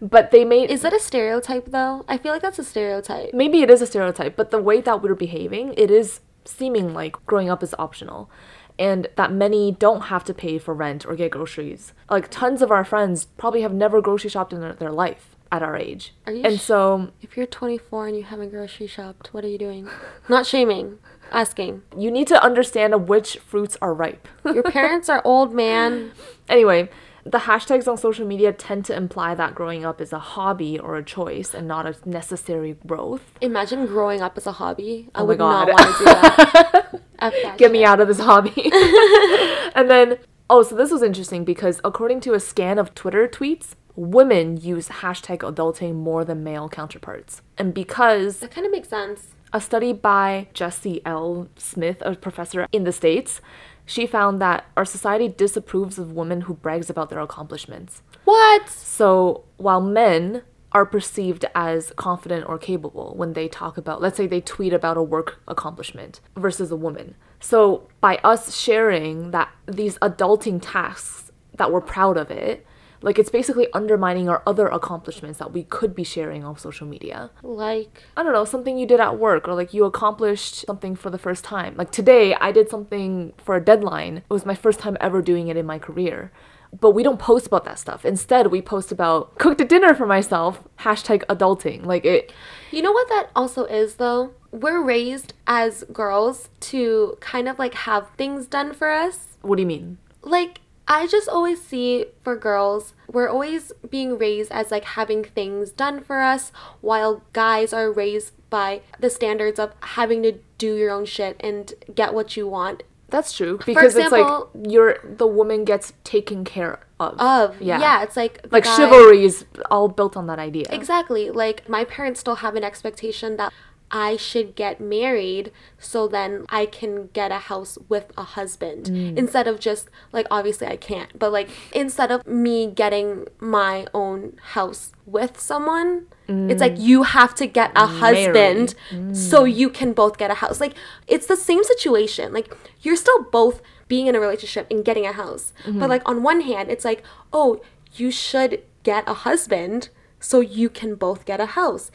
But 0.00 0.30
they 0.30 0.44
made. 0.44 0.70
Is 0.70 0.82
that 0.82 0.92
a 0.92 1.00
stereotype 1.00 1.70
though? 1.70 2.04
I 2.08 2.18
feel 2.18 2.32
like 2.32 2.42
that's 2.42 2.58
a 2.58 2.64
stereotype. 2.64 3.32
maybe 3.32 3.62
it 3.62 3.70
is 3.70 3.80
a 3.80 3.86
stereotype, 3.86 4.36
but 4.36 4.50
the 4.50 4.60
way 4.60 4.80
that 4.80 5.02
we're 5.02 5.14
behaving, 5.14 5.72
it 5.76 5.90
is 5.90 6.20
seeming 6.44 6.92
like 6.92 7.16
growing 7.26 7.48
up 7.48 7.62
is 7.62 7.74
optional. 7.78 8.30
And 8.78 9.06
that 9.16 9.30
many 9.32 9.72
don't 9.72 10.02
have 10.02 10.24
to 10.24 10.34
pay 10.34 10.58
for 10.58 10.74
rent 10.74 11.06
or 11.06 11.14
get 11.14 11.30
groceries. 11.30 11.92
Like 12.10 12.28
tons 12.30 12.60
of 12.60 12.70
our 12.72 12.84
friends 12.84 13.26
probably 13.36 13.62
have 13.62 13.72
never 13.72 14.00
grocery 14.00 14.30
shopped 14.30 14.52
in 14.52 14.60
their, 14.60 14.90
life 14.90 15.36
at 15.52 15.62
our 15.62 15.76
age. 15.76 16.12
Are 16.26 16.32
you 16.32 16.42
and 16.42 16.58
sh- 16.58 16.62
so 16.62 17.10
If 17.22 17.36
you're 17.36 17.46
24 17.46 18.08
and 18.08 18.16
you 18.16 18.24
haven't 18.24 18.50
grocery 18.50 18.88
shopped, 18.88 19.32
what 19.32 19.44
are 19.44 19.48
you 19.48 19.58
doing? 19.58 19.88
Not 20.28 20.46
shaming, 20.46 20.98
asking. 21.30 21.82
you 21.96 22.10
need 22.10 22.26
to 22.28 22.42
understand 22.42 23.08
which 23.08 23.36
fruits 23.36 23.76
are 23.80 23.94
ripe. 23.94 24.26
Your 24.44 24.64
parents 24.64 25.08
are 25.08 25.22
old, 25.24 25.54
man. 25.54 26.10
anyway, 26.48 26.88
the 27.24 27.38
hashtags 27.38 27.88
on 27.88 27.96
social 27.96 28.26
media 28.26 28.52
tend 28.52 28.84
to 28.86 28.94
imply 28.96 29.34
that 29.34 29.54
growing 29.54 29.84
up 29.84 30.00
is 30.00 30.12
a 30.12 30.18
hobby 30.18 30.78
or 30.78 30.96
a 30.96 31.02
choice 31.02 31.54
and 31.54 31.66
not 31.66 31.86
a 31.86 31.96
necessary 32.04 32.76
growth. 32.86 33.22
Imagine 33.40 33.86
growing 33.86 34.20
up 34.20 34.36
as 34.36 34.46
a 34.46 34.52
hobby. 34.52 35.08
Oh 35.14 35.20
my 35.20 35.24
would 35.24 35.38
not 35.38 35.66
God. 35.66 35.72
want 35.72 35.92
to 35.92 35.98
do 35.98 36.04
that. 36.04 37.00
That 37.20 37.56
Get 37.56 37.72
me 37.72 37.84
out 37.84 38.00
of 38.00 38.08
this 38.08 38.18
hobby. 38.18 38.70
and 39.74 39.88
then, 39.88 40.18
oh, 40.50 40.62
so 40.62 40.74
this 40.76 40.90
was 40.90 41.02
interesting 41.02 41.42
because 41.44 41.80
according 41.82 42.20
to 42.22 42.34
a 42.34 42.40
scan 42.40 42.78
of 42.78 42.94
Twitter 42.94 43.26
tweets, 43.26 43.68
women 43.96 44.58
use 44.58 44.88
hashtag 44.88 45.38
adulting 45.38 45.94
more 45.94 46.22
than 46.24 46.44
male 46.44 46.68
counterparts. 46.68 47.40
And 47.56 47.72
because 47.72 48.40
That 48.40 48.50
kind 48.50 48.66
of 48.66 48.72
makes 48.72 48.88
sense. 48.88 49.28
a 49.54 49.60
study 49.60 49.94
by 49.94 50.48
Jessi 50.52 51.00
L. 51.06 51.48
Smith, 51.56 52.02
a 52.02 52.14
professor 52.14 52.66
in 52.72 52.84
the 52.84 52.92
States, 52.92 53.40
she 53.86 54.06
found 54.06 54.40
that 54.40 54.66
our 54.76 54.84
society 54.84 55.28
disapproves 55.28 55.98
of 55.98 56.12
women 56.12 56.42
who 56.42 56.54
brags 56.54 56.88
about 56.88 57.10
their 57.10 57.20
accomplishments. 57.20 58.02
What? 58.24 58.68
So 58.68 59.44
while 59.56 59.80
men 59.80 60.42
are 60.72 60.84
perceived 60.84 61.44
as 61.54 61.92
confident 61.96 62.48
or 62.48 62.58
capable 62.58 63.14
when 63.16 63.34
they 63.34 63.46
talk 63.46 63.76
about, 63.76 64.00
let's 64.00 64.16
say 64.16 64.26
they 64.26 64.40
tweet 64.40 64.72
about 64.72 64.96
a 64.96 65.02
work 65.02 65.40
accomplishment 65.46 66.20
versus 66.36 66.70
a 66.70 66.76
woman. 66.76 67.14
So 67.38 67.88
by 68.00 68.16
us 68.24 68.56
sharing 68.56 69.30
that 69.30 69.50
these 69.66 69.98
adulting 69.98 70.60
tasks 70.60 71.30
that 71.56 71.70
we're 71.70 71.80
proud 71.80 72.16
of 72.16 72.30
it, 72.30 72.66
like 73.04 73.18
it's 73.18 73.30
basically 73.30 73.68
undermining 73.74 74.30
our 74.30 74.42
other 74.46 74.66
accomplishments 74.66 75.38
that 75.38 75.52
we 75.52 75.62
could 75.64 75.94
be 75.94 76.02
sharing 76.02 76.42
on 76.42 76.56
social 76.56 76.86
media. 76.86 77.30
Like, 77.42 78.02
I 78.16 78.22
don't 78.22 78.32
know, 78.32 78.46
something 78.46 78.78
you 78.78 78.86
did 78.86 78.98
at 78.98 79.18
work 79.18 79.46
or 79.46 79.54
like 79.54 79.74
you 79.74 79.84
accomplished 79.84 80.64
something 80.66 80.96
for 80.96 81.10
the 81.10 81.18
first 81.18 81.44
time. 81.44 81.76
Like 81.76 81.90
today, 81.90 82.34
I 82.34 82.50
did 82.50 82.70
something 82.70 83.34
for 83.36 83.56
a 83.56 83.60
deadline. 83.64 84.18
It 84.18 84.30
was 84.30 84.46
my 84.46 84.54
first 84.54 84.80
time 84.80 84.96
ever 85.00 85.20
doing 85.20 85.48
it 85.48 85.56
in 85.58 85.66
my 85.66 85.78
career. 85.78 86.32
But 86.80 86.92
we 86.92 87.02
don't 87.02 87.20
post 87.20 87.46
about 87.46 87.64
that 87.66 87.78
stuff. 87.78 88.04
Instead, 88.06 88.48
we 88.48 88.60
post 88.60 88.90
about 88.90 89.38
cooked 89.38 89.60
a 89.60 89.64
dinner 89.64 89.94
for 89.94 90.06
myself, 90.06 90.64
hashtag 90.80 91.24
adulting. 91.26 91.84
Like 91.84 92.06
it, 92.06 92.32
you 92.72 92.80
know 92.80 92.90
what 92.90 93.08
that 93.08 93.28
also 93.36 93.64
is 93.66 93.96
though? 93.96 94.32
We're 94.50 94.82
raised 94.82 95.34
as 95.46 95.84
girls 95.92 96.48
to 96.60 97.18
kind 97.20 97.48
of 97.48 97.58
like 97.58 97.74
have 97.74 98.08
things 98.16 98.46
done 98.46 98.72
for 98.72 98.90
us. 98.90 99.36
what 99.42 99.56
do 99.56 99.62
you 99.62 99.66
mean? 99.68 99.98
like 100.26 100.60
I 100.86 101.06
just 101.06 101.28
always 101.28 101.62
see 101.62 102.06
for 102.22 102.36
girls, 102.36 102.92
we're 103.10 103.28
always 103.28 103.72
being 103.88 104.18
raised 104.18 104.52
as 104.52 104.70
like 104.70 104.84
having 104.84 105.24
things 105.24 105.70
done 105.70 106.00
for 106.02 106.20
us, 106.20 106.52
while 106.80 107.22
guys 107.32 107.72
are 107.72 107.90
raised 107.90 108.32
by 108.50 108.82
the 109.00 109.08
standards 109.10 109.58
of 109.58 109.72
having 109.80 110.22
to 110.24 110.38
do 110.58 110.76
your 110.76 110.90
own 110.90 111.04
shit 111.06 111.36
and 111.40 111.72
get 111.94 112.12
what 112.12 112.36
you 112.36 112.46
want. 112.46 112.82
That's 113.08 113.32
true 113.32 113.58
because 113.64 113.94
example- 113.96 114.50
it's 114.54 114.64
like 114.64 114.72
you're 114.72 114.98
the 115.04 115.26
woman 115.26 115.64
gets 115.64 115.92
taken 116.04 116.44
care 116.44 116.80
of. 117.00 117.14
Of 117.18 117.60
Yeah. 117.62 117.78
yeah, 117.80 118.02
it's 118.02 118.16
like 118.16 118.44
like 118.50 118.64
guy- 118.64 118.76
chivalry 118.76 119.24
is 119.24 119.44
all 119.70 119.88
built 119.88 120.16
on 120.16 120.26
that 120.26 120.38
idea. 120.38 120.66
Exactly. 120.70 121.30
Like 121.30 121.68
my 121.68 121.84
parents 121.84 122.20
still 122.20 122.36
have 122.36 122.56
an 122.56 122.64
expectation 122.64 123.36
that 123.36 123.52
I 123.96 124.16
should 124.16 124.56
get 124.56 124.80
married 124.80 125.52
so 125.78 126.08
then 126.08 126.44
I 126.48 126.66
can 126.66 127.10
get 127.12 127.30
a 127.30 127.38
house 127.50 127.78
with 127.88 128.06
a 128.18 128.24
husband 128.36 128.86
Mm. 128.86 129.16
instead 129.16 129.46
of 129.46 129.60
just 129.60 129.88
like 130.12 130.26
obviously 130.36 130.66
I 130.66 130.76
can't, 130.76 131.16
but 131.16 131.30
like 131.38 131.48
instead 131.72 132.10
of 132.10 132.26
me 132.26 132.66
getting 132.82 133.26
my 133.38 133.86
own 133.94 134.18
house 134.54 134.90
with 135.06 135.38
someone, 135.38 136.06
it's 136.50 136.60
like 136.66 136.76
you 136.88 137.02
have 137.18 137.32
to 137.36 137.46
get 137.46 137.70
a 137.76 137.86
Mm. 137.86 137.98
Husband 138.04 138.74
so 139.12 139.44
you 139.44 139.68
can 139.78 139.92
both 139.92 140.14
get 140.18 140.30
a 140.30 140.38
house. 140.42 140.58
Like 140.64 140.74
it's 141.06 141.26
the 141.26 141.36
same 141.36 141.62
situation. 141.72 142.32
Like 142.38 142.48
you're 142.82 142.96
still 142.96 143.22
both 143.38 143.56
being 143.86 144.06
in 144.08 144.14
a 144.16 144.20
relationship 144.26 144.66
and 144.72 144.84
getting 144.88 145.06
a 145.06 145.12
house. 145.12 145.52
Mm-hmm. 145.66 145.78
But 145.80 145.88
like 145.94 146.02
on 146.10 146.22
one 146.22 146.40
hand, 146.50 146.66
it's 146.74 146.84
like, 146.90 147.00
"Oh, 147.32 147.60
you 148.00 148.10
should 148.10 148.52
get 148.82 149.02
a 149.06 149.14
husband 149.28 149.80
so 150.18 150.40
you 150.40 150.68
can 150.80 150.90
both 150.96 151.20
get 151.30 151.38
a 151.40 151.50
house." 151.60 151.90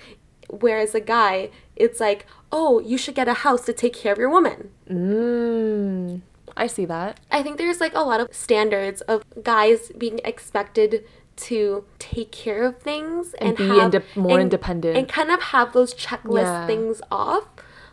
Whereas 0.64 0.95
a 0.95 1.00
guy, 1.18 1.50
it's 1.80 1.99
like, 1.99 2.25
"Oh, 2.51 2.80
you 2.80 2.97
should 2.97 3.15
get 3.15 3.27
a 3.27 3.34
house 3.45 3.65
to 3.65 3.73
take 3.73 3.93
care 3.93 4.11
of 4.13 4.19
your 4.19 4.30
woman." 4.30 4.69
Mm, 4.89 6.21
I 6.57 6.67
see 6.67 6.86
that. 6.86 7.19
I 7.32 7.41
think 7.43 7.57
there's 7.57 7.80
like 7.82 7.95
a 7.95 8.01
lot 8.01 8.19
of 8.19 8.34
standards 8.34 9.01
of 9.01 9.23
guys 9.43 9.91
being 9.97 10.19
expected 10.25 11.05
to 11.47 11.86
take 11.99 12.32
care 12.32 12.63
of 12.63 12.80
things 12.80 13.34
And 13.36 13.57
and, 13.57 13.57
be 13.57 13.80
have, 13.80 14.03
more 14.15 14.34
and- 14.34 14.41
independent. 14.41 14.97
and 14.97 15.07
kind 15.07 15.32
of 15.32 15.41
have 15.55 15.71
those 15.73 15.93
checklist 15.93 16.43
Yeah. 16.43 16.67
things 16.67 17.01
off, 17.09 17.45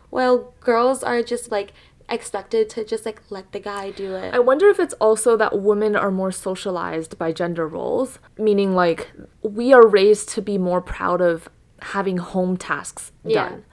while 0.09 0.53
girls 0.59 1.01
are 1.03 1.21
just 1.23 1.49
like 1.51 1.71
expected 2.09 2.69
to 2.69 2.83
just 2.85 3.05
like 3.05 3.21
let 3.29 3.51
the 3.53 3.59
guy 3.59 3.91
do 3.91 4.15
it. 4.15 4.33
I 4.33 4.39
wonder 4.39 4.67
if 4.69 4.79
it's 4.79 4.93
also 4.95 5.35
that 5.37 5.59
women 5.61 5.95
are 5.95 6.11
more 6.11 6.31
socialized 6.31 7.17
by 7.17 7.31
gender 7.31 7.67
roles, 7.67 8.19
meaning 8.37 8.73
like 8.75 9.11
we 9.43 9.73
are 9.73 9.85
raised 9.85 10.29
to 10.35 10.41
be 10.41 10.57
more 10.57 10.81
proud 10.81 11.21
of 11.21 11.47
having 11.81 12.17
home 12.17 12.57
tasks 12.57 13.11
Yeah. 13.23 13.49
done. 13.49 13.63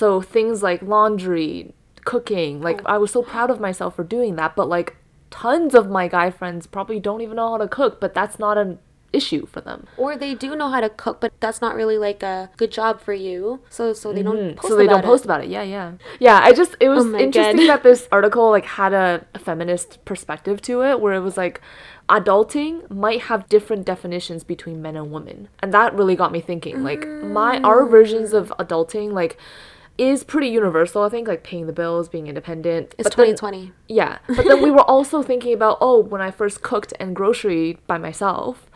So 0.00 0.06
things 0.22 0.62
like 0.62 0.80
laundry, 0.94 1.74
cooking, 2.10 2.62
like 2.68 2.80
Oh. 2.86 2.94
I 2.94 2.98
was 3.02 3.10
so 3.16 3.22
proud 3.22 3.50
of 3.50 3.60
myself 3.60 3.96
for 3.96 4.04
doing 4.16 4.36
that, 4.36 4.56
but 4.56 4.66
like 4.76 4.96
tons 5.30 5.74
of 5.74 5.84
my 5.98 6.08
guy 6.08 6.30
friends 6.30 6.66
probably 6.66 6.98
don't 7.08 7.20
even 7.20 7.36
know 7.36 7.50
how 7.52 7.58
to 7.58 7.68
cook, 7.68 8.00
but 8.00 8.14
that's 8.14 8.38
not 8.38 8.56
an 8.56 8.78
issue 9.12 9.44
for 9.44 9.60
them. 9.60 9.80
or 9.98 10.16
they 10.16 10.34
do 10.34 10.56
know 10.56 10.70
how 10.74 10.80
to 10.80 10.88
cook, 10.88 11.20
but 11.20 11.30
that's 11.44 11.60
not 11.60 11.74
really 11.80 11.98
like 11.98 12.22
a 12.22 12.48
good 12.56 12.72
job 12.72 12.98
for 13.06 13.12
you. 13.12 13.60
So 13.68 13.92
so 13.92 14.06
they 14.16 14.22
don't 14.22 14.56
post 14.56 14.56
Mm-hmm. 14.56 14.68
so 14.68 14.76
they 14.76 14.86
don't 14.86 15.00
about 15.00 15.10
post 15.12 15.24
it. 15.24 15.26
about 15.28 15.40
it. 15.44 15.50
Yeah, 15.56 15.62
yeah. 15.76 15.88
Yeah, 16.26 16.38
I 16.42 16.50
just 16.60 16.72
it 16.80 16.88
was 16.88 17.04
Oh 17.04 17.14
interesting 17.26 17.66
God. 17.66 17.72
that 17.72 17.82
this 17.82 18.08
article 18.10 18.48
like 18.56 18.64
had 18.80 18.94
a, 18.94 19.26
a 19.34 19.38
feminist 19.38 20.02
perspective 20.10 20.62
to 20.68 20.82
it 20.88 20.94
where 21.02 21.12
it 21.12 21.20
was 21.28 21.36
like 21.36 21.60
adulting 22.08 22.88
might 22.90 23.22
have 23.22 23.48
different 23.48 23.84
definitions 23.84 24.44
between 24.44 24.80
men 24.82 24.96
and 24.96 25.10
women. 25.12 25.48
And 25.60 25.72
that 25.74 25.94
really 25.94 26.16
got 26.16 26.32
me 26.32 26.40
thinking. 26.40 26.82
Like 26.82 27.06
my 27.06 27.58
our 27.60 27.86
versions 27.86 28.32
of 28.32 28.52
adulting 28.58 29.12
like 29.12 29.36
is 29.98 30.24
pretty 30.24 30.48
universal, 30.48 31.02
I 31.02 31.08
think, 31.08 31.28
like 31.28 31.42
paying 31.42 31.66
the 31.66 31.72
bills, 31.72 32.08
being 32.08 32.26
independent. 32.26 32.94
It's 32.98 33.08
But 33.08 33.16
then- 33.16 33.26
2020. 33.36 33.72
yeah. 33.88 34.18
But 34.26 34.46
then 34.46 34.62
we 34.62 34.70
were 34.70 34.80
also 34.82 35.22
thinking 35.22 35.52
about, 35.52 35.78
oh, 35.80 35.98
when 36.00 36.20
I 36.20 36.30
first 36.30 36.62
cooked 36.62 36.92
and 36.98 37.14
grocery 37.14 37.78
by 37.86 37.98
myself, 37.98 38.68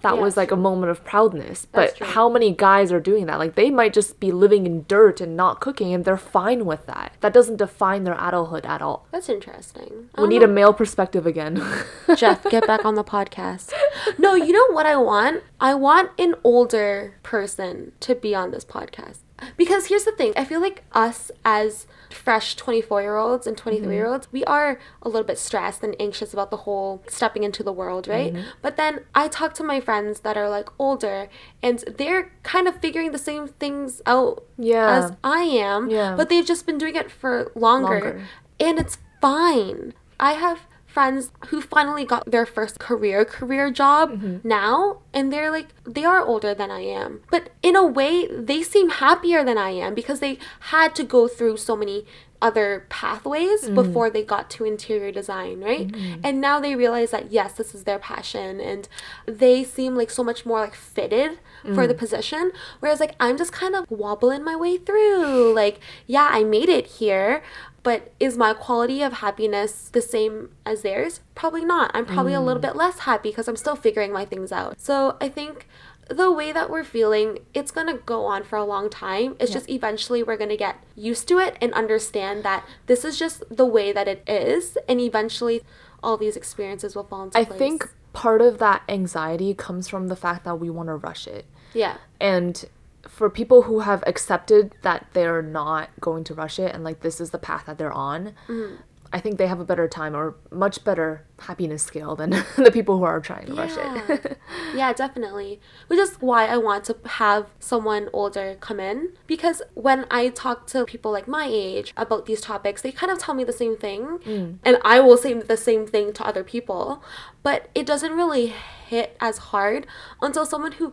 that 0.00 0.16
Yeah, 0.16 0.20
was 0.20 0.36
like 0.36 0.50
a 0.50 0.56
moment 0.56 0.90
of 0.90 1.04
proudness. 1.04 1.68
That's 1.70 1.92
But 1.92 1.96
true. 1.98 2.06
how 2.08 2.28
many 2.28 2.50
guys 2.50 2.90
are 2.90 2.98
doing 2.98 3.26
that? 3.26 3.38
Like 3.38 3.54
they 3.54 3.70
might 3.70 3.92
just 3.92 4.18
be 4.18 4.32
living 4.32 4.66
in 4.66 4.84
dirt 4.88 5.20
and 5.20 5.36
not 5.36 5.60
cooking 5.60 5.94
and 5.94 6.04
they're 6.04 6.16
fine 6.16 6.64
with 6.66 6.86
that. 6.86 7.12
That 7.20 7.32
doesn't 7.32 7.58
define 7.58 8.02
their 8.02 8.16
adulthood 8.18 8.66
at 8.66 8.82
all. 8.82 9.06
That's 9.12 9.28
interesting. 9.28 10.08
We 10.18 10.26
need 10.26 10.40
know. 10.40 10.46
a 10.46 10.48
male 10.48 10.72
perspective 10.72 11.24
again. 11.24 11.62
Jeff, 12.16 12.42
get 12.50 12.66
back 12.66 12.84
on 12.84 12.96
the 12.96 13.04
podcast. 13.04 13.72
No, 14.18 14.34
you 14.34 14.52
know 14.52 14.74
what 14.74 14.86
I 14.86 14.96
want? 14.96 15.44
I 15.60 15.74
want 15.74 16.10
an 16.18 16.34
older 16.42 17.14
person 17.22 17.92
to 18.00 18.16
be 18.16 18.34
on 18.34 18.50
this 18.50 18.64
podcast. 18.64 19.18
Because 19.56 19.86
here's 19.86 20.04
the 20.04 20.12
thing 20.12 20.32
I 20.36 20.44
feel 20.44 20.60
like 20.60 20.84
us 20.92 21.30
as 21.44 21.86
fresh 22.10 22.56
24 22.56 23.02
year 23.02 23.16
olds 23.16 23.46
and 23.46 23.56
mm-hmm. 23.56 23.70
23 23.70 23.94
year 23.94 24.06
olds, 24.06 24.28
we 24.32 24.44
are 24.44 24.78
a 25.02 25.08
little 25.08 25.26
bit 25.26 25.38
stressed 25.38 25.82
and 25.82 25.96
anxious 25.98 26.32
about 26.32 26.50
the 26.50 26.58
whole 26.58 27.02
stepping 27.08 27.42
into 27.42 27.62
the 27.62 27.72
world, 27.72 28.06
right? 28.08 28.32
Mm-hmm. 28.32 28.48
But 28.60 28.76
then 28.76 29.00
I 29.14 29.28
talk 29.28 29.54
to 29.54 29.64
my 29.64 29.80
friends 29.80 30.20
that 30.20 30.36
are 30.36 30.48
like 30.48 30.68
older 30.78 31.28
and 31.62 31.78
they're 31.96 32.32
kind 32.42 32.68
of 32.68 32.76
figuring 32.80 33.12
the 33.12 33.18
same 33.18 33.48
things 33.48 34.02
out 34.06 34.44
Yeah. 34.58 34.90
as 34.90 35.12
I 35.24 35.40
am, 35.42 35.90
Yeah. 35.90 36.14
but 36.16 36.28
they've 36.28 36.46
just 36.46 36.66
been 36.66 36.78
doing 36.78 36.96
it 36.96 37.10
for 37.10 37.50
longer. 37.54 37.88
Longer. 38.00 38.22
And 38.60 38.78
it's 38.78 38.98
fine. 39.20 39.94
I 40.20 40.32
have 40.32 40.60
friends 40.92 41.30
who 41.48 41.60
finally 41.60 42.04
got 42.04 42.30
their 42.30 42.46
first 42.56 42.78
career 42.78 43.24
career 43.24 43.70
job 43.70 44.10
Mm-hmm. 44.12 44.46
now 44.46 44.98
and 45.14 45.32
they're 45.32 45.50
like 45.50 45.68
they 45.96 46.04
are 46.04 46.20
older 46.32 46.52
than 46.54 46.70
I 46.70 46.80
am. 47.00 47.20
But 47.30 47.50
in 47.62 47.74
a 47.76 47.86
way 47.86 48.26
they 48.26 48.62
seem 48.62 48.88
happier 48.90 49.40
than 49.44 49.58
I 49.58 49.70
am 49.70 49.94
because 49.94 50.20
they 50.20 50.38
had 50.74 50.94
to 50.96 51.04
go 51.04 51.28
through 51.28 51.56
so 51.56 51.74
many 51.76 52.04
other 52.40 52.86
pathways 52.88 53.62
Mm-hmm. 53.62 53.74
before 53.80 54.10
they 54.10 54.24
got 54.24 54.50
to 54.54 54.64
interior 54.64 55.12
design, 55.12 55.60
right? 55.70 55.88
And 56.24 56.40
now 56.40 56.58
they 56.60 56.74
realize 56.74 57.10
that 57.12 57.30
yes, 57.30 57.52
this 57.54 57.72
is 57.76 57.84
their 57.84 58.00
passion 58.00 58.60
and 58.60 58.88
they 59.26 59.62
seem 59.62 59.94
like 59.94 60.10
so 60.10 60.24
much 60.24 60.44
more 60.44 60.60
like 60.60 60.74
fitted 60.74 61.38
for 61.62 61.84
Mm. 61.84 61.88
the 61.88 61.94
position 61.94 62.50
whereas 62.80 62.98
like 62.98 63.14
I'm 63.20 63.36
just 63.42 63.52
kind 63.52 63.76
of 63.76 63.88
wobbling 63.88 64.42
my 64.42 64.56
way 64.56 64.74
through. 64.78 65.54
Like, 65.54 65.78
yeah, 66.08 66.28
I 66.32 66.42
made 66.42 66.68
it 66.68 66.86
here, 66.98 67.42
but 67.82 68.12
is 68.20 68.36
my 68.36 68.54
quality 68.54 69.02
of 69.02 69.14
happiness 69.14 69.88
the 69.92 70.02
same 70.02 70.50
as 70.64 70.82
theirs? 70.82 71.20
Probably 71.34 71.64
not. 71.64 71.90
I'm 71.94 72.06
probably 72.06 72.34
a 72.34 72.40
little 72.40 72.60
Mm. 72.60 72.66
bit 72.68 72.76
less 72.76 73.00
happy 73.00 73.30
because 73.30 73.48
I'm 73.48 73.56
still 73.56 73.76
figuring 73.76 74.12
my 74.12 74.24
things 74.24 74.52
out. 74.52 74.80
So 74.80 75.16
I 75.20 75.28
think 75.28 75.66
the 76.08 76.30
way 76.30 76.52
that 76.52 76.68
we're 76.68 76.84
feeling, 76.84 77.38
it's 77.54 77.70
gonna 77.70 77.94
go 77.94 78.24
on 78.26 78.42
for 78.44 78.56
a 78.56 78.64
long 78.64 78.90
time. 78.90 79.36
It's 79.40 79.52
just 79.52 79.68
eventually 79.70 80.22
we're 80.22 80.36
gonna 80.36 80.56
get 80.56 80.76
used 80.94 81.26
to 81.28 81.38
it 81.38 81.56
and 81.60 81.72
understand 81.74 82.42
that 82.44 82.64
this 82.86 83.04
is 83.04 83.18
just 83.18 83.42
the 83.50 83.64
way 83.66 83.92
that 83.92 84.06
it 84.08 84.22
is, 84.28 84.76
and 84.88 85.00
eventually 85.00 85.62
all 86.02 86.16
these 86.16 86.36
experiences 86.36 86.94
will 86.94 87.04
fall 87.04 87.22
into 87.24 87.38
I 87.38 87.44
place. 87.44 87.56
I 87.56 87.58
think 87.58 87.88
part 88.12 88.42
of 88.42 88.58
that 88.58 88.82
anxiety 88.88 89.54
comes 89.54 89.88
from 89.88 90.08
the 90.08 90.16
fact 90.16 90.44
that 90.44 90.56
we 90.56 90.68
want 90.68 90.88
to 90.88 90.96
rush 90.96 91.26
it. 91.26 91.46
yeah. 91.72 91.96
And 92.20 92.64
for 93.08 93.28
people 93.28 93.62
who 93.62 93.80
have 93.80 94.02
accepted 94.06 94.74
that 94.82 95.06
they're 95.12 95.42
not 95.42 95.90
going 96.00 96.24
to 96.24 96.34
rush 96.34 96.58
it 96.58 96.74
and 96.74 96.84
like 96.84 97.00
this 97.00 97.20
is 97.20 97.30
the 97.30 97.38
path 97.38 97.66
that 97.66 97.78
they're 97.78 97.92
on, 97.92 98.34
Mm-hmm. 98.48 98.76
I 99.12 99.20
think 99.20 99.36
they 99.36 99.46
have 99.46 99.60
a 99.60 99.64
better 99.64 99.86
time 99.88 100.16
or 100.16 100.36
much 100.50 100.84
better 100.84 101.26
happiness 101.40 101.82
scale 101.82 102.16
than 102.16 102.30
the 102.56 102.70
people 102.72 102.96
who 102.96 103.04
are 103.04 103.20
trying 103.20 103.46
to 103.46 103.54
rush 103.54 103.74
it. 103.76 104.38
yeah, 104.74 104.92
definitely. 104.94 105.60
Which 105.88 105.98
is 105.98 106.14
why 106.20 106.46
I 106.46 106.56
want 106.56 106.84
to 106.84 106.96
have 107.04 107.50
someone 107.60 108.08
older 108.12 108.56
come 108.60 108.80
in 108.80 109.12
because 109.26 109.60
when 109.74 110.06
I 110.10 110.30
talk 110.30 110.66
to 110.68 110.86
people 110.86 111.12
like 111.12 111.28
my 111.28 111.46
age 111.50 111.92
about 111.96 112.24
these 112.24 112.40
topics, 112.40 112.80
they 112.80 112.90
kind 112.92 113.12
of 113.12 113.18
tell 113.18 113.34
me 113.34 113.44
the 113.44 113.52
same 113.52 113.76
thing, 113.76 114.20
and 114.64 114.78
I 114.82 115.00
will 115.00 115.18
say 115.18 115.34
the 115.34 115.56
same 115.58 115.86
thing 115.86 116.14
to 116.14 116.26
other 116.26 116.42
people, 116.42 117.02
but 117.42 117.68
it 117.74 117.84
doesn't 117.84 118.12
really 118.12 118.54
hit 118.86 119.16
as 119.20 119.38
hard 119.38 119.86
until 120.22 120.46
someone 120.46 120.72
who 120.72 120.92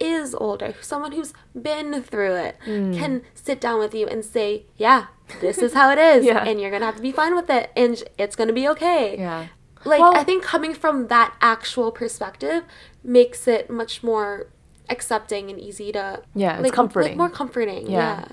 is 0.00 0.34
older, 0.34 0.74
someone 0.80 1.12
who's 1.12 1.32
been 1.60 2.02
through 2.02 2.34
it, 2.36 2.56
mm. 2.66 2.96
can 2.98 3.22
sit 3.34 3.60
down 3.60 3.78
with 3.78 3.94
you 3.94 4.06
and 4.06 4.24
say, 4.24 4.64
"Yeah, 4.76 5.06
this 5.40 5.58
is 5.58 5.74
how 5.74 5.90
it 5.90 5.98
is, 6.14 6.24
Yeah. 6.24 6.44
and 6.44 6.60
you're 6.60 6.70
gonna 6.70 6.86
have 6.86 6.96
to 6.96 7.02
be 7.02 7.12
fine 7.12 7.34
with 7.34 7.50
it, 7.50 7.70
and 7.76 8.02
it's 8.18 8.36
gonna 8.36 8.52
be 8.52 8.66
okay." 8.68 9.16
yeah. 9.18 9.46
like 9.86 10.00
Well- 10.00 10.14
i 10.14 10.22
think 10.24 10.42
coming 10.44 10.74
from 10.74 11.06
that 11.08 11.32
actual 11.40 11.90
perspective 11.90 12.64
makes 13.02 13.48
it 13.48 13.70
much 13.70 14.02
more 14.02 14.48
accepting 14.90 15.48
and 15.50 15.58
easy 15.58 15.90
to 15.92 16.20
Yeah, 16.34 16.54
it's 16.56 16.64
like, 16.64 16.72
comforting. 16.74 17.12
like 17.12 17.16
more 17.18 17.30
comforting 17.30 17.90
Yeah. 17.90 17.98
yeah. 17.98 18.24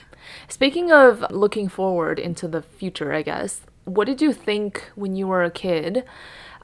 Speaking 0.49 0.91
of 0.91 1.23
looking 1.31 1.69
forward 1.69 2.19
into 2.19 2.49
the 2.49 2.61
future, 2.61 3.13
I 3.13 3.21
guess, 3.21 3.61
what 3.85 4.07
did 4.07 4.21
you 4.21 4.33
think 4.33 4.91
when 4.95 5.15
you 5.15 5.25
were 5.27 5.43
a 5.43 5.49
kid? 5.51 6.03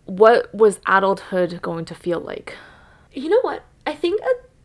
What 0.06 0.54
was 0.54 0.82
adulthood 0.86 1.62
going 1.62 1.86
to 1.86 1.96
feel 1.96 2.20
like? 2.20 2.56
you 3.14 3.30
know 3.30 3.40
what 3.42 3.64
i 3.86 3.94
think 3.94 4.20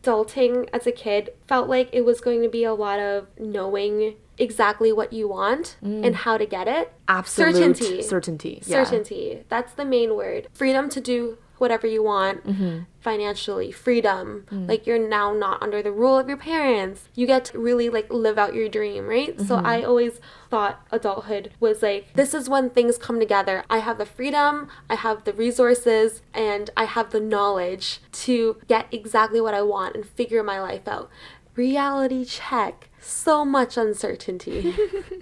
adulting 0.09 0.67
as 0.73 0.87
a 0.87 0.91
kid 0.91 1.31
felt 1.47 1.69
like 1.69 1.89
it 1.91 2.01
was 2.05 2.21
going 2.21 2.41
to 2.41 2.49
be 2.49 2.63
a 2.63 2.73
lot 2.73 2.99
of 2.99 3.27
knowing 3.39 4.15
exactly 4.37 4.91
what 4.91 5.11
you 5.11 5.27
want 5.27 5.77
mm. 5.83 6.05
and 6.05 6.15
how 6.17 6.37
to 6.37 6.45
get 6.45 6.67
it 6.67 6.93
Absolute 7.07 7.55
certainty 7.55 8.01
Certainty. 8.01 8.63
yeah. 8.65 8.83
certainty 8.83 9.43
that's 9.49 9.73
the 9.73 9.85
main 9.85 10.15
word 10.15 10.47
freedom 10.53 10.89
to 10.89 11.01
do 11.01 11.37
whatever 11.59 11.87
you 11.87 12.01
want. 12.03 12.45
Mm-hmm. 12.45 12.79
financially 12.99 13.71
freedom. 13.71 14.45
Mm. 14.51 14.67
like 14.67 14.85
you're 14.85 14.99
now 14.99 15.33
not 15.33 15.61
under 15.63 15.81
the 15.81 15.91
rule 15.91 16.17
of 16.19 16.27
your 16.27 16.37
parents. 16.37 17.07
You 17.15 17.25
get 17.27 17.45
to 17.45 17.57
really 17.59 17.89
like 17.89 18.11
live 18.11 18.37
out 18.37 18.53
your 18.53 18.67
dream 18.69 19.07
right? 19.07 19.39
So 19.39 19.55
Mm-hmm. 19.55 19.65
i 19.65 19.83
always 19.83 20.19
thought 20.49 20.81
adulthood 20.91 21.51
was 21.61 21.81
like 21.81 22.11
this 22.13 22.33
is 22.33 22.49
when 22.49 22.69
things 22.69 22.97
come 22.97 23.17
together. 23.19 23.63
I 23.69 23.77
have 23.79 23.97
the 23.97 24.05
freedom 24.05 24.67
i 24.89 24.95
have 24.95 25.23
the 25.23 25.33
resources 25.33 26.21
and 26.33 26.69
i 26.75 26.83
have 26.95 27.11
the 27.11 27.19
knowledge 27.33 27.99
to 28.25 28.57
get 28.67 28.87
exactly 28.91 29.39
what 29.41 29.53
i 29.53 29.61
want 29.61 29.95
and 29.95 30.05
figure 30.05 30.43
my 30.43 30.59
life 30.59 30.85
out. 30.87 31.09
Reality 31.55 32.25
check. 32.25 32.89
So 33.01 33.45
much 33.45 33.77
uncertainty 33.77 34.75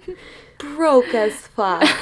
broke 0.58 1.14
as 1.14 1.34
fuck 1.34 1.88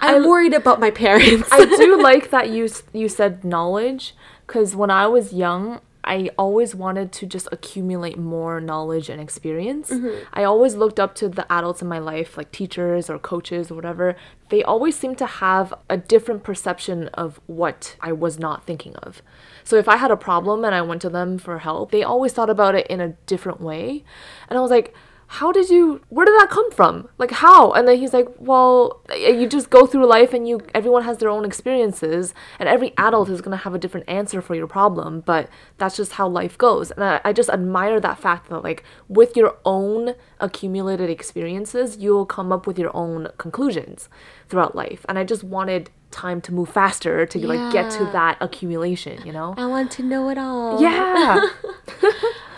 I'm 0.00 0.26
worried 0.26 0.54
about 0.54 0.80
my 0.80 0.90
parents. 0.90 1.48
I 1.50 1.64
do 1.64 2.00
like 2.02 2.30
that 2.30 2.50
you 2.50 2.68
you 2.92 3.08
said 3.08 3.44
knowledge 3.44 4.14
because 4.46 4.76
when 4.76 4.90
I 4.90 5.06
was 5.06 5.32
young, 5.32 5.80
I 6.04 6.30
always 6.38 6.72
wanted 6.74 7.10
to 7.12 7.26
just 7.26 7.48
accumulate 7.50 8.16
more 8.16 8.60
knowledge 8.60 9.08
and 9.08 9.20
experience. 9.20 9.90
Mm-hmm. 9.90 10.24
I 10.32 10.44
always 10.44 10.76
looked 10.76 11.00
up 11.00 11.16
to 11.16 11.28
the 11.28 11.50
adults 11.52 11.82
in 11.82 11.88
my 11.88 11.98
life, 11.98 12.36
like 12.36 12.52
teachers 12.52 13.10
or 13.10 13.18
coaches 13.18 13.72
or 13.72 13.74
whatever. 13.74 14.14
They 14.48 14.62
always 14.62 14.96
seemed 14.96 15.18
to 15.18 15.26
have 15.26 15.74
a 15.90 15.96
different 15.96 16.44
perception 16.44 17.08
of 17.08 17.40
what 17.46 17.96
I 18.00 18.12
was 18.12 18.38
not 18.38 18.64
thinking 18.64 18.94
of. 18.96 19.20
So 19.64 19.76
if 19.76 19.88
I 19.88 19.96
had 19.96 20.12
a 20.12 20.16
problem 20.16 20.64
and 20.64 20.76
I 20.76 20.82
went 20.82 21.02
to 21.02 21.10
them 21.10 21.38
for 21.38 21.58
help, 21.58 21.90
they 21.90 22.04
always 22.04 22.32
thought 22.32 22.50
about 22.50 22.76
it 22.76 22.86
in 22.86 23.00
a 23.00 23.14
different 23.26 23.60
way. 23.60 24.04
And 24.48 24.56
I 24.56 24.60
was 24.60 24.70
like, 24.70 24.94
how 25.28 25.50
did 25.52 25.68
you 25.70 26.00
where 26.08 26.24
did 26.24 26.38
that 26.40 26.50
come 26.50 26.70
from? 26.70 27.08
Like 27.18 27.30
how? 27.30 27.72
And 27.72 27.86
then 27.86 27.98
he's 27.98 28.12
like 28.12 28.28
well 28.38 29.02
you 29.16 29.46
just 29.46 29.70
go 29.70 29.86
through 29.86 30.06
life 30.06 30.32
and 30.32 30.48
you 30.48 30.60
everyone 30.74 31.02
has 31.02 31.18
their 31.18 31.28
own 31.28 31.44
experiences 31.44 32.32
and 32.58 32.68
every 32.68 32.92
adult 32.96 33.28
is 33.28 33.40
going 33.40 33.56
to 33.56 33.64
have 33.64 33.74
a 33.74 33.78
different 33.78 34.08
answer 34.08 34.40
for 34.40 34.54
your 34.54 34.66
problem 34.66 35.20
but 35.20 35.48
that's 35.78 35.96
just 35.96 36.12
how 36.12 36.28
life 36.28 36.56
goes. 36.56 36.90
And 36.92 37.04
I, 37.04 37.20
I 37.24 37.32
just 37.32 37.50
admire 37.50 38.00
that 38.00 38.18
fact 38.18 38.48
that 38.50 38.60
like 38.60 38.84
with 39.08 39.36
your 39.36 39.56
own 39.64 40.14
accumulated 40.40 41.10
experiences 41.10 41.96
you'll 41.96 42.26
come 42.26 42.52
up 42.52 42.66
with 42.66 42.78
your 42.78 42.94
own 42.96 43.28
conclusions 43.38 44.08
throughout 44.48 44.74
life. 44.76 45.04
And 45.08 45.18
i 45.18 45.24
just 45.24 45.42
wanted 45.42 45.90
time 46.12 46.40
to 46.40 46.52
move 46.52 46.68
faster 46.68 47.26
to 47.26 47.46
like 47.46 47.72
get 47.72 47.90
to 47.90 48.04
that 48.12 48.38
accumulation 48.40 49.26
you 49.26 49.32
know? 49.32 49.54
I 49.56 49.66
want 49.66 49.90
to 49.92 50.02
know 50.02 50.28
it 50.28 50.38
all. 50.38 50.80
yeah. 50.80 51.40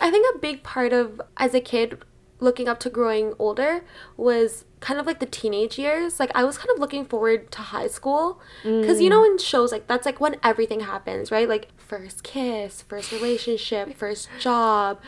I 0.01 0.11
think 0.11 0.37
a 0.37 0.39
big 0.39 0.63
part 0.63 0.93
of 0.93 1.21
as 1.39 1.55
a 1.55 1.61
kid 1.61 2.03
looking 2.41 2.69
up 2.69 2.79
to 2.81 2.91
growing 2.91 3.35
older 3.39 3.83
was 4.17 4.65
kind 4.81 5.01
of 5.01 5.07
like 5.07 5.19
the 5.19 5.27
teenage 5.27 5.79
years. 5.79 6.21
Like 6.21 6.31
I 6.35 6.45
was 6.45 6.57
kind 6.59 6.71
of 6.73 6.79
looking 6.79 7.05
forward 7.05 7.51
to 7.53 7.59
high 7.63 7.89
school 7.89 8.41
because 8.63 9.01
you 9.01 9.11
know 9.11 9.25
in 9.25 9.39
shows 9.39 9.73
like 9.73 9.87
that's 9.87 10.07
like 10.07 10.21
when 10.21 10.37
everything 10.43 10.81
happens, 10.81 11.31
right? 11.31 11.49
Like 11.49 11.69
first 11.77 12.23
kiss, 12.23 12.83
first 12.83 13.11
relationship, 13.13 13.95
first 13.97 14.29
job, 14.39 15.01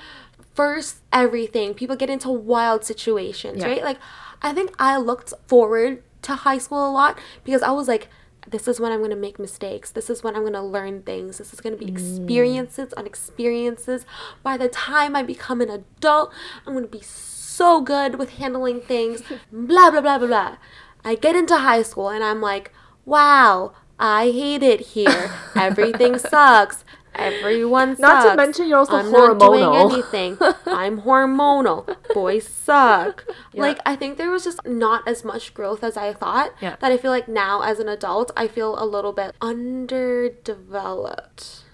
first 0.54 0.96
everything. 1.12 1.74
People 1.74 1.96
get 1.96 2.10
into 2.10 2.30
wild 2.30 2.84
situations, 2.84 3.58
Yeah. 3.62 3.68
right? 3.68 3.84
Like 3.84 3.98
I 4.42 4.52
think 4.52 4.74
I 4.78 4.96
looked 4.96 5.32
forward 5.46 6.02
to 6.22 6.34
high 6.34 6.58
school 6.58 6.88
a 6.88 6.92
lot 6.92 7.18
because 7.44 7.62
I 7.62 7.70
was 7.70 7.88
like 7.88 8.08
this 8.48 8.66
is 8.66 8.80
when 8.80 8.92
I'm 8.92 8.98
going 8.98 9.10
to 9.10 9.16
make 9.16 9.38
mistakes. 9.38 9.90
This 9.90 10.10
is 10.10 10.22
when 10.22 10.34
I'm 10.34 10.42
going 10.42 10.54
to 10.54 10.62
learn 10.62 11.02
things. 11.02 11.38
This 11.38 11.52
is 11.52 11.60
going 11.60 11.76
to 11.76 11.78
be 11.78 11.90
mm. 11.90 11.94
experiences 11.94 12.92
on 12.94 13.06
experiences. 13.06 14.06
By 14.42 14.56
the 14.56 14.68
time 14.68 15.14
I 15.14 15.22
become 15.22 15.60
an 15.60 15.70
adult, 15.70 16.32
I'm 16.66 16.72
going 16.72 16.84
to 16.84 16.90
be 16.90 17.02
so 17.02 17.80
good 17.80 18.18
with 18.18 18.30
handling 18.30 18.80
things. 18.80 19.22
blah, 19.52 19.90
blah, 19.90 20.00
blah, 20.00 20.18
blah, 20.18 20.26
blah. 20.26 20.56
I 21.04 21.14
get 21.14 21.36
into 21.36 21.56
high 21.56 21.82
school 21.82 22.08
and 22.08 22.24
I'm 22.24 22.40
like, 22.40 22.72
wow, 23.04 23.72
I 23.98 24.30
hate 24.30 24.62
it 24.62 24.80
here. 24.80 25.32
Everything 25.54 26.18
sucks. 26.18 26.84
Everyone 27.14 27.96
sucks. 27.96 28.00
Not 28.00 28.30
to 28.30 28.36
mention 28.36 28.68
you're 28.68 28.78
also 28.78 28.96
I'm 28.96 29.10
not 29.10 29.38
doing 29.38 29.60
hormonal. 29.62 29.92
anything. 29.92 30.38
I'm 30.66 31.02
hormonal. 31.02 31.96
Boys 32.14 32.46
suck. 32.46 33.26
Like 33.52 33.78
I 33.84 33.96
think 33.96 34.16
there 34.16 34.30
was 34.30 34.44
just 34.44 34.64
not 34.66 35.06
as 35.06 35.24
much 35.24 35.52
growth 35.54 35.82
as 35.84 35.96
I 35.96 36.12
thought. 36.12 36.52
Yeah. 36.60 36.76
That 36.80 36.92
I 36.92 36.96
feel 36.96 37.10
like 37.10 37.28
now 37.28 37.62
as 37.62 37.78
an 37.78 37.88
adult, 37.88 38.30
I 38.36 38.48
feel 38.48 38.82
a 38.82 38.86
little 38.86 39.12
bit 39.12 39.34
underdeveloped. 39.40 41.64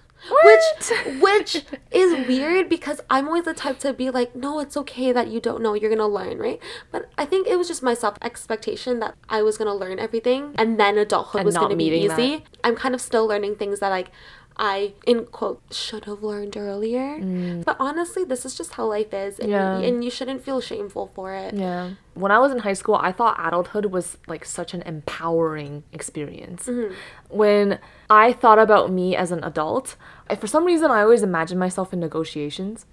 Which 0.43 0.91
which 1.21 1.65
is 1.91 2.27
weird 2.27 2.69
because 2.69 3.01
I'm 3.09 3.27
always 3.27 3.45
the 3.45 3.53
type 3.53 3.79
to 3.79 3.93
be 3.93 4.09
like, 4.09 4.35
no, 4.35 4.59
it's 4.59 4.75
okay 4.75 5.11
that 5.11 5.27
you 5.27 5.39
don't 5.39 5.61
know. 5.61 5.73
You're 5.73 5.89
gonna 5.91 6.07
learn, 6.07 6.39
right? 6.39 6.59
But 6.91 7.09
I 7.17 7.25
think 7.25 7.47
it 7.47 7.57
was 7.57 7.67
just 7.67 7.83
my 7.83 7.93
self 7.93 8.17
expectation 8.21 8.99
that 8.99 9.15
I 9.29 9.41
was 9.41 9.57
gonna 9.57 9.75
learn 9.75 9.99
everything 9.99 10.53
and 10.57 10.79
then 10.79 10.97
adulthood 10.97 11.41
And 11.41 11.45
was 11.45 11.57
gonna 11.57 11.75
be 11.75 11.85
easy. 11.85 12.43
I'm 12.63 12.75
kind 12.75 12.95
of 12.95 13.01
still 13.01 13.27
learning 13.27 13.55
things 13.55 13.79
that 13.79 13.89
like 13.89 14.11
I 14.59 14.93
in 15.05 15.25
quote 15.25 15.61
should 15.71 16.05
have 16.05 16.23
learned 16.23 16.57
earlier. 16.57 17.19
But 17.63 17.77
honestly, 17.79 18.23
this 18.23 18.45
is 18.45 18.55
just 18.55 18.73
how 18.73 18.85
life 18.85 19.13
is, 19.13 19.37
and, 19.39 19.49
Mm. 19.49 19.51
Yeah. 19.51 19.77
and 19.87 20.03
you 20.03 20.09
shouldn't 20.09 20.43
feel 20.43 20.59
shameful 20.61 21.11
for 21.13 21.33
it. 21.33 21.53
Yeah. 21.53 21.91
When 22.15 22.31
I 22.31 22.39
was 22.39 22.51
in 22.51 22.59
high 22.59 22.73
school, 22.73 22.95
I 22.95 23.11
thought 23.11 23.37
adulthood 23.39 23.85
was 23.87 24.17
like 24.27 24.43
such 24.45 24.73
an 24.73 24.81
empowering 24.81 25.83
experience. 25.93 26.65
Mm-hmm. 26.67 26.93
When 27.29 27.79
I 28.09 28.33
thought 28.33 28.57
about 28.59 28.91
me 28.91 29.15
as 29.15 29.31
an 29.31 29.43
adult, 29.43 29.95
I, 30.29 30.35
for 30.35 30.47
some 30.47 30.65
reason, 30.65 30.89
I 30.89 31.01
always 31.01 31.21
imagined 31.23 31.59
myself 31.59 31.93
in 31.93 31.99
negotiations 31.99 32.85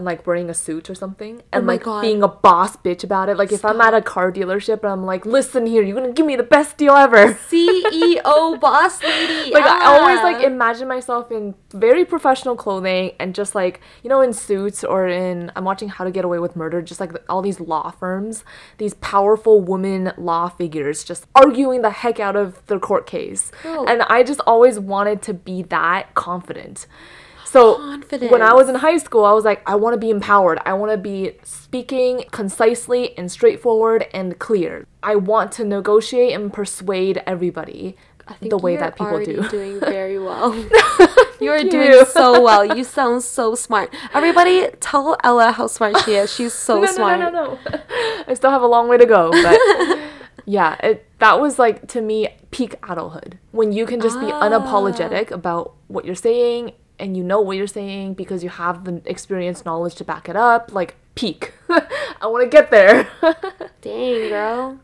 and 0.00 0.06
like 0.06 0.26
wearing 0.26 0.48
a 0.48 0.54
suit 0.54 0.88
or 0.88 0.94
something 0.94 1.40
oh 1.40 1.44
and 1.52 1.64
Oh 1.64 1.66
like 1.66 1.82
God. 1.82 2.00
being 2.00 2.22
a 2.22 2.28
boss 2.28 2.74
bitch 2.78 3.04
about 3.04 3.28
it. 3.28 3.36
Like 3.36 3.52
if 3.52 3.66
I'm 3.66 3.80
at 3.82 3.92
a 3.92 4.00
car 4.00 4.32
dealership 4.32 4.82
and 4.82 4.90
I'm 4.90 5.04
like, 5.04 5.26
listen 5.26 5.66
here, 5.66 5.82
you're 5.82 5.94
gonna 6.00 6.14
give 6.14 6.24
me 6.24 6.36
the 6.36 6.42
best 6.42 6.78
deal 6.78 6.94
ever. 6.94 7.34
CEO 7.50 8.58
boss 8.58 9.02
lady. 9.02 9.50
like 9.52 9.64
I 9.64 9.98
always 9.98 10.16
like 10.22 10.38
ah. 10.38 10.46
imagine 10.46 10.88
myself 10.88 11.30
in 11.30 11.54
very 11.72 12.06
professional 12.06 12.56
clothing 12.56 13.12
and 13.20 13.34
just 13.34 13.54
like 13.54 13.80
you 14.02 14.08
know 14.08 14.22
in 14.22 14.32
suits 14.32 14.82
or 14.82 15.06
in 15.06 15.52
I'm 15.54 15.64
watching 15.64 15.90
How 15.90 16.04
to 16.04 16.10
Get 16.10 16.24
Away 16.24 16.38
with 16.38 16.56
Murder 16.56 16.80
just 16.80 16.98
like 16.98 17.12
all 17.28 17.42
these 17.42 17.60
law 17.60 17.90
firms 17.90 18.42
these 18.78 18.94
powerful 18.94 19.60
women 19.60 20.12
law 20.16 20.48
figures 20.48 21.04
just 21.04 21.26
arguing 21.34 21.82
the 21.82 21.90
heck 21.90 22.18
out 22.18 22.36
of 22.36 22.64
their 22.68 22.78
court 22.80 23.06
case 23.06 23.52
Cool. 23.62 23.86
and 23.86 24.00
I 24.02 24.22
just 24.22 24.40
always 24.46 24.78
wanted 24.78 25.20
to 25.22 25.34
be 25.34 25.62
that 25.64 26.14
confident 26.14 26.86
so 27.52 27.98
when 28.34 28.42
I 28.42 28.52
was 28.54 28.68
in 28.68 28.76
high 28.76 28.98
school 28.98 29.24
I 29.24 29.32
was 29.32 29.44
like 29.44 29.60
I 29.66 29.74
want 29.74 29.94
to 29.94 29.98
be 29.98 30.10
empowered 30.10 30.58
I 30.64 30.72
want 30.74 30.92
to 30.92 30.98
be 30.98 31.32
speaking 31.42 32.24
concisely 32.30 33.16
and 33.18 33.30
straightforward 33.30 34.06
and 34.14 34.38
clear 34.38 34.86
I 35.02 35.16
want 35.16 35.52
to 35.52 35.64
negotiate 35.64 36.32
and 36.34 36.52
persuade 36.52 37.22
everybody 37.26 37.96
the 38.40 38.58
way 38.58 38.76
that 38.76 38.96
people 38.96 39.24
do. 39.24 39.48
doing 39.56 39.80
very 39.80 40.18
well. 40.18 40.54
You're 41.40 41.58
Thank 41.58 41.70
doing 41.72 41.90
you. 41.90 42.04
so 42.06 42.40
well. 42.40 42.64
You 42.76 42.84
sound 42.84 43.22
so 43.24 43.54
smart. 43.54 43.92
Everybody, 44.14 44.68
tell 44.78 45.16
Ella 45.24 45.52
how 45.52 45.66
smart 45.66 45.98
she 46.04 46.14
is. 46.14 46.32
She's 46.32 46.52
so 46.52 46.80
no, 46.80 46.86
smart. 46.86 47.18
No, 47.18 47.30
no, 47.30 47.44
no, 47.54 47.58
no. 47.72 47.80
I 48.28 48.34
still 48.34 48.50
have 48.50 48.62
a 48.62 48.66
long 48.66 48.88
way 48.88 48.98
to 48.98 49.06
go, 49.06 49.30
but 49.32 49.58
yeah, 50.46 50.76
it 50.82 51.06
that 51.18 51.40
was 51.40 51.58
like 51.58 51.88
to 51.88 52.00
me 52.00 52.28
peak 52.50 52.74
adulthood 52.88 53.38
when 53.52 53.72
you 53.72 53.86
can 53.86 54.00
just 54.00 54.18
be 54.20 54.30
Ah. 54.30 54.48
unapologetic 54.48 55.30
about 55.30 55.74
what 55.88 56.04
you're 56.04 56.14
saying 56.14 56.72
and 57.00 57.16
you 57.16 57.24
know 57.24 57.40
what 57.40 57.56
you're 57.56 57.66
saying 57.66 58.14
because 58.14 58.44
you 58.44 58.50
have 58.50 58.84
the 58.84 59.02
experience 59.04 59.64
knowledge 59.64 59.94
to 59.96 60.04
back 60.04 60.28
it 60.28 60.36
up. 60.36 60.72
Like 60.72 60.96
peak. 61.14 61.54
I 61.68 62.26
want 62.26 62.44
to 62.44 62.48
get 62.48 62.70
there. 62.70 63.08
Dang, 63.80 64.28
girl. 64.28 64.80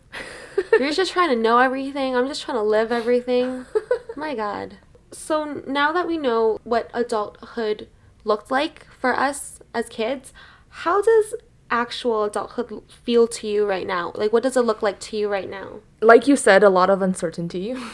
You're 0.79 0.93
just 0.93 1.13
trying 1.13 1.29
to 1.29 1.37
know 1.37 1.59
everything. 1.59 2.17
I'm 2.17 2.27
just 2.27 2.43
trying 2.43 2.57
to 2.57 2.63
live 2.63 2.91
everything. 2.91 3.67
Oh 3.75 4.03
my 4.17 4.35
God. 4.35 4.79
So 5.13 5.63
now 5.67 5.93
that 5.93 6.07
we 6.07 6.17
know 6.17 6.59
what 6.65 6.91
adulthood 6.95 7.89
looked 8.25 8.51
like 8.51 8.87
for 8.99 9.15
us 9.15 9.61
as 9.75 9.89
kids, 9.89 10.33
how 10.69 11.03
does 11.03 11.35
actual 11.71 12.25
adulthood 12.25 12.83
feel 12.89 13.29
to 13.29 13.47
you 13.47 13.67
right 13.67 13.87
now? 13.87 14.13
Like, 14.15 14.33
what 14.33 14.43
does 14.43 14.57
it 14.57 14.63
look 14.63 14.83
like 14.83 14.99
to 15.01 15.17
you 15.17 15.29
right 15.29 15.49
now? 15.49 15.81
like 16.01 16.29
you 16.29 16.37
said, 16.37 16.63
a 16.63 16.69
lot 16.69 16.91
of 16.91 17.03
uncertainty. 17.03 17.75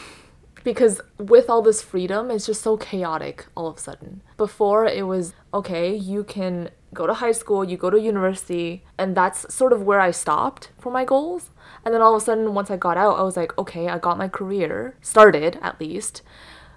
Because 0.63 1.01
with 1.17 1.49
all 1.49 1.61
this 1.61 1.81
freedom, 1.81 2.31
it's 2.31 2.45
just 2.45 2.61
so 2.61 2.77
chaotic 2.77 3.45
all 3.55 3.67
of 3.67 3.77
a 3.77 3.79
sudden. 3.79 4.21
Before, 4.37 4.85
it 4.85 5.05
was 5.05 5.33
okay, 5.53 5.93
you 5.93 6.23
can 6.23 6.69
go 6.93 7.07
to 7.07 7.13
high 7.13 7.31
school, 7.31 7.63
you 7.63 7.75
go 7.75 7.89
to 7.89 7.99
university, 7.99 8.83
and 8.97 9.15
that's 9.15 9.53
sort 9.53 9.73
of 9.73 9.83
where 9.83 9.99
I 9.99 10.11
stopped 10.11 10.69
for 10.79 10.91
my 10.91 11.03
goals. 11.03 11.49
And 11.83 11.93
then 11.93 12.01
all 12.01 12.15
of 12.15 12.21
a 12.21 12.25
sudden, 12.25 12.53
once 12.53 12.71
I 12.71 12.77
got 12.77 12.97
out, 12.97 13.19
I 13.19 13.23
was 13.23 13.35
like, 13.35 13.57
okay, 13.57 13.89
I 13.89 13.97
got 13.97 14.17
my 14.17 14.27
career 14.27 14.95
started 15.01 15.59
at 15.61 15.81
least. 15.81 16.21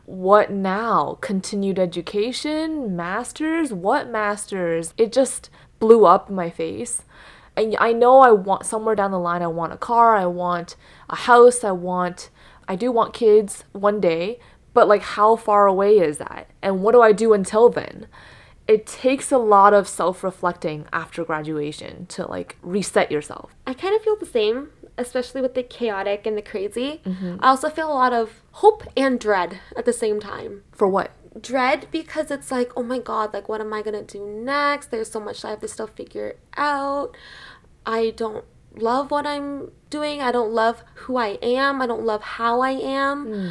What 0.04 0.50
now? 0.50 1.18
Continued 1.20 1.78
education? 1.78 2.96
Masters? 2.96 3.72
What 3.72 4.08
masters? 4.08 4.94
It 4.96 5.12
just 5.12 5.50
blew 5.78 6.06
up 6.06 6.30
my 6.30 6.50
face. 6.50 7.02
And 7.56 7.76
I 7.78 7.92
know 7.92 8.20
I 8.20 8.32
want 8.32 8.66
somewhere 8.66 8.94
down 8.94 9.10
the 9.10 9.18
line, 9.18 9.42
I 9.42 9.46
want 9.46 9.72
a 9.72 9.78
car, 9.78 10.16
I 10.16 10.26
want 10.26 10.76
a 11.08 11.16
house, 11.16 11.64
I 11.64 11.72
want, 11.72 12.30
I 12.68 12.76
do 12.76 12.90
want 12.90 13.14
kids 13.14 13.64
one 13.72 14.00
day, 14.00 14.38
but 14.74 14.88
like 14.88 15.02
how 15.02 15.36
far 15.36 15.66
away 15.66 15.98
is 15.98 16.18
that? 16.18 16.48
And 16.62 16.82
what 16.82 16.92
do 16.92 17.02
I 17.02 17.12
do 17.12 17.32
until 17.32 17.68
then? 17.68 18.06
It 18.66 18.86
takes 18.86 19.30
a 19.30 19.38
lot 19.38 19.72
of 19.72 19.86
self 19.86 20.24
reflecting 20.24 20.86
after 20.92 21.24
graduation 21.24 22.06
to 22.06 22.28
like 22.28 22.56
reset 22.62 23.12
yourself. 23.12 23.54
I 23.66 23.74
kind 23.74 23.94
of 23.94 24.02
feel 24.02 24.16
the 24.16 24.26
same, 24.26 24.70
especially 24.98 25.40
with 25.40 25.54
the 25.54 25.62
chaotic 25.62 26.26
and 26.26 26.36
the 26.36 26.42
crazy. 26.42 27.00
Mm-hmm. 27.04 27.36
I 27.40 27.48
also 27.48 27.70
feel 27.70 27.88
a 27.88 27.94
lot 27.94 28.12
of 28.12 28.42
hope 28.52 28.82
and 28.96 29.20
dread 29.20 29.60
at 29.76 29.84
the 29.84 29.92
same 29.92 30.18
time. 30.18 30.64
For 30.72 30.88
what? 30.88 31.12
Dread 31.40 31.86
because 31.92 32.30
it's 32.30 32.50
like, 32.50 32.72
oh 32.76 32.82
my 32.82 32.98
god, 32.98 33.32
like 33.32 33.48
what 33.48 33.60
am 33.60 33.72
I 33.72 33.82
gonna 33.82 34.02
do 34.02 34.26
next? 34.26 34.90
There's 34.90 35.10
so 35.10 35.20
much 35.20 35.44
I 35.44 35.50
have 35.50 35.60
to 35.60 35.68
still 35.68 35.86
figure 35.86 36.34
out. 36.56 37.16
I 37.84 38.10
don't 38.16 38.44
love 38.76 39.10
what 39.10 39.26
I'm 39.26 39.70
doing. 39.90 40.20
I 40.20 40.32
don't 40.32 40.52
love 40.52 40.82
who 40.94 41.16
I 41.16 41.38
am. 41.42 41.80
I 41.82 41.86
don't 41.86 42.04
love 42.04 42.22
how 42.22 42.60
I 42.60 42.70
am. 42.70 43.26
Hmm. 43.26 43.50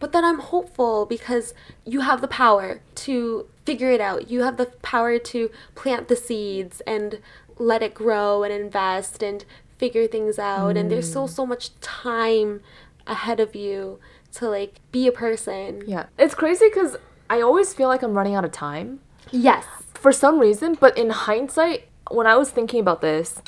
But 0.00 0.12
then 0.12 0.24
I'm 0.24 0.40
hopeful 0.40 1.06
because 1.06 1.54
you 1.86 2.00
have 2.00 2.20
the 2.20 2.28
power 2.28 2.80
to 2.96 3.46
figure 3.64 3.90
it 3.90 4.00
out. 4.00 4.28
You 4.30 4.42
have 4.42 4.56
the 4.56 4.66
power 4.82 5.18
to 5.18 5.50
plant 5.74 6.08
the 6.08 6.16
seeds 6.16 6.82
and 6.86 7.20
let 7.58 7.82
it 7.82 7.94
grow 7.94 8.42
and 8.42 8.52
invest 8.52 9.22
and 9.22 9.44
figure 9.78 10.06
things 10.06 10.38
out. 10.38 10.76
And 10.76 10.90
there's 10.90 11.10
so, 11.10 11.22
hmm. 11.22 11.32
so 11.32 11.46
much 11.46 11.78
time 11.80 12.60
ahead 13.06 13.40
of 13.40 13.54
you 13.54 13.98
to 14.32 14.48
like 14.48 14.80
be 14.92 15.06
a 15.06 15.12
person. 15.12 15.82
Yeah. 15.86 16.06
It's 16.18 16.34
crazy 16.34 16.68
because 16.68 16.96
I 17.30 17.40
always 17.40 17.72
feel 17.72 17.88
like 17.88 18.02
I'm 18.02 18.14
running 18.14 18.34
out 18.34 18.44
of 18.44 18.52
time 18.52 19.00
Yes. 19.30 19.64
for 19.94 20.12
some 20.12 20.38
reason, 20.38 20.74
but 20.78 20.96
in 20.98 21.10
hindsight, 21.10 21.88
when 22.10 22.26
I 22.26 22.36
was 22.36 22.50
thinking 22.50 22.80
about 22.80 23.00
this, 23.00 23.40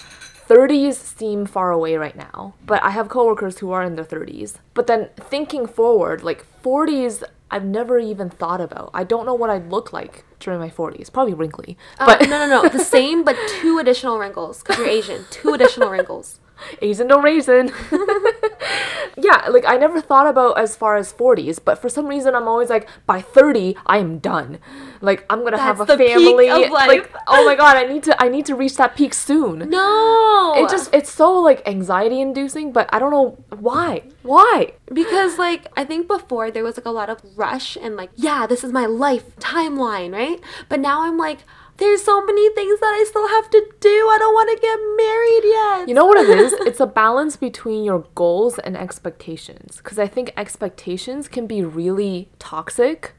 30s 0.49 0.95
seem 0.95 1.47
far 1.47 1.71
away 1.73 1.97
right 1.97 2.17
now. 2.17 2.55
But 2.65 2.83
I 2.83 2.91
have 2.91 3.09
coworkers 3.09 3.59
who 3.59 3.71
are 3.73 3.83
in 3.83 3.97
their 3.97 4.05
30s. 4.05 4.57
But 4.75 4.87
then 4.87 5.11
thinking 5.17 5.67
forward, 5.67 6.23
like 6.23 6.45
40s, 6.63 7.23
I've 7.51 7.65
never 7.65 7.99
even 7.99 8.31
thought 8.31 8.61
about. 8.61 8.91
I 8.95 9.05
don't 9.05 9.27
know 9.27 9.35
what 9.35 9.51
I'd 9.51 9.71
look 9.71 9.93
like 9.93 10.25
during 10.41 10.61
my 10.61 10.71
40s. 10.71 11.13
Probably 11.13 11.35
wrinkly. 11.35 11.77
Uh, 11.99 12.07
But 12.07 12.29
no, 12.29 12.39
no, 12.47 12.63
no. 12.63 12.69
The 12.69 12.79
same, 12.85 13.25
but 13.25 13.37
two 13.61 13.79
additional 13.79 14.19
wrinkles 14.19 14.63
because 14.63 14.79
you're 14.79 14.89
Asian. 14.89 15.25
Two 15.31 15.55
additional 15.55 15.91
wrinkles. 15.91 16.41
Asian 16.83 17.09
no 17.09 17.21
raisin. 17.21 17.73
yeah, 19.17 19.49
like 19.49 19.65
I 19.67 19.77
never 19.77 20.01
thought 20.01 20.27
about 20.27 20.59
as 20.59 20.77
far 20.77 20.97
as 20.97 21.13
40s, 21.13 21.59
but 21.63 21.79
for 21.81 21.89
some 21.89 22.07
reason 22.07 22.35
I'm 22.35 22.49
always 22.49 22.71
like 22.71 22.89
by 23.07 23.21
30 23.21 23.77
I 23.87 23.99
am 23.99 24.19
done. 24.19 24.59
Like 25.01 25.25
I'm 25.31 25.41
going 25.41 25.53
to 25.53 25.59
have 25.59 25.81
a 25.81 25.85
That's 25.85 25.99
the 25.99 26.05
peak 26.05 26.15
family. 26.15 26.49
Like 26.69 27.15
oh 27.27 27.45
my 27.45 27.55
god, 27.55 27.77
I 27.77 27.85
need 27.85 28.03
to 28.05 28.23
I 28.23 28.29
need 28.29 28.47
to 28.47 28.55
reach 28.55 28.77
that 28.77 28.97
peak 28.97 29.15
soon. 29.15 29.71
No. 29.71 30.55
It 30.57 30.71
just 30.71 30.93
it's 30.95 31.11
so 31.11 31.39
like 31.41 31.67
anxiety 31.67 32.21
inducing, 32.21 32.73
but 32.73 32.89
I 32.93 32.99
don't 32.99 33.11
know 33.11 33.39
why. 33.59 34.03
Why? 34.23 34.73
because 34.93 35.39
like 35.39 35.67
I 35.77 35.85
think 35.85 36.07
before 36.07 36.51
there 36.51 36.63
was 36.63 36.77
like 36.77 36.87
a 36.87 36.91
lot 36.91 37.11
of 37.11 37.21
rush 37.37 37.77
and 37.77 37.97
like 37.97 38.11
yeah, 38.15 38.47
this 38.47 38.63
is 38.63 38.73
my 38.73 38.87
life 38.87 39.37
timeline, 39.37 40.13
right? 40.13 40.41
But 40.69 40.81
now 40.81 41.03
I'm 41.03 41.17
like 41.17 41.41
there's 41.79 42.03
so 42.03 42.25
many 42.25 42.49
things 42.55 42.81
that 42.81 42.87
I 42.87 43.05
still 43.09 43.29
have 43.29 43.51
to 43.51 43.67
do. 43.81 43.89
I 43.89 44.17
don't 44.19 44.35
want 44.35 44.51
to 44.51 44.61
get 44.61 44.79
married 44.97 45.45
yet. 45.45 45.89
You 45.89 45.95
know 45.95 46.07
what 46.07 46.19
it 46.19 46.39
is? 46.39 46.53
It's 46.67 46.81
a 46.81 46.87
balance 46.87 47.37
between 47.37 47.85
your 47.85 48.07
goals 48.15 48.59
and 48.59 48.77
expectations. 48.77 49.79
Because 49.79 49.99
I 49.99 50.07
think 50.07 50.33
expectations 50.37 51.29
can 51.29 51.47
be 51.47 51.63
really 51.63 52.31
toxic, 52.39 53.15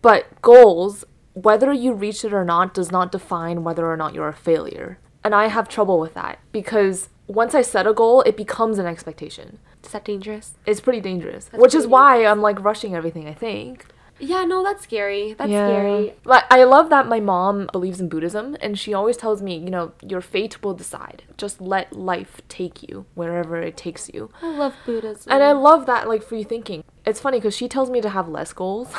but 0.00 0.26
goals, 0.42 1.04
whether 1.34 1.72
you 1.72 1.92
reach 1.92 2.24
it 2.24 2.32
or 2.32 2.44
not, 2.44 2.74
does 2.74 2.90
not 2.90 3.12
define 3.12 3.64
whether 3.64 3.90
or 3.90 3.96
not 3.96 4.14
you're 4.14 4.28
a 4.28 4.34
failure. 4.34 4.98
And 5.24 5.34
I 5.34 5.46
have 5.46 5.68
trouble 5.68 6.00
with 6.00 6.14
that 6.14 6.40
because 6.50 7.08
once 7.26 7.54
I 7.54 7.62
set 7.62 7.86
a 7.86 7.92
goal, 7.92 8.22
it 8.22 8.36
becomes 8.36 8.78
an 8.78 8.86
expectation. 8.86 9.58
Is 9.84 9.92
that 9.92 10.04
dangerous? 10.04 10.54
It's 10.66 10.80
pretty 10.80 11.00
dangerous, 11.00 11.46
That's 11.46 11.60
which 11.60 11.74
is 11.74 11.84
pretty 11.84 11.92
why 11.92 12.26
I'm 12.26 12.40
like 12.40 12.62
rushing 12.62 12.94
everything, 12.94 13.28
I 13.28 13.34
think. 13.34 13.86
Yeah, 14.22 14.44
no, 14.44 14.62
that's 14.62 14.84
scary. 14.84 15.32
That's 15.32 15.50
scary. 15.50 16.14
Like 16.24 16.44
I 16.48 16.62
love 16.62 16.90
that 16.90 17.08
my 17.08 17.18
mom 17.18 17.68
believes 17.72 18.00
in 18.00 18.08
Buddhism 18.08 18.56
and 18.60 18.78
she 18.78 18.94
always 18.94 19.16
tells 19.16 19.42
me, 19.42 19.58
you 19.58 19.68
know, 19.68 19.92
your 20.00 20.20
fate 20.20 20.62
will 20.62 20.74
decide. 20.74 21.24
Just 21.36 21.60
let 21.60 21.92
life 21.92 22.40
take 22.48 22.84
you 22.84 23.06
wherever 23.14 23.56
it 23.60 23.76
takes 23.76 24.08
you. 24.14 24.30
I 24.40 24.56
love 24.56 24.74
Buddhism. 24.86 25.32
And 25.32 25.42
I 25.42 25.50
love 25.50 25.86
that 25.86 26.08
like 26.08 26.22
free 26.22 26.44
thinking. 26.44 26.84
It's 27.04 27.18
funny 27.18 27.40
cuz 27.40 27.56
she 27.56 27.66
tells 27.66 27.90
me 27.90 28.00
to 28.00 28.10
have 28.10 28.28
less 28.28 28.52
goals. 28.52 28.94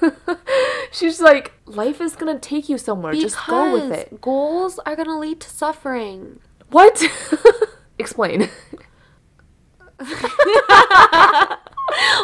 She's 0.92 1.20
like, 1.20 1.52
life 1.66 2.00
is 2.00 2.14
going 2.14 2.32
to 2.32 2.40
take 2.40 2.68
you 2.68 2.78
somewhere. 2.78 3.12
Just 3.12 3.36
go 3.48 3.72
with 3.72 3.90
it. 3.90 4.20
Goals 4.20 4.78
are 4.86 4.94
gonna 4.94 5.18
lead 5.18 5.40
to 5.40 5.50
suffering. 5.50 6.38
What? 6.70 7.02
Explain. 7.98 8.48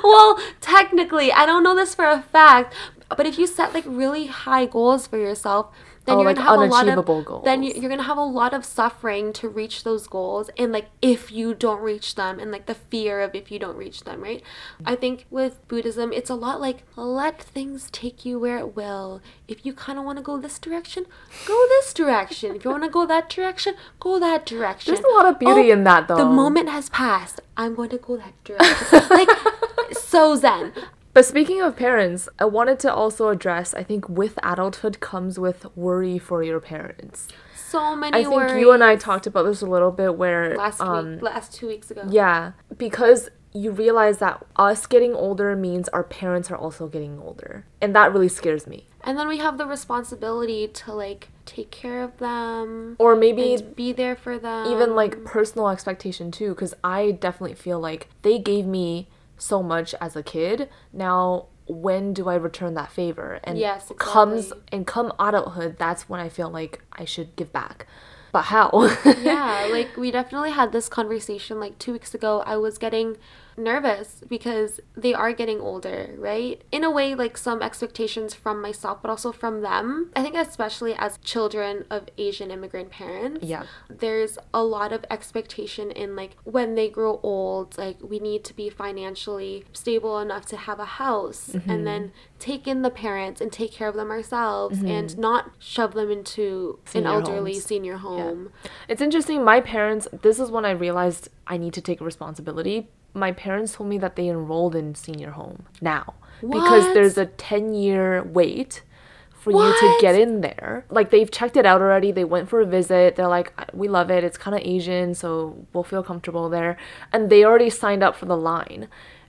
well, 0.03 0.39
technically, 0.61 1.33
I 1.33 1.47
don't 1.47 1.63
know 1.63 1.75
this 1.75 1.95
for 1.95 2.05
a 2.05 2.23
fact, 2.23 2.75
but 3.09 3.27
if 3.27 3.39
you 3.39 3.47
set 3.47 3.75
like 3.75 3.85
really 3.87 4.27
high 4.27 4.67
goals 4.67 5.07
for 5.07 5.19
yourself, 5.19 5.71
then 6.07 6.17
Oh, 6.17 6.19
you're 6.21 6.27
like 6.27 6.37
gonna 6.37 6.49
have 6.49 6.59
a 6.61 6.65
lot 6.73 6.89
of 6.89 7.07
then 7.45 7.61
goals. 7.63 7.77
you're 7.77 7.91
gonna 7.91 8.03
have 8.03 8.17
a 8.17 8.23
lot 8.23 8.55
of 8.55 8.65
suffering 8.65 9.33
to 9.35 9.49
reach 9.49 9.85
those 9.85 10.07
goals, 10.07 10.51
and 10.57 10.73
like 10.73 10.87
if 11.03 11.31
you 11.33 11.55
don't 11.55 11.81
reach 11.81 12.15
them, 12.15 12.39
and 12.39 12.51
like 12.51 12.67
the 12.67 12.75
fear 12.75 13.21
of 13.21 13.35
if 13.35 13.51
you 13.51 13.59
don't 13.59 13.77
reach 13.77 14.05
them, 14.05 14.23
right? 14.23 14.43
I 14.85 14.95
think 14.95 15.27
with 15.31 15.67
Buddhism, 15.69 16.13
it's 16.13 16.31
a 16.31 16.35
lot 16.35 16.61
like 16.61 16.85
let 16.97 17.43
things 17.43 17.91
take 17.91 18.25
you 18.25 18.39
where 18.39 18.59
it 18.59 18.77
will. 18.77 19.21
If 19.49 19.67
you 19.67 19.73
kind 19.73 19.99
of 19.99 20.05
want 20.05 20.19
to 20.19 20.23
go 20.23 20.39
this 20.39 20.59
direction, 20.59 21.07
go 21.47 21.67
this 21.69 21.93
direction. 21.93 22.57
If 22.57 22.65
you 22.65 22.71
want 22.71 22.85
to 22.85 22.91
go 22.91 23.07
that 23.07 23.29
direction, 23.29 23.75
go 24.01 24.19
that 24.19 24.47
direction. 24.47 24.95
There's 24.95 25.05
a 25.05 25.17
lot 25.17 25.27
of 25.27 25.39
beauty 25.39 25.71
oh, 25.71 25.75
in 25.75 25.85
that, 25.85 26.09
though. 26.09 26.17
The 26.17 26.25
moment 26.25 26.69
has 26.69 26.89
passed. 26.89 27.41
I'm 27.57 27.75
going 27.75 27.91
to 27.91 27.99
go 27.99 28.17
that 28.17 28.45
direction. 28.45 29.09
like 29.11 29.29
so 29.93 30.37
zen. 30.37 30.73
But 31.17 31.25
speaking 31.25 31.63
of 31.63 31.77
parents, 31.77 32.29
I 32.39 32.45
wanted 32.45 32.79
to 32.81 32.93
also 32.93 33.31
address 33.31 33.73
I 33.73 33.83
think 33.83 34.07
with 34.07 34.39
adulthood 34.43 35.01
comes 35.01 35.39
with 35.39 35.65
worry 35.75 36.19
for 36.19 36.43
your 36.43 36.61
parents. 36.61 37.29
So 37.55 37.97
many 37.97 38.19
I 38.19 38.25
think 38.25 38.35
worries. 38.35 38.61
you 38.61 38.71
and 38.73 38.85
I 38.85 38.97
talked 38.97 39.27
about 39.27 39.45
this 39.45 39.63
a 39.63 39.67
little 39.67 39.91
bit 39.91 40.17
where 40.17 40.55
last 40.59 40.79
um, 40.83 41.13
week, 41.13 41.23
last 41.23 41.55
two 41.55 41.69
weeks 41.69 41.91
ago. 41.91 42.03
Yeah, 42.07 42.53
because 42.77 43.31
you 43.55 43.71
realize 43.71 44.19
that 44.19 44.45
us 44.57 44.87
getting 44.87 45.15
older 45.15 45.57
means 45.57 45.89
our 45.89 46.05
parents 46.05 46.51
are 46.51 46.57
also 46.57 46.87
getting 46.87 47.19
older. 47.19 47.65
And 47.81 47.97
that 47.97 48.13
really 48.13 48.29
scares 48.29 48.67
me. 48.67 48.87
And 49.03 49.17
then 49.17 49.27
we 49.27 49.39
have 49.39 49.57
the 49.57 49.65
responsibility 49.65 50.69
to 50.69 50.93
like 50.93 51.31
take 51.47 51.71
care 51.71 52.03
of 52.03 52.19
them 52.19 52.95
Or 52.99 53.17
maybe 53.17 53.57
be 53.75 53.95
there 53.95 54.17
for 54.17 54.39
them. 54.39 54.67
even 54.67 54.95
like 54.95 55.25
personal 55.25 55.71
expectation 55.71 56.31
too 56.31 56.51
because 56.51 56.75
I 56.85 57.13
definitely 57.13 57.55
feel 57.55 57.81
like 57.81 58.09
they 58.21 58.39
gave 58.39 58.67
me 58.67 59.09
so 59.39 59.63
much 59.63 59.95
as 60.01 60.17
a 60.17 60.23
kid. 60.23 60.69
Now 60.93 61.47
when 61.69 62.13
do 62.13 62.29
I 62.29 62.37
return 62.37 62.75
that 62.75 62.93
favor? 62.93 63.41
And 63.45 63.59
Yes, 63.59 63.91
comes 63.99 64.47
exactly. 64.47 64.63
and 64.73 64.87
come 64.87 65.13
adulthood, 65.19 65.77
that's 65.79 66.09
when 66.09 66.21
I 66.21 66.29
feel 66.29 66.49
like 66.49 66.83
I 66.93 67.05
should 67.05 67.35
give 67.37 67.53
back. 67.53 67.87
But 68.33 68.43
how? 68.43 68.71
yeah, 69.21 69.67
like 69.71 69.97
we 69.97 70.11
definitely 70.11 70.51
had 70.51 70.73
this 70.73 70.89
conversation 70.89 71.59
like 71.59 71.79
two 71.79 71.93
weeks 71.93 72.15
ago. 72.15 72.43
I 72.47 72.57
was 72.57 72.79
getting 72.79 73.17
nervous 73.57 74.23
because 74.29 74.81
they 74.97 75.15
are 75.15 75.33
getting 75.33 75.61
older, 75.61 76.15
right? 76.19 76.63
In 76.71 76.85
a 76.85 76.91
way, 76.91 77.15
like 77.15 77.37
some 77.37 77.63
expectations 77.63 78.35
from 78.35 78.61
myself, 78.61 79.03
but 79.03 79.11
also 79.11 79.33
from 79.33 79.63
them. 79.63 80.11
I 80.15 80.23
think, 80.23 80.35
especially 80.35 80.95
as 80.95 81.19
children 81.19 81.85
of 81.91 82.09
Asian 82.19 82.51
immigrant 82.51 82.91
parents, 82.91 83.45
Yeah. 83.47 83.65
there's 83.89 84.39
a 84.53 84.63
lot 84.63 84.93
of 84.93 85.05
expectation 85.11 85.91
in 85.91 86.17
like 86.17 86.37
when 86.45 86.75
they 86.75 86.89
grow 86.89 87.21
old, 87.23 87.77
like 87.79 87.97
we 88.03 88.19
need 88.19 88.45
to 88.45 88.55
be 88.55 88.69
financially 88.71 89.65
stable 89.73 90.19
enough 90.19 90.47
to 90.47 90.57
have 90.57 90.79
a 90.81 90.85
house 90.85 91.51
Mm-hmm. 91.53 91.71
and 91.71 91.87
then 91.87 92.13
take 92.39 92.67
in 92.69 92.83
the 92.83 92.91
parents 92.91 93.41
and 93.41 93.51
take 93.53 93.73
care 93.73 93.89
of 93.89 93.95
them 93.95 94.11
ourselves 94.11 94.83
and 94.83 95.17
not 95.19 95.51
shove 95.59 95.95
them 95.95 96.11
into 96.11 96.79
Senior 96.85 97.09
an 97.09 97.15
elderly 97.15 97.53
homes. 97.53 97.65
senior 97.65 97.97
home. 97.99 98.51
It's 98.89 99.01
interesting. 99.01 99.43
My 99.43 99.61
parents, 99.61 100.07
this 100.13 100.39
is 100.39 100.51
when 100.51 100.65
I 100.65 100.71
realized 100.73 101.29
I 101.47 101.57
need 101.57 101.73
to 101.75 101.81
take 101.81 102.01
responsibility. 102.01 102.89
My 103.17 103.33
parents 103.33 103.75
told 103.75 103.89
me 103.89 103.99
that 103.99 104.15
they 104.15 104.29
enrolled 104.29 104.77
in 104.77 104.95
senior 104.95 105.31
home 105.31 105.65
now 105.81 106.15
because 106.43 106.85
there's 106.93 107.17
a 107.17 107.27
10 107.27 107.75
year 107.75 108.23
wait 108.23 108.83
for 109.31 109.53
you 109.53 109.81
to 109.81 109.99
get 110.01 110.15
in 110.19 110.41
there. 110.41 110.85
Like 110.91 111.11
they've 111.11 111.31
checked 111.31 111.57
it 111.57 111.65
out 111.65 111.81
already. 111.81 112.11
They 112.13 112.25
went 112.25 112.49
for 112.49 112.61
a 112.61 112.67
visit. 112.67 113.17
They're 113.17 113.29
like, 113.29 113.53
we 113.73 113.89
love 113.89 114.11
it. 114.11 114.25
It's 114.25 114.37
kind 114.37 114.57
of 114.57 114.61
Asian, 114.65 115.15
so 115.15 115.67
we'll 115.73 115.85
feel 115.85 116.03
comfortable 116.03 116.49
there. 116.49 116.77
And 117.13 117.31
they 117.31 117.45
already 117.45 117.71
signed 117.71 118.03
up 118.03 118.17
for 118.17 118.27
the 118.27 118.37
line 118.37 118.89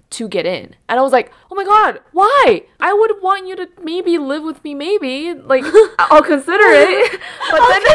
to 0.10 0.28
get 0.28 0.46
in. 0.46 0.76
And 0.90 1.00
I 1.00 1.04
was 1.04 1.12
like, 1.12 1.32
oh 1.52 1.56
my 1.56 1.64
god, 1.64 2.00
why? 2.14 2.64
I 2.80 2.94
would 2.94 3.22
want 3.22 3.48
you 3.48 3.56
to 3.58 3.70
maybe 3.84 4.18
live 4.18 4.44
with 4.44 4.64
me, 4.64 4.74
maybe. 4.74 5.34
Like, 5.34 5.64
I'll 6.00 6.24
consider 6.24 6.64
it. 6.66 7.12
But 7.52 7.60
then 7.60 7.82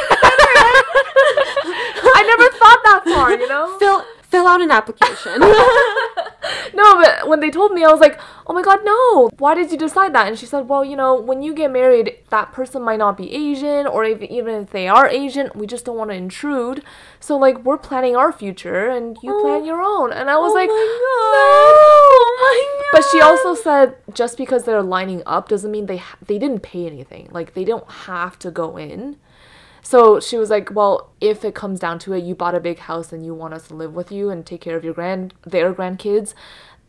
I 2.15 2.23
never 2.27 2.49
thought 2.59 2.81
that 2.85 3.03
far, 3.05 3.33
you 3.33 3.49
know? 3.49 3.79
Fill 3.79 4.05
fill 4.33 4.49
out 4.49 4.61
an 4.63 4.71
application. 4.71 5.41
No, 6.75 6.97
but 6.97 7.29
when 7.29 7.41
they 7.41 7.51
told 7.51 7.73
me, 7.73 7.85
I 7.85 7.91
was 7.91 8.01
like, 8.01 8.19
oh 8.47 8.53
my 8.55 8.63
god, 8.63 8.81
no. 8.83 9.31
Why 9.39 9.55
did 9.55 9.71
you 9.71 9.79
decide 9.79 10.15
that? 10.15 10.27
And 10.27 10.39
she 10.39 10.47
said, 10.47 10.69
well, 10.69 10.85
you 10.85 10.97
know, 10.97 11.15
when 11.15 11.43
you 11.43 11.55
get 11.55 11.71
married, 11.71 12.17
that 12.31 12.53
person 12.53 12.83
might 12.83 12.99
not 12.99 13.17
be 13.17 13.33
Asian, 13.33 13.87
or 13.87 14.05
if, 14.05 14.23
even 14.23 14.63
if 14.63 14.71
they 14.71 14.89
are 14.89 15.07
Asian, 15.07 15.51
we 15.55 15.67
just 15.67 15.85
don't 15.85 15.97
want 15.97 16.11
to 16.11 16.17
intrude. 16.17 16.83
So, 17.21 17.37
like, 17.37 17.63
we're 17.65 17.79
planning 17.79 18.17
our 18.17 18.33
future, 18.33 18.89
and 18.89 19.17
you 19.23 19.35
oh. 19.35 19.43
plan 19.43 19.65
your 19.65 19.83
own. 19.83 20.13
And 20.13 20.31
I 20.31 20.37
was 20.37 20.53
Oh 20.53 20.55
like, 20.55 20.69
my 20.69 20.75
no. 20.75 21.23
God. 21.33 21.73
Oh 21.75 22.83
my 22.83 22.99
But 22.99 23.05
she 23.11 23.21
also 23.21 23.55
said 23.55 23.97
just 24.15 24.37
because 24.37 24.65
they're 24.65 24.83
lining 24.83 25.23
up 25.27 25.49
doesn't 25.49 25.71
mean 25.71 25.87
they 25.87 25.99
ha- 25.99 26.19
they 26.27 26.39
didn't 26.39 26.61
pay 26.61 26.87
anything. 26.87 27.29
Like 27.31 27.55
they 27.55 27.65
don't 27.65 27.89
have 27.91 28.39
to 28.41 28.51
go 28.51 28.77
in. 28.77 29.17
So 29.83 30.21
she 30.21 30.39
was 30.39 30.49
like, 30.51 30.71
"Well, 30.73 31.13
if 31.21 31.45
it 31.45 31.55
comes 31.55 31.81
down 31.81 31.99
to 32.01 32.13
it, 32.15 32.25
you 32.25 32.35
bought 32.35 32.55
a 32.55 32.61
big 32.61 32.79
house 32.81 33.13
and 33.13 33.27
you 33.27 33.35
want 33.35 33.55
us 33.55 33.69
to 33.69 33.75
live 33.75 33.95
with 33.95 34.13
you 34.13 34.31
and 34.31 34.47
take 34.47 34.61
care 34.61 34.77
of 34.77 34.85
your 34.85 34.95
grand 34.95 35.35
their 35.45 35.75
grandkids, 35.75 36.35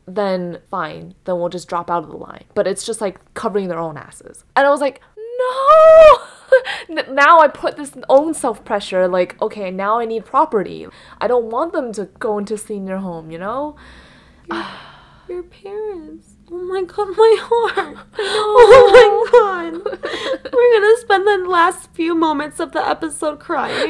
then 0.05 0.59
fine. 0.69 1.15
Then 1.25 1.39
we'll 1.39 1.49
just 1.49 1.67
drop 1.67 1.89
out 1.89 2.03
of 2.03 2.09
the 2.11 2.17
line." 2.17 2.45
But 2.53 2.67
it's 2.67 2.85
just 2.85 3.01
like 3.01 3.19
covering 3.33 3.67
their 3.67 3.79
own 3.79 3.97
asses. 3.97 4.45
And 4.55 4.65
I 4.67 4.69
was 4.69 4.81
like, 4.81 5.01
"No!" 5.17 6.17
Now 7.09 7.39
I 7.39 7.47
put 7.47 7.77
this 7.77 7.93
own 8.09 8.33
self 8.35 8.63
pressure 8.63 9.07
like, 9.07 9.41
"Okay, 9.41 9.71
now 9.71 9.99
I 9.99 10.05
need 10.05 10.25
property. 10.25 10.87
I 11.19 11.27
don't 11.27 11.45
want 11.45 11.73
them 11.73 11.91
to 11.93 12.05
go 12.19 12.37
into 12.37 12.57
senior 12.57 12.97
home, 12.97 13.31
you 13.31 13.39
know?" 13.39 13.75
Your 15.27 15.43
parents. 15.43 16.32
Oh 16.55 16.61
my 16.65 16.83
god, 16.83 17.07
my 17.17 17.37
heart. 17.41 17.97
Oh 18.19 18.89
my 18.93 19.31
god. 19.31 19.73
We're 20.53 20.79
gonna 20.79 20.97
spend 20.99 21.25
the 21.25 21.49
last 21.49 21.91
few 21.93 22.13
moments 22.13 22.59
of 22.59 22.73
the 22.73 22.87
episode 22.87 23.39
crying. 23.39 23.89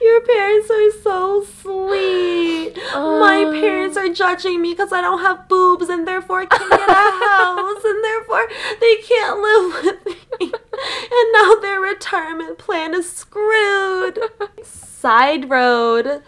Your 0.00 0.20
parents 0.20 0.70
are 0.70 0.90
so 1.02 1.44
sweet. 1.60 2.76
My 2.94 3.44
uh. 3.44 3.60
parents 3.60 3.96
are 3.96 4.08
judging 4.08 4.62
me 4.62 4.72
because 4.72 4.92
I 4.92 5.00
don't 5.00 5.18
have 5.18 5.48
boobs 5.48 5.88
and 5.88 6.06
therefore 6.06 6.42
I 6.42 6.46
can't 6.46 6.70
get 6.70 6.88
a 6.88 6.92
house 6.92 7.84
and 7.84 8.04
therefore 8.04 8.46
they 8.80 8.94
can't 9.02 9.40
live 9.40 9.82
with 9.82 10.06
me. 10.06 10.52
And 11.10 11.32
now 11.32 11.56
their 11.56 11.80
retirement 11.80 12.58
plan 12.58 12.94
is 12.94 13.10
screwed. 13.10 14.20
Side 14.62 15.50
road, 15.50 16.22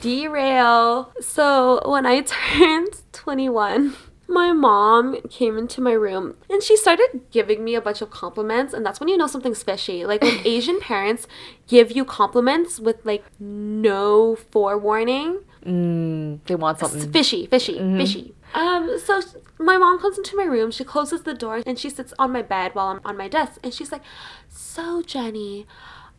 derail. 0.00 1.12
So 1.20 1.82
when 1.84 2.06
I 2.06 2.20
turned 2.20 3.02
21, 3.32 3.92
my 4.26 4.52
mom 4.54 5.20
came 5.28 5.58
into 5.58 5.82
my 5.82 5.92
room 5.92 6.34
and 6.48 6.62
she 6.62 6.78
started 6.78 7.20
giving 7.30 7.62
me 7.62 7.74
a 7.74 7.80
bunch 7.80 8.00
of 8.00 8.08
compliments 8.08 8.72
and 8.72 8.86
that's 8.86 9.00
when 9.00 9.08
you 9.10 9.18
know 9.18 9.26
something's 9.26 9.62
fishy. 9.62 10.06
Like 10.06 10.22
when 10.22 10.40
asian 10.46 10.80
parents 10.80 11.26
give 11.66 11.92
you 11.92 12.06
compliments 12.06 12.80
with 12.80 13.04
like 13.04 13.22
no 13.38 14.34
forewarning 14.34 15.40
Mm, 15.66 16.38
they 16.46 16.54
want 16.54 16.80
it's 16.80 16.90
something. 16.92 17.12
fishy 17.12 17.44
fishy 17.46 17.76
fishy. 17.98 18.32
Um 18.54 18.98
so 19.04 19.20
my 19.58 19.76
mom 19.76 19.98
comes 19.98 20.16
into 20.16 20.34
my 20.36 20.44
room 20.44 20.70
she 20.70 20.84
closes 20.84 21.22
the 21.24 21.34
door 21.34 21.60
and 21.66 21.78
she 21.78 21.90
sits 21.90 22.14
on 22.18 22.32
my 22.32 22.40
bed 22.42 22.74
while 22.74 22.86
i'm 22.86 23.00
on 23.04 23.16
my 23.18 23.28
desk 23.28 23.58
and 23.62 23.74
she's 23.74 23.90
like 23.92 24.00
so 24.48 25.02
jenny 25.02 25.66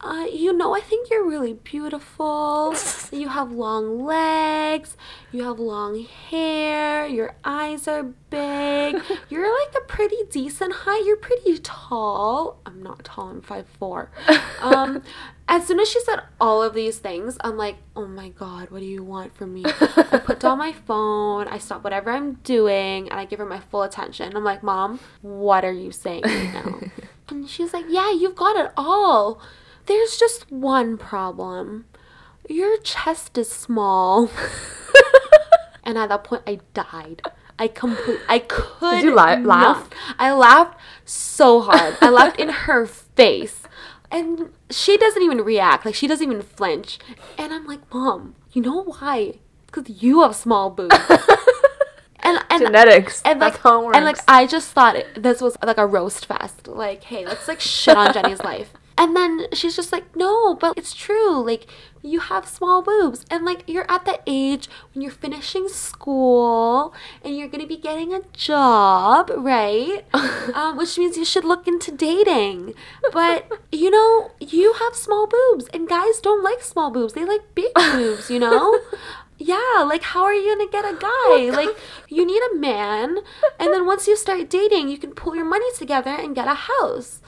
uh, 0.01 0.25
you 0.31 0.53
know, 0.53 0.73
I 0.73 0.79
think 0.79 1.09
you're 1.09 1.27
really 1.27 1.53
beautiful. 1.53 2.73
You 3.11 3.27
have 3.27 3.51
long 3.51 4.05
legs. 4.05 4.95
You 5.31 5.43
have 5.43 5.59
long 5.59 6.05
hair. 6.29 7.05
Your 7.05 7.35
eyes 7.43 7.85
are 7.87 8.03
big. 8.03 9.01
You're 9.29 9.59
like 9.59 9.75
a 9.75 9.85
pretty 9.87 10.17
decent 10.29 10.71
height. 10.73 11.03
You're 11.05 11.17
pretty 11.17 11.57
tall. 11.57 12.59
I'm 12.65 12.81
not 12.81 13.03
tall. 13.03 13.29
I'm 13.29 13.41
five 13.41 13.67
four. 13.77 14.09
Um, 14.61 15.03
as 15.47 15.65
soon 15.65 15.79
as 15.79 15.89
she 15.89 16.01
said 16.01 16.19
all 16.39 16.61
of 16.61 16.73
these 16.73 16.97
things, 16.99 17.37
I'm 17.39 17.55
like, 17.55 17.77
oh 17.95 18.05
my 18.05 18.27
god, 18.27 18.71
what 18.71 18.79
do 18.81 18.85
you 18.85 19.03
want 19.03 19.33
from 19.33 19.53
me? 19.53 19.63
I 19.65 20.21
put 20.23 20.41
down 20.41 20.57
my 20.57 20.73
phone. 20.85 21.47
I 21.47 21.59
stop 21.59 21.81
whatever 21.81 22.11
I'm 22.11 22.33
doing, 22.43 23.09
and 23.09 23.17
I 23.17 23.23
give 23.23 23.39
her 23.39 23.45
my 23.45 23.61
full 23.61 23.83
attention. 23.83 24.35
I'm 24.35 24.43
like, 24.43 24.61
mom, 24.61 24.99
what 25.21 25.63
are 25.63 25.71
you 25.71 25.93
saying 25.93 26.23
right 26.25 26.53
now? 26.53 26.79
And 27.29 27.49
she's 27.49 27.73
like, 27.73 27.85
Yeah, 27.87 28.11
you've 28.11 28.35
got 28.35 28.57
it 28.57 28.71
all. 28.75 29.41
There's 29.85 30.17
just 30.17 30.51
one 30.51 30.97
problem. 30.97 31.85
Your 32.47 32.77
chest 32.77 33.37
is 33.37 33.49
small. 33.49 34.29
and 35.83 35.97
at 35.97 36.09
that 36.09 36.23
point, 36.23 36.43
I 36.47 36.59
died. 36.73 37.21
I 37.57 37.67
complete. 37.67 38.19
I 38.29 38.39
could. 38.39 38.95
Did 38.97 39.03
you 39.03 39.15
la- 39.15 39.33
laugh? 39.33 39.89
I 40.17 40.31
laughed 40.31 40.79
so 41.05 41.61
hard. 41.61 41.97
I 42.01 42.09
laughed 42.09 42.39
in 42.39 42.49
her 42.49 42.85
face, 42.85 43.63
and 44.09 44.51
she 44.69 44.95
doesn't 44.97 45.21
even 45.21 45.39
react. 45.39 45.85
Like 45.85 45.95
she 45.95 46.07
doesn't 46.07 46.31
even 46.31 46.41
flinch. 46.41 46.99
And 47.37 47.53
I'm 47.53 47.67
like, 47.67 47.93
Mom, 47.93 48.35
you 48.53 48.61
know 48.61 48.83
why? 48.83 49.39
Because 49.65 50.01
you 50.01 50.21
have 50.21 50.35
small 50.35 50.69
boobs. 50.69 50.95
and 52.21 52.39
and 52.49 52.61
Genetics. 52.63 53.21
and 53.25 53.41
That's 53.41 53.55
like, 53.55 53.63
how 53.63 53.81
it 53.81 53.85
works. 53.87 53.97
and 53.97 54.05
like 54.05 54.17
I 54.27 54.47
just 54.47 54.71
thought 54.71 54.95
it, 54.95 55.21
this 55.21 55.41
was 55.41 55.57
like 55.61 55.77
a 55.77 55.85
roast 55.85 56.25
fest. 56.27 56.67
Like, 56.67 57.03
hey, 57.03 57.25
let's 57.25 57.47
like 57.47 57.59
shit 57.59 57.97
on 57.97 58.13
Jenny's 58.13 58.39
life. 58.41 58.71
And 58.99 59.15
then 59.15 59.47
she's 59.53 59.77
just 59.77 59.93
like, 59.93 60.13
no, 60.13 60.55
but 60.55 60.77
it's 60.77 60.93
true. 60.93 61.41
Like, 61.41 61.65
you 62.01 62.19
have 62.19 62.47
small 62.47 62.81
boobs, 62.81 63.25
and 63.31 63.45
like 63.45 63.63
you're 63.65 63.89
at 63.89 64.03
the 64.05 64.19
age 64.27 64.67
when 64.93 65.01
you're 65.01 65.11
finishing 65.11 65.67
school 65.67 66.93
and 67.23 67.37
you're 67.37 67.47
gonna 67.47 67.65
be 67.65 67.77
getting 67.77 68.13
a 68.13 68.21
job, 68.33 69.31
right? 69.35 70.05
um, 70.53 70.77
which 70.77 70.97
means 70.97 71.17
you 71.17 71.25
should 71.25 71.45
look 71.45 71.67
into 71.67 71.91
dating. 71.91 72.73
But 73.11 73.49
you 73.71 73.89
know, 73.89 74.31
you 74.39 74.73
have 74.73 74.95
small 74.95 75.27
boobs, 75.27 75.67
and 75.73 75.87
guys 75.87 76.19
don't 76.19 76.43
like 76.43 76.61
small 76.61 76.91
boobs. 76.91 77.13
They 77.13 77.25
like 77.25 77.55
big 77.55 77.73
boobs. 77.75 78.29
You 78.29 78.39
know. 78.39 78.79
Yeah, 79.41 79.85
like 79.87 80.03
how 80.03 80.23
are 80.23 80.33
you 80.33 80.53
gonna 80.53 80.69
get 80.69 80.83
a 80.83 80.97
guy? 80.99 81.49
Like 81.55 81.77
you 82.09 82.25
need 82.25 82.41
a 82.51 82.57
man, 82.57 83.19
and 83.57 83.73
then 83.73 83.85
once 83.85 84.05
you 84.07 84.17
start 84.17 84.49
dating, 84.49 84.89
you 84.89 84.97
can 84.97 85.11
pull 85.11 85.35
your 85.35 85.45
money 85.45 85.71
together 85.77 86.11
and 86.11 86.35
get 86.35 86.47
a 86.47 86.55
house. 86.67 87.21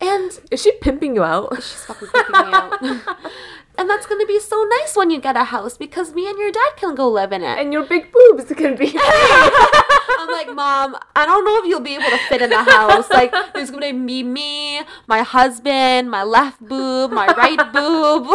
And 0.00 0.38
Is 0.50 0.62
she 0.62 0.72
pimping 0.72 1.14
you 1.14 1.22
out? 1.24 1.54
she's 1.56 1.84
fucking 1.84 2.08
freaking 2.08 2.46
me 2.46 2.52
out. 2.52 2.82
and 3.78 3.88
that's 3.88 4.06
gonna 4.06 4.26
be 4.26 4.38
so 4.40 4.62
nice 4.80 4.96
when 4.96 5.10
you 5.10 5.20
get 5.20 5.36
a 5.36 5.44
house 5.44 5.76
because 5.76 6.12
me 6.14 6.28
and 6.28 6.38
your 6.38 6.52
dad 6.52 6.72
can 6.76 6.94
go 6.94 7.08
live 7.08 7.32
in 7.32 7.42
it. 7.42 7.58
and 7.58 7.72
your 7.72 7.84
big 7.84 8.12
boobs 8.12 8.44
can 8.52 8.76
be. 8.76 8.92
I'm 8.98 10.30
like, 10.30 10.54
Mom, 10.54 10.96
I 11.16 11.24
don't 11.26 11.44
know 11.44 11.58
if 11.58 11.66
you'll 11.66 11.80
be 11.80 11.94
able 11.94 12.10
to 12.10 12.18
fit 12.28 12.42
in 12.42 12.50
the 12.50 12.62
house. 12.62 13.08
Like, 13.10 13.32
there's 13.54 13.70
gonna 13.70 13.92
be 13.92 14.22
me, 14.22 14.80
my 15.06 15.22
husband, 15.22 16.10
my 16.10 16.22
left 16.22 16.60
boob, 16.60 17.10
my 17.10 17.26
right 17.34 17.72
boob. 17.72 18.26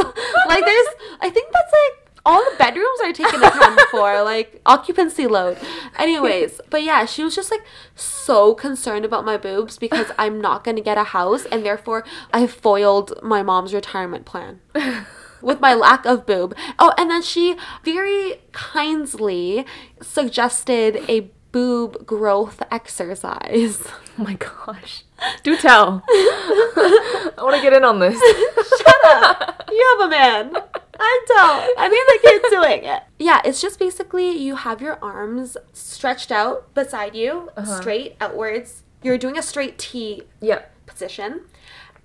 Like, 0.48 0.66
there's, 0.66 0.88
I 1.22 1.30
think 1.30 1.52
that's 1.52 1.72
like 1.72 2.09
all 2.26 2.44
the 2.44 2.58
bedrooms 2.58 3.00
are 3.04 3.14
taken 3.14 3.42
account 3.44 3.80
for, 3.92 4.22
like 4.24 4.62
occupancy 4.66 5.28
load. 5.28 5.58
Anyways, 5.98 6.62
but 6.70 6.84
yeah, 6.84 7.06
she 7.06 7.24
was 7.24 7.36
just 7.36 7.52
like 7.52 7.64
so 7.96 8.54
concerned 8.54 9.06
about 9.06 9.26
my 9.26 9.38
boobs 9.38 9.78
because 9.78 10.12
I'm 10.18 10.42
not 10.42 10.64
gonna 10.64 10.82
get 10.82 10.98
a 10.98 11.06
house, 11.06 11.46
and 11.46 11.66
therefore 11.66 12.04
I 12.34 12.48
foiled 12.48 13.22
my 13.24 13.44
mom's 13.44 13.74
retirement 13.74 14.26
plan 14.26 14.60
with 15.42 15.60
my 15.60 15.74
lack 15.74 16.06
of 16.06 16.26
boob. 16.26 16.56
Oh, 16.78 16.94
and 16.98 17.10
then 17.10 17.22
she 17.22 17.56
very 17.84 18.42
kindly 18.52 19.66
suggested 20.02 21.04
a 21.10 21.32
boob 21.52 22.06
growth 22.06 22.62
exercise. 22.72 23.84
oh 24.18 24.24
my 24.24 24.36
gosh. 24.36 25.04
Do 25.44 25.58
tell. 25.58 26.04
I 26.10 27.32
want 27.40 27.56
to 27.56 27.62
get 27.62 27.74
in 27.74 27.84
on 27.84 28.00
this. 28.00 28.20
Shut 28.20 28.96
up. 29.06 29.70
You 29.72 29.98
have 30.00 30.08
a 30.08 30.10
man. 30.10 30.54
I 31.00 31.22
don't. 31.28 31.80
I 31.80 31.90
mean, 31.90 32.04
the 32.08 32.20
kid's 32.30 32.50
doing 32.50 32.84
it. 32.84 33.04
Yeah, 33.22 33.42
it's 33.44 33.62
just 33.62 33.80
basically 33.80 34.32
you 34.32 34.56
have 34.56 34.82
your 34.82 34.98
arms 35.04 35.58
stretched 35.74 36.32
out 36.32 36.74
beside 36.74 37.16
you, 37.16 37.50
uh-huh. 37.58 37.82
straight 37.82 38.16
outwards. 38.22 38.84
You're 39.04 39.18
doing 39.18 39.38
a 39.38 39.42
straight 39.42 39.78
T 39.78 40.24
Yep. 40.40 40.72
position. 40.86 41.42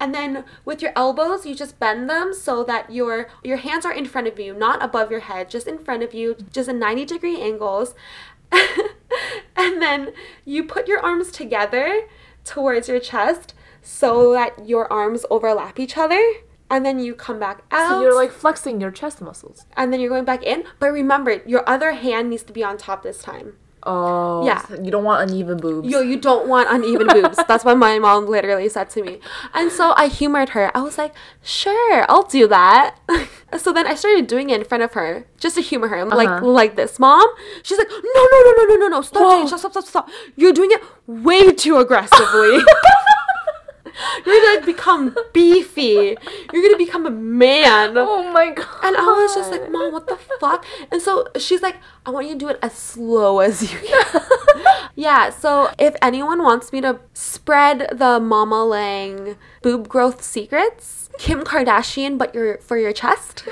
And 0.01 0.13
then 0.13 0.45
with 0.65 0.83
your 0.83 0.93
elbows, 0.97 1.47
you 1.47 1.55
just 1.55 1.79
bend 1.79 2.11
them 2.11 2.35
so 2.35 2.65
that 2.65 2.91
your 2.91 3.29
your 3.45 3.59
hands 3.59 3.85
are 3.87 3.93
in 3.93 4.07
front 4.07 4.27
of 4.27 4.41
you, 4.41 4.53
not 4.53 4.83
above 4.83 5.11
your 5.11 5.21
head, 5.21 5.49
just 5.49 5.69
in 5.69 5.79
front 5.79 6.03
of 6.03 6.13
you, 6.13 6.37
just 6.53 6.69
in 6.69 6.79
90 6.81 7.05
degree 7.05 7.41
angles. 7.41 7.95
and 9.57 9.81
then 9.81 10.13
you 10.45 10.65
put 10.65 10.89
your 10.89 11.01
arms 11.01 11.31
together 11.31 12.03
towards 12.45 12.89
your 12.89 13.01
chest 13.01 13.55
so 13.83 14.33
that 14.33 14.67
your 14.69 14.93
arms 14.93 15.25
overlap 15.31 15.79
each 15.79 15.97
other. 15.97 16.21
And 16.75 16.85
then 16.85 16.99
you 16.99 17.15
come 17.15 17.39
back 17.39 17.63
out. 17.71 17.89
So 17.89 18.03
you're 18.03 18.15
like 18.23 18.33
flexing 18.33 18.81
your 18.81 18.91
chest 18.91 19.21
muscles. 19.21 19.65
and 19.77 19.93
then 19.93 20.01
you're 20.01 20.11
going 20.11 20.25
back 20.25 20.43
in. 20.43 20.65
But 20.81 20.91
remember, 20.93 21.41
your 21.47 21.63
other 21.69 21.93
hand 21.93 22.31
needs 22.31 22.43
to 22.45 22.53
be 22.53 22.65
on 22.65 22.77
top 22.79 23.03
this 23.03 23.23
time. 23.23 23.49
Oh. 23.87 24.47
Yeah. 24.47 24.65
so 24.67 24.81
You 24.83 24.91
don't 24.91 25.05
want 25.05 25.31
uneven 25.31 25.59
boobs. 25.59 25.87
Yo, 25.93 26.01
you 26.01 26.17
don't 26.19 26.49
want 26.49 26.67
uneven 26.71 27.07
boobs. 27.07 27.37
That's 27.49 27.65
what 27.67 27.77
my 27.77 27.99
mom 27.99 28.27
literally 28.27 28.69
said 28.71 28.89
to 28.97 29.03
me. 29.03 29.21
And 29.53 29.71
so 29.71 29.93
I 29.97 30.07
humored 30.09 30.49
her. 30.57 30.65
I 30.75 30.81
was 30.81 30.97
like, 30.97 31.13
sure, 31.43 32.07
I'll 32.09 32.23
do 32.23 32.49
that. 32.49 32.97
so 33.59 33.75
then 33.75 33.87
I 33.87 33.95
started 33.95 34.27
doing 34.27 34.49
it 34.51 34.59
in 34.59 34.65
front 34.65 34.83
of 34.83 34.95
her 34.95 35.27
just 35.39 35.57
to 35.57 35.61
humor 35.61 35.89
her. 35.89 36.03
Like 36.07 36.29
Uh-huh. 36.31 36.47
like 36.47 36.77
this, 36.77 36.99
mom. 36.99 37.29
She's 37.63 37.77
like, 37.79 37.91
no, 37.91 38.23
no, 38.33 38.39
no, 38.47 38.53
no, 38.57 38.65
no, 38.71 38.77
no, 38.85 38.89
no. 38.89 39.03
Stop, 39.03 39.47
stop, 39.49 39.59
stop, 39.61 39.73
stop, 39.73 39.85
stop. 39.85 40.09
You're 40.35 40.55
doing 40.55 40.71
it 40.73 40.83
way 41.07 41.53
too 41.53 41.77
aggressively. 41.77 42.65
You're 44.27 44.41
gonna 44.41 44.67
become 44.67 45.17
beefy. 45.33 46.17
You're 46.53 46.63
gonna 46.63 46.79
become 46.79 47.07
a 47.07 47.11
man. 47.11 47.95
oh 47.97 48.31
my 48.33 48.51
god. 48.51 48.85
And 48.85 48.97
I 48.97 49.03
was 49.03 49.35
just 49.35 49.51
like, 49.51 49.71
Mom, 49.71 49.93
what 49.93 50.07
the 50.07 50.17
fuck? 50.41 50.65
And 50.91 51.01
so 51.01 51.29
she's 51.39 51.63
like, 51.63 51.77
I 52.07 52.11
want 52.11 52.27
you 52.27 52.33
to 52.35 52.39
do 52.39 52.49
it 52.49 52.59
as 52.63 52.73
slow 52.75 53.41
as 53.41 53.63
you 53.63 53.79
can. 53.79 54.23
yeah, 54.95 55.31
so 55.31 55.73
if 55.79 55.95
anyone 56.03 56.43
wants 56.43 56.73
me 56.73 56.81
to 56.81 57.01
spread 57.13 57.89
the 57.93 58.21
Mama 58.21 58.65
Lang 58.65 59.37
boob 59.63 59.89
growth 59.89 60.23
secrets, 60.23 61.09
Kim 61.19 61.43
Kardashian, 61.43 62.19
but 62.19 62.35
your 62.35 62.59
for 62.59 62.77
your 62.77 62.93
chest, 62.93 63.45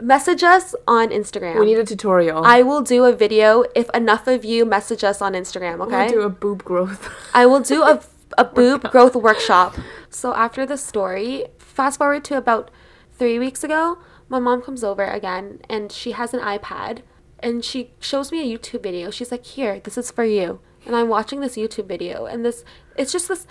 message 0.00 0.42
us 0.42 0.74
on 0.86 1.10
Instagram. 1.10 1.60
We 1.60 1.66
need 1.66 1.78
a 1.78 1.84
tutorial. 1.84 2.44
I 2.44 2.62
will 2.62 2.82
do 2.82 3.04
a 3.04 3.12
video 3.14 3.64
if 3.74 3.88
enough 3.94 4.26
of 4.26 4.44
you 4.44 4.64
message 4.64 5.04
us 5.04 5.22
on 5.22 5.32
Instagram, 5.34 5.80
okay? 5.86 6.06
Okay? 6.06 6.14
do 6.14 6.22
a 6.22 6.28
boob 6.28 6.64
growth. 6.64 7.08
I 7.32 7.46
will 7.46 7.60
do 7.60 7.82
a, 7.82 8.02
a 8.36 8.44
boob 8.44 8.90
growth 8.90 9.16
workshop. 9.16 9.76
So 10.10 10.34
after 10.34 10.66
the 10.66 10.76
story, 10.76 11.46
fast 11.58 11.98
forward 11.98 12.24
to 12.24 12.36
about 12.36 12.70
three 13.12 13.38
weeks 13.38 13.64
ago, 13.64 13.98
my 14.28 14.38
mom 14.38 14.62
comes 14.62 14.82
over 14.82 15.04
again 15.04 15.60
and 15.68 15.90
she 15.90 16.12
has 16.12 16.34
an 16.34 16.40
iPad 16.40 17.02
and 17.40 17.64
she 17.64 17.90
shows 18.00 18.32
me 18.32 18.40
a 18.40 18.58
YouTube 18.58 18.82
video. 18.82 19.10
She's 19.10 19.30
like, 19.30 19.44
Here, 19.44 19.80
this 19.80 19.98
is 19.98 20.10
for 20.10 20.24
you. 20.24 20.60
And 20.84 20.94
I'm 20.94 21.08
watching 21.08 21.40
this 21.40 21.56
YouTube 21.56 21.86
video 21.86 22.26
and 22.26 22.44
this 22.44 22.64
it's 22.96 23.12
just 23.12 23.28
this 23.28 23.46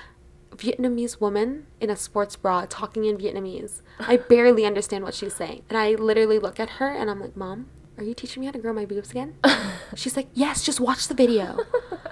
Vietnamese 0.55 1.19
woman 1.19 1.67
in 1.81 1.89
a 1.89 1.95
sports 1.95 2.35
bra 2.35 2.65
talking 2.67 3.05
in 3.05 3.17
Vietnamese. 3.17 3.81
I 3.99 4.17
barely 4.29 4.65
understand 4.65 5.03
what 5.03 5.13
she's 5.13 5.35
saying. 5.35 5.63
And 5.69 5.77
I 5.77 5.91
literally 5.91 6.39
look 6.39 6.59
at 6.59 6.71
her 6.71 6.87
and 6.87 7.09
I'm 7.09 7.19
like, 7.19 7.35
Mom, 7.35 7.67
are 7.97 8.03
you 8.03 8.13
teaching 8.13 8.41
me 8.41 8.47
how 8.47 8.51
to 8.53 8.59
grow 8.59 8.73
my 8.73 8.85
boobs 8.85 9.11
again? 9.11 9.35
She's 9.95 10.15
like, 10.17 10.27
Yes, 10.33 10.63
just 10.63 10.79
watch 10.79 11.07
the 11.07 11.13
video. 11.13 11.59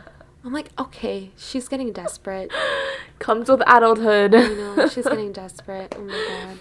I'm 0.45 0.51
like, 0.51 0.69
okay, 0.77 1.31
she's 1.37 1.67
getting 1.67 1.93
desperate. 1.93 2.51
Comes 3.19 3.49
with 3.49 3.61
adulthood. 3.65 4.35
I 4.35 4.47
know, 4.49 4.87
she's 4.89 5.05
getting 5.05 5.31
desperate. 5.31 5.95
Oh 5.97 6.01
my 6.01 6.11
god. 6.11 6.59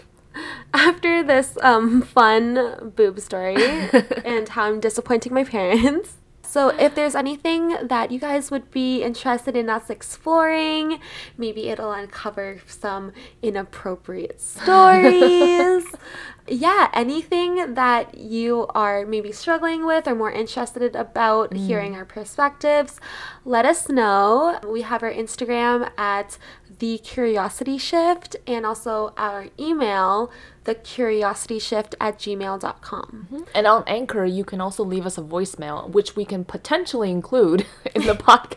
after 0.75 1.23
this 1.23 1.59
um, 1.63 2.01
fun 2.03 2.93
boob 2.97 3.21
story 3.21 3.57
and 4.25 4.49
how 4.49 4.65
I'm 4.65 4.81
disappointing 4.81 5.35
my 5.35 5.45
parents. 5.45 6.17
So, 6.53 6.69
if 6.69 6.95
there's 6.95 7.15
anything 7.15 7.79
that 7.83 8.11
you 8.11 8.19
guys 8.19 8.51
would 8.51 8.71
be 8.71 9.03
interested 9.03 9.57
in 9.57 9.71
us 9.71 9.89
exploring, 9.89 11.01
maybe 11.39 11.71
it'll 11.71 11.93
uncover 11.93 12.61
some 12.67 13.13
inappropriate 13.41 14.39
stories. 14.39 15.87
yeah, 16.47 16.91
anything 16.93 17.73
that 17.73 18.19
you 18.19 18.67
are 18.75 19.07
maybe 19.07 19.33
struggling 19.33 19.87
with 19.87 20.07
or 20.07 20.15
more 20.15 20.31
interested 20.31 20.95
about 20.95 21.53
mm. 21.53 21.57
hearing 21.57 21.95
our 21.95 22.05
perspectives, 22.05 23.01
let 23.47 23.65
us 23.65 23.89
know. 23.89 24.59
We 24.69 24.83
have 24.83 25.03
our 25.03 25.11
Instagram 25.11 25.91
at 25.97 26.37
the 26.81 26.99
curiosity 26.99 27.79
shift 27.79 28.37
and 28.47 28.67
also 28.67 29.15
our 29.17 29.47
email 29.59 30.31
the 30.65 30.75
curiosity 30.75 31.59
shift 31.59 31.95
at 32.01 32.19
gmail.com 32.19 33.27
mm-hmm. 33.31 33.43
and 33.55 33.67
on 33.67 33.83
anchor 33.87 34.25
you 34.25 34.45
can 34.45 34.61
also 34.61 34.85
leave 34.85 35.07
us 35.07 35.19
a 35.19 35.23
voicemail 35.23 35.89
which 35.91 36.17
we 36.17 36.25
can 36.25 36.45
potentially 36.45 37.11
include 37.11 37.67
in 37.95 38.07
the 38.07 38.15
podcast 38.15 38.57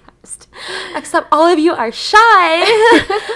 Except 0.96 1.28
all 1.32 1.46
of 1.46 1.60
you 1.60 1.74
are 1.74 1.92
shy. 1.92 2.62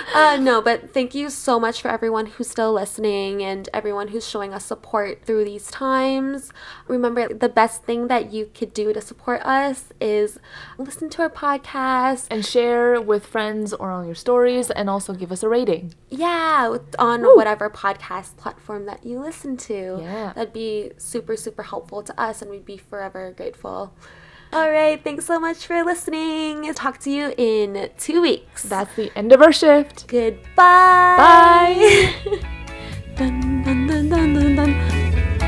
uh, 0.13 0.37
no, 0.39 0.61
but 0.61 0.93
thank 0.93 1.13
you 1.13 1.29
so 1.29 1.59
much 1.59 1.81
for 1.81 1.89
everyone 1.89 2.25
who's 2.25 2.49
still 2.49 2.73
listening 2.73 3.43
and 3.43 3.69
everyone 3.73 4.09
who's 4.09 4.27
showing 4.27 4.53
us 4.53 4.65
support 4.65 5.23
through 5.23 5.45
these 5.45 5.69
times. 5.69 6.51
Remember, 6.87 7.27
the 7.33 7.49
best 7.49 7.83
thing 7.83 8.07
that 8.07 8.31
you 8.31 8.49
could 8.53 8.73
do 8.73 8.93
to 8.93 9.01
support 9.01 9.41
us 9.41 9.91
is 9.99 10.39
listen 10.77 11.09
to 11.09 11.21
our 11.21 11.29
podcast 11.29 12.27
and 12.31 12.45
share 12.45 12.99
with 13.01 13.25
friends 13.25 13.73
or 13.73 13.91
on 13.91 14.05
your 14.05 14.15
stories 14.15 14.69
and 14.71 14.89
also 14.89 15.13
give 15.13 15.31
us 15.31 15.43
a 15.43 15.49
rating. 15.49 15.93
Yeah, 16.09 16.77
on 16.97 17.21
Woo. 17.21 17.35
whatever 17.35 17.69
podcast 17.69 18.37
platform 18.37 18.85
that 18.85 19.05
you 19.05 19.19
listen 19.19 19.57
to. 19.57 19.99
Yeah. 20.01 20.33
That'd 20.33 20.53
be 20.53 20.91
super, 20.97 21.35
super 21.35 21.63
helpful 21.63 22.03
to 22.03 22.19
us 22.19 22.41
and 22.41 22.49
we'd 22.49 22.65
be 22.65 22.77
forever 22.77 23.33
grateful. 23.35 23.93
All 24.51 24.71
right. 24.71 25.01
Thanks 25.03 25.25
so 25.25 25.39
much 25.39 25.67
for 25.67 25.83
listening. 25.83 26.73
Talk 26.73 26.97
to 27.01 27.11
you 27.11 27.33
in 27.37 27.89
two 27.99 28.21
weeks. 28.21 28.63
That's 28.63 28.93
the 28.95 29.11
end 29.15 29.31
of 29.31 29.41
our 29.41 29.51
shift. 29.51 30.07
Goodbye. 30.07 31.15
Bye. 31.17 32.15
dun, 33.15 33.63
dun, 33.63 33.87
dun, 33.87 35.38